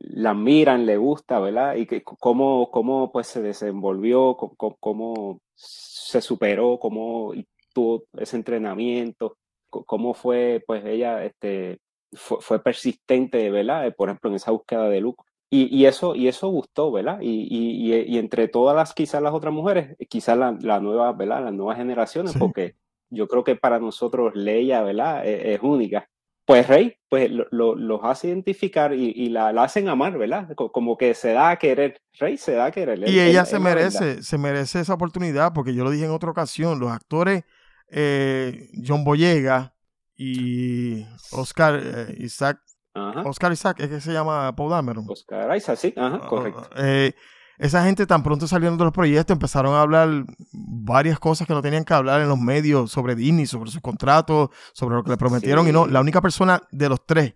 la 0.00 0.34
miran, 0.34 0.86
le 0.86 0.96
gusta, 0.96 1.40
¿verdad? 1.40 1.76
Y 1.76 1.86
que, 1.86 2.02
cómo, 2.02 2.70
cómo 2.70 3.10
pues 3.12 3.26
se 3.26 3.42
desenvolvió, 3.42 4.36
cómo, 4.36 4.76
cómo- 4.80 5.40
se 5.54 6.20
superó, 6.20 6.78
cómo 6.78 7.32
tuvo 7.74 8.04
ese 8.18 8.36
entrenamiento, 8.36 9.36
cómo 9.70 10.14
fue 10.14 10.62
pues 10.66 10.84
ella 10.84 11.24
este, 11.24 11.78
fue, 12.12 12.62
persistente, 12.62 13.50
¿verdad? 13.50 13.86
Eh, 13.86 13.92
Por 13.92 14.08
ejemplo, 14.08 14.30
en 14.30 14.36
esa 14.36 14.50
búsqueda 14.50 14.88
de 14.88 15.00
Luke. 15.00 15.22
Y, 15.50 15.74
y 15.74 15.86
eso, 15.86 16.14
y 16.14 16.28
eso 16.28 16.48
gustó, 16.48 16.92
¿verdad? 16.92 17.20
Y, 17.22 17.46
y, 17.50 17.94
y, 17.94 18.00
y 18.14 18.18
entre 18.18 18.48
todas 18.48 18.76
las, 18.76 18.92
quizás 18.92 19.22
las 19.22 19.32
otras 19.32 19.52
mujeres, 19.54 19.96
quizás 20.08 20.36
la, 20.36 20.56
la 20.60 20.78
nueva, 20.80 21.12
¿verdad? 21.12 21.44
Las 21.44 21.54
nuevas 21.54 21.78
generaciones, 21.78 22.32
Sí. 22.32 22.38
porque 22.38 22.76
yo 23.10 23.26
creo 23.28 23.44
que 23.44 23.56
para 23.56 23.78
nosotros 23.78 24.34
Leia, 24.34 24.82
¿verdad? 24.82 25.26
Es, 25.26 25.56
es 25.56 25.60
única. 25.62 26.08
Pues 26.44 26.66
Rey, 26.66 26.96
pues 27.08 27.30
lo- 27.30 27.46
lo- 27.50 27.74
los 27.74 28.00
hace 28.04 28.28
identificar 28.28 28.92
y, 28.94 29.10
y 29.16 29.28
la, 29.30 29.52
la 29.52 29.64
hacen 29.64 29.88
amar, 29.88 30.16
¿verdad? 30.18 30.48
Co- 30.54 30.70
Como 30.72 30.96
que 30.98 31.14
se 31.14 31.32
da 31.32 31.50
a 31.50 31.56
querer. 31.58 32.00
Rey 32.18 32.36
se 32.36 32.52
da 32.52 32.66
a 32.66 32.70
querer. 32.70 33.08
Y 33.08 33.18
ella 33.20 33.44
se 33.46 33.58
merece, 33.58 34.22
se 34.22 34.36
merece 34.38 34.80
esa 34.80 34.94
oportunidad, 34.94 35.52
porque 35.54 35.74
yo 35.74 35.84
lo 35.84 35.90
dije 35.90 36.04
en 36.06 36.10
otra 36.10 36.30
ocasión, 36.30 36.78
los 36.80 36.90
actores 36.90 37.44
eh, 37.90 38.68
John 38.86 39.04
Boyega 39.04 39.74
y 40.16 41.04
Oscar 41.32 41.80
eh, 41.82 42.14
Isaac, 42.18 42.60
Ajá. 42.94 43.22
Oscar 43.22 43.52
Isaac, 43.52 43.80
es 43.80 43.88
que 43.88 44.00
se 44.00 44.12
llama 44.12 44.54
Paul 44.56 44.70
Dameron. 44.70 45.06
Oscar 45.08 45.56
Isaac, 45.56 45.78
sí, 45.78 45.94
ajá, 45.96 46.20
correcto. 46.20 46.68
Eh, 46.76 47.14
esa 47.58 47.84
gente 47.84 48.06
tan 48.06 48.22
pronto 48.22 48.46
salieron 48.46 48.78
de 48.78 48.84
los 48.84 48.92
proyectos 48.92 49.34
empezaron 49.34 49.74
a 49.74 49.82
hablar 49.82 50.08
varias 50.52 51.18
cosas 51.18 51.46
que 51.46 51.52
no 51.52 51.60
tenían 51.60 51.84
que 51.84 51.92
hablar 51.92 52.20
en 52.20 52.28
los 52.28 52.38
medios 52.38 52.90
sobre 52.92 53.16
Disney, 53.16 53.46
sobre 53.46 53.70
sus 53.70 53.80
contratos, 53.80 54.50
sobre 54.72 54.94
lo 54.94 55.02
que 55.02 55.10
le 55.10 55.16
prometieron 55.16 55.66
y 55.68 55.72
no, 55.72 55.86
la 55.86 56.00
única 56.00 56.20
persona 56.20 56.62
de 56.70 56.88
los 56.88 57.04
tres 57.04 57.34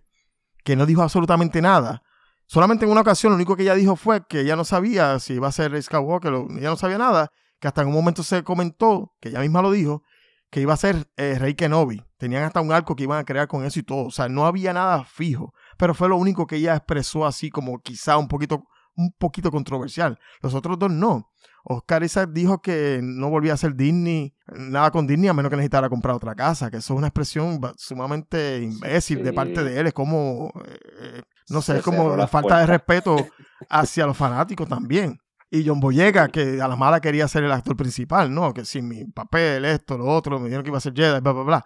que 0.63 0.77
no 0.77 0.85
dijo 0.85 1.01
absolutamente 1.01 1.61
nada. 1.61 2.03
Solamente 2.47 2.85
en 2.85 2.91
una 2.91 3.01
ocasión 3.01 3.31
lo 3.31 3.35
único 3.35 3.55
que 3.55 3.63
ella 3.63 3.75
dijo 3.75 3.95
fue 3.95 4.25
que 4.25 4.41
ella 4.41 4.55
no 4.55 4.63
sabía 4.63 5.19
si 5.19 5.33
iba 5.33 5.49
a 5.49 5.51
ser 5.51 5.81
Skywalker, 5.81 6.33
ella 6.57 6.69
no 6.69 6.77
sabía 6.77 6.97
nada, 6.97 7.31
que 7.59 7.67
hasta 7.67 7.81
en 7.81 7.89
un 7.89 7.93
momento 7.93 8.23
se 8.23 8.43
comentó, 8.43 9.13
que 9.19 9.29
ella 9.29 9.39
misma 9.39 9.61
lo 9.61 9.71
dijo, 9.71 10.03
que 10.49 10.61
iba 10.61 10.73
a 10.73 10.77
ser 10.77 11.07
eh, 11.17 11.37
Rey 11.39 11.55
Kenobi. 11.55 12.03
Tenían 12.23 12.43
hasta 12.43 12.61
un 12.61 12.71
arco 12.71 12.95
que 12.95 13.03
iban 13.03 13.19
a 13.19 13.25
crear 13.25 13.49
con 13.49 13.65
eso 13.65 13.79
y 13.79 13.83
todo. 13.83 14.05
O 14.05 14.09
sea, 14.09 14.29
no 14.29 14.45
había 14.45 14.71
nada 14.71 15.03
fijo. 15.03 15.53
Pero 15.77 15.93
fue 15.93 16.07
lo 16.07 16.15
único 16.15 16.47
que 16.47 16.55
ella 16.55 16.73
expresó 16.73 17.25
así 17.25 17.49
como 17.49 17.81
quizá 17.81 18.15
un 18.15 18.29
poquito, 18.29 18.63
un 18.95 19.11
poquito 19.19 19.51
controversial. 19.51 20.17
Los 20.41 20.53
otros 20.53 20.79
dos 20.79 20.89
no. 20.89 21.33
Oscar 21.65 22.01
Isaac 22.01 22.29
dijo 22.31 22.61
que 22.61 23.01
no 23.03 23.29
volvía 23.29 23.51
a 23.51 23.55
hacer 23.55 23.75
Disney, 23.75 24.33
nada 24.47 24.89
con 24.91 25.05
Disney 25.05 25.27
a 25.27 25.33
menos 25.33 25.49
que 25.49 25.57
necesitara 25.57 25.89
comprar 25.89 26.15
otra 26.15 26.33
casa, 26.33 26.71
que 26.71 26.77
eso 26.77 26.93
es 26.93 26.97
una 26.97 27.07
expresión 27.07 27.59
sumamente 27.75 28.61
imbécil 28.61 29.21
de 29.21 29.33
parte 29.33 29.61
de 29.61 29.77
él. 29.81 29.87
Es 29.87 29.93
como, 29.93 30.53
eh, 30.65 31.23
no 31.49 31.61
sé, 31.61 31.73
Se 31.73 31.77
es 31.79 31.83
como 31.83 32.15
la 32.15 32.27
falta 32.27 32.59
de 32.59 32.67
respeto 32.67 33.17
hacia 33.69 34.05
los 34.05 34.15
fanáticos 34.15 34.69
también. 34.69 35.19
Y 35.51 35.67
John 35.67 35.81
Boyega, 35.81 36.29
que 36.29 36.61
a 36.61 36.69
la 36.69 36.77
mala 36.77 37.01
quería 37.01 37.27
ser 37.27 37.43
el 37.43 37.51
actor 37.51 37.75
principal, 37.75 38.33
¿no? 38.33 38.53
Que 38.53 38.63
sin 38.63 38.87
mi 38.87 39.03
papel, 39.03 39.65
esto, 39.65 39.97
lo 39.97 40.05
otro, 40.05 40.39
me 40.39 40.45
dijeron 40.45 40.63
que 40.63 40.69
iba 40.69 40.77
a 40.77 40.81
ser 40.81 40.93
Jedi, 40.93 41.19
bla, 41.19 41.33
bla, 41.33 41.43
bla. 41.43 41.65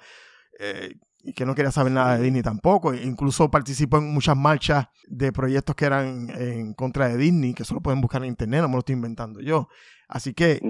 Eh, 0.59 0.95
y 1.23 1.33
que 1.33 1.45
no 1.45 1.55
quería 1.55 1.71
saber 1.71 1.91
nada 1.91 2.17
de 2.17 2.23
Disney 2.23 2.41
tampoco. 2.41 2.93
Incluso 2.93 3.51
participó 3.51 3.97
en 3.97 4.13
muchas 4.13 4.37
marchas 4.37 4.87
de 5.07 5.33
proyectos 5.33 5.75
que 5.75 5.85
eran 5.85 6.29
en 6.29 6.73
contra 6.73 7.09
de 7.09 7.17
Disney, 7.17 7.53
que 7.53 7.65
solo 7.65 7.81
pueden 7.81 7.99
buscar 7.99 8.21
en 8.23 8.29
internet, 8.29 8.61
no 8.61 8.69
me 8.69 8.75
lo 8.75 8.79
estoy 8.79 8.93
inventando 8.93 9.41
yo. 9.41 9.67
Así 10.07 10.33
que 10.33 10.61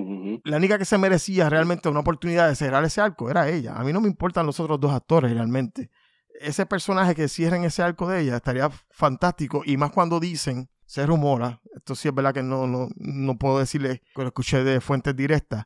la 0.46 0.58
única 0.58 0.80
que 0.80 0.86
se 0.86 0.98
merecía 0.98 1.48
realmente 1.50 1.90
una 1.90 2.00
oportunidad 2.00 2.50
de 2.50 2.56
cerrar 2.56 2.84
ese 2.84 3.02
arco 3.02 3.30
era 3.30 3.50
ella. 3.50 3.76
A 3.76 3.84
mí 3.84 3.94
no 3.94 4.02
me 4.02 4.08
importan 4.08 4.48
los 4.48 4.60
otros 4.60 4.80
dos 4.80 4.92
actores 4.92 5.32
realmente. 5.32 5.92
Ese 6.40 6.66
personaje 6.66 7.14
que 7.14 7.28
cierren 7.28 7.64
ese 7.64 7.84
arco 7.84 8.10
de 8.10 8.22
ella 8.22 8.38
estaría 8.38 8.70
fantástico 8.90 9.62
y 9.64 9.78
más 9.78 9.92
cuando 9.92 10.20
dicen, 10.20 10.70
se 10.86 11.06
rumora, 11.06 11.62
esto 11.76 11.94
sí 11.94 12.08
es 12.08 12.16
verdad 12.16 12.34
que 12.34 12.42
no, 12.42 12.66
no, 12.66 12.88
no 12.96 13.38
puedo 13.38 13.60
decirle 13.60 14.02
que 14.16 14.22
lo 14.22 14.28
escuché 14.28 14.64
de 14.64 14.82
fuentes 14.82 15.16
directas, 15.16 15.66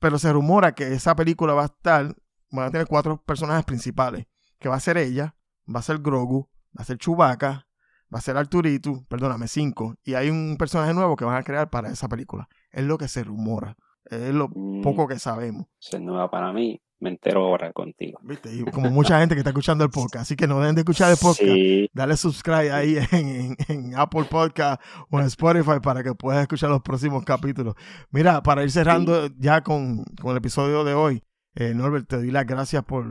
pero 0.00 0.18
se 0.18 0.32
rumora 0.32 0.74
que 0.74 0.94
esa 0.94 1.14
película 1.14 1.52
va 1.54 1.62
a 1.62 1.66
estar, 1.66 2.16
van 2.50 2.66
a 2.66 2.70
tener 2.70 2.86
cuatro 2.86 3.22
personajes 3.24 3.64
principales, 3.64 4.26
que 4.58 4.68
va 4.68 4.76
a 4.76 4.80
ser 4.80 4.96
ella, 4.98 5.34
va 5.72 5.80
a 5.80 5.82
ser 5.82 5.98
Grogu, 5.98 6.48
va 6.76 6.82
a 6.82 6.84
ser 6.84 6.98
Chewbacca, 6.98 7.66
va 8.14 8.18
a 8.18 8.22
ser 8.22 8.36
Arturito, 8.36 9.04
perdóname, 9.08 9.48
cinco, 9.48 9.94
y 10.04 10.14
hay 10.14 10.30
un 10.30 10.56
personaje 10.58 10.94
nuevo 10.94 11.16
que 11.16 11.24
van 11.24 11.36
a 11.36 11.42
crear 11.42 11.70
para 11.70 11.90
esa 11.90 12.08
película. 12.08 12.48
Es 12.70 12.84
lo 12.84 12.98
que 12.98 13.08
se 13.08 13.24
rumora, 13.24 13.76
es 14.04 14.32
lo 14.34 14.48
Mm, 14.54 14.82
poco 14.82 15.08
que 15.08 15.18
sabemos. 15.18 15.66
es 15.80 16.00
nueva 16.00 16.30
para 16.30 16.52
mí. 16.52 16.80
Me 17.00 17.10
entero 17.10 17.44
ahora 17.44 17.70
contigo. 17.72 18.18
¿Viste? 18.22 18.54
Y 18.54 18.64
como 18.64 18.88
mucha 18.88 19.18
gente 19.20 19.34
que 19.34 19.40
está 19.40 19.50
escuchando 19.50 19.84
el 19.84 19.90
podcast, 19.90 20.22
así 20.22 20.36
que 20.36 20.46
no 20.46 20.58
dejen 20.60 20.74
de 20.76 20.82
escuchar 20.82 21.10
el 21.10 21.18
podcast. 21.18 21.40
Sí, 21.50 21.90
Dale 21.92 22.16
subscribe 22.16 22.72
ahí 22.72 22.96
en, 23.10 23.28
en- 23.28 23.56
en 23.68 23.94
Apple 23.98 24.24
Podcast 24.30 24.80
o 25.10 25.18
en 25.20 25.26
Spotify 25.26 25.80
para 25.82 26.02
que 26.02 26.14
puedas 26.14 26.40
escuchar 26.40 26.70
los 26.70 26.80
próximos 26.80 27.22
capítulos. 27.24 27.74
Mira, 28.10 28.42
para 28.42 28.62
ir 28.62 28.70
cerrando 28.70 29.26
ya 29.36 29.60
con, 29.62 30.04
con 30.22 30.30
el 30.30 30.38
episodio 30.38 30.82
de 30.84 30.94
hoy, 30.94 31.22
eh, 31.54 31.74
Norbert, 31.74 32.08
te 32.08 32.16
doy 32.16 32.30
las 32.30 32.46
gracias 32.46 32.84
por, 32.84 33.06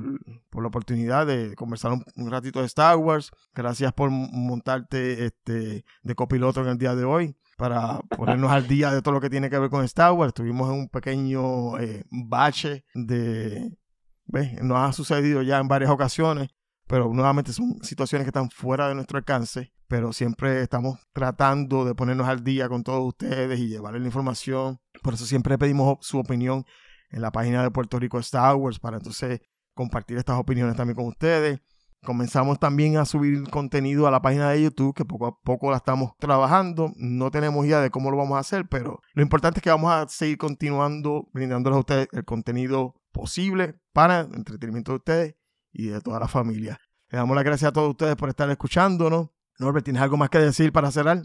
por 0.50 0.62
la 0.62 0.68
oportunidad 0.68 1.26
de 1.26 1.56
conversar 1.56 1.94
un, 1.94 2.04
un 2.16 2.32
ratito 2.32 2.60
de 2.60 2.66
Star 2.66 2.98
Wars. 2.98 3.32
Gracias 3.54 3.94
por 3.94 4.10
montarte 4.10 5.26
este, 5.26 5.86
de 6.02 6.16
copiloto 6.16 6.62
en 6.62 6.68
el 6.68 6.78
día 6.78 6.96
de 6.96 7.06
hoy 7.06 7.36
para 7.58 8.00
ponernos 8.18 8.52
al 8.52 8.68
día 8.68 8.92
de 8.92 9.02
todo 9.02 9.14
lo 9.14 9.22
que 9.22 9.30
tiene 9.30 9.50
que 9.50 9.60
ver 9.60 9.70
con 9.70 9.84
Star 9.86 10.12
Wars. 10.12 10.30
Estuvimos 10.30 10.70
en 10.70 10.80
un 10.82 10.90
pequeño 10.90 11.80
eh, 11.80 12.06
bache 12.10 12.86
de... 12.94 13.78
¿ves? 14.26 14.62
Nos 14.62 14.78
ha 14.78 14.94
sucedido 14.94 15.42
ya 15.42 15.60
en 15.60 15.68
varias 15.68 15.92
ocasiones 15.92 16.50
pero 16.88 17.12
nuevamente 17.14 17.54
son 17.54 17.80
situaciones 17.82 18.26
que 18.26 18.30
están 18.30 18.50
fuera 18.50 18.88
de 18.88 18.96
nuestro 18.96 19.18
alcance, 19.18 19.74
pero 19.88 20.14
siempre 20.14 20.62
estamos 20.62 21.00
tratando 21.14 21.86
de 21.86 21.96
ponernos 21.96 22.28
al 22.28 22.44
día 22.44 22.68
con 22.70 22.84
todos 22.84 23.08
ustedes 23.08 23.60
y 23.60 23.68
llevarles 23.68 24.02
la 24.02 24.08
información. 24.08 24.80
Por 25.02 25.14
eso 25.14 25.26
siempre 25.26 25.58
pedimos 25.58 25.98
su 26.02 26.20
opinión 26.20 26.66
en 27.14 27.22
la 27.22 27.32
página 27.32 27.64
de 27.64 27.72
Puerto 27.72 28.00
Rico 28.00 28.20
Star 28.20 28.56
Wars 28.56 28.80
para 28.80 28.98
entonces 28.98 29.40
compartir 29.74 30.18
estas 30.18 30.38
opiniones 30.38 30.76
también 30.76 30.96
con 30.96 31.06
ustedes. 31.06 31.62
Comenzamos 32.04 32.60
también 32.60 32.98
a 32.98 33.06
subir 33.06 33.50
contenido 33.50 34.08
a 34.08 34.12
la 34.12 34.22
página 34.22 34.50
de 34.50 34.62
YouTube, 34.62 34.94
que 34.94 35.06
poco 35.06 35.28
a 35.28 35.40
poco 35.40 35.72
la 35.72 35.78
estamos 35.78 36.18
trabajando. 36.18 36.92
No 36.98 37.32
tenemos 37.32 37.66
idea 37.66 37.80
de 37.80 37.92
cómo 37.92 38.12
lo 38.12 38.18
vamos 38.18 38.36
a 38.36 38.40
hacer, 38.40 38.68
pero 38.68 39.00
lo 39.14 39.24
importante 39.24 39.60
es 39.60 39.64
que 39.64 39.70
vamos 39.70 39.92
a 39.92 40.06
seguir 40.10 40.38
continuando 40.38 41.30
brindándoles 41.32 41.78
a 41.78 41.80
ustedes 41.80 42.08
el 42.12 42.26
contenido 42.26 42.96
posible 43.14 43.80
para 43.94 44.22
el 44.22 44.36
entretenimiento 44.36 44.92
de 44.92 44.98
ustedes 44.98 45.36
y 45.72 45.88
de 45.88 46.02
toda 46.02 46.20
la 46.20 46.28
familia. 46.28 46.78
Le 47.08 47.20
damos 47.20 47.36
las 47.36 47.46
gracias 47.46 47.70
a 47.70 47.74
todos 47.74 47.92
ustedes 47.92 48.18
por 48.18 48.28
estar 48.28 48.50
escuchándonos. 48.50 49.30
Norbert, 49.60 49.86
¿tienes 49.86 50.02
algo 50.02 50.18
más 50.18 50.30
que 50.30 50.40
decir 50.40 50.74
para 50.74 50.92
cerrar? 50.92 51.24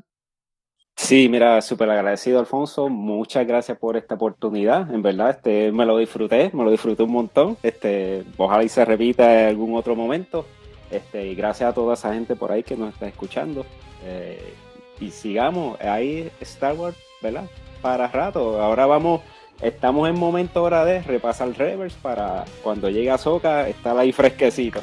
Sí, 0.99 1.29
mira, 1.29 1.63
súper 1.63 1.89
agradecido, 1.89 2.41
Alfonso. 2.41 2.89
Muchas 2.89 3.47
gracias 3.47 3.79
por 3.79 3.97
esta 3.97 4.17
oportunidad. 4.17 4.93
En 4.93 5.01
verdad, 5.01 5.31
este, 5.31 5.71
me 5.71 5.87
lo 5.87 5.97
disfruté, 5.97 6.51
me 6.53 6.65
lo 6.65 6.73
disfruté 6.73 7.05
un 7.05 7.13
montón. 7.13 7.57
Este, 7.63 8.25
ojalá 8.37 8.65
y 8.65 8.69
se 8.69 8.85
repita 8.85 9.43
en 9.43 9.49
algún 9.49 9.77
otro 9.77 9.95
momento. 9.95 10.45
Este, 10.91 11.29
y 11.29 11.37
gracias 11.37 11.71
a 11.71 11.73
toda 11.73 11.95
esa 11.95 12.13
gente 12.13 12.35
por 12.35 12.51
ahí 12.51 12.65
que 12.65 12.77
nos 12.77 12.93
está 12.93 13.07
escuchando. 13.07 13.65
Eh, 14.05 14.53
y 14.99 15.13
sigamos, 15.13 15.81
ahí 15.81 16.31
Star 16.41 16.75
Wars, 16.75 16.97
¿verdad? 17.23 17.45
Para 17.81 18.09
rato. 18.09 18.61
Ahora 18.61 18.87
vamos, 18.87 19.21
estamos 19.63 20.09
en 20.09 20.19
momento 20.19 20.59
ahora 20.59 20.85
de 20.85 21.01
repasar 21.03 21.57
Reverse 21.57 21.97
para 22.03 22.45
cuando 22.63 22.91
llegue 22.91 23.13
a 23.13 23.19
Soca, 23.19 23.69
estar 23.69 23.97
ahí 23.97 24.11
fresquecito. 24.11 24.81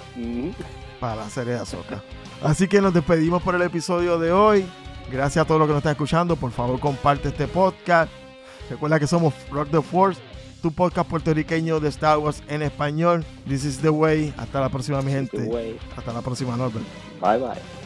Para 1.01 1.25
de 1.27 1.55
Azoka. 1.55 2.01
Así 2.41 2.69
que 2.69 2.79
nos 2.79 2.93
despedimos 2.93 3.43
por 3.43 3.53
el 3.53 3.61
episodio 3.63 4.17
de 4.17 4.31
hoy. 4.31 4.65
Gracias 5.11 5.43
a 5.43 5.47
todos 5.47 5.59
los 5.59 5.67
que 5.67 5.73
nos 5.73 5.79
están 5.79 5.91
escuchando. 5.93 6.35
Por 6.35 6.51
favor, 6.51 6.79
comparte 6.79 7.29
este 7.29 7.47
podcast. 7.47 8.11
Recuerda 8.69 8.99
que 8.99 9.07
somos 9.07 9.33
Rock 9.51 9.69
the 9.69 9.81
Force, 9.81 10.19
tu 10.61 10.71
podcast 10.71 11.09
puertorriqueño 11.09 11.79
de 11.79 11.89
Star 11.89 12.17
Wars 12.17 12.41
en 12.47 12.61
español. 12.63 13.23
This 13.47 13.63
is 13.63 13.79
the 13.79 13.89
way. 13.89 14.33
Hasta 14.37 14.59
la 14.59 14.69
próxima, 14.69 15.01
mi 15.01 15.11
gente. 15.11 15.77
Hasta 15.95 16.11
la 16.11 16.21
próxima, 16.21 16.57
Norbert. 16.57 16.85
Bye 17.21 17.37
bye. 17.37 17.84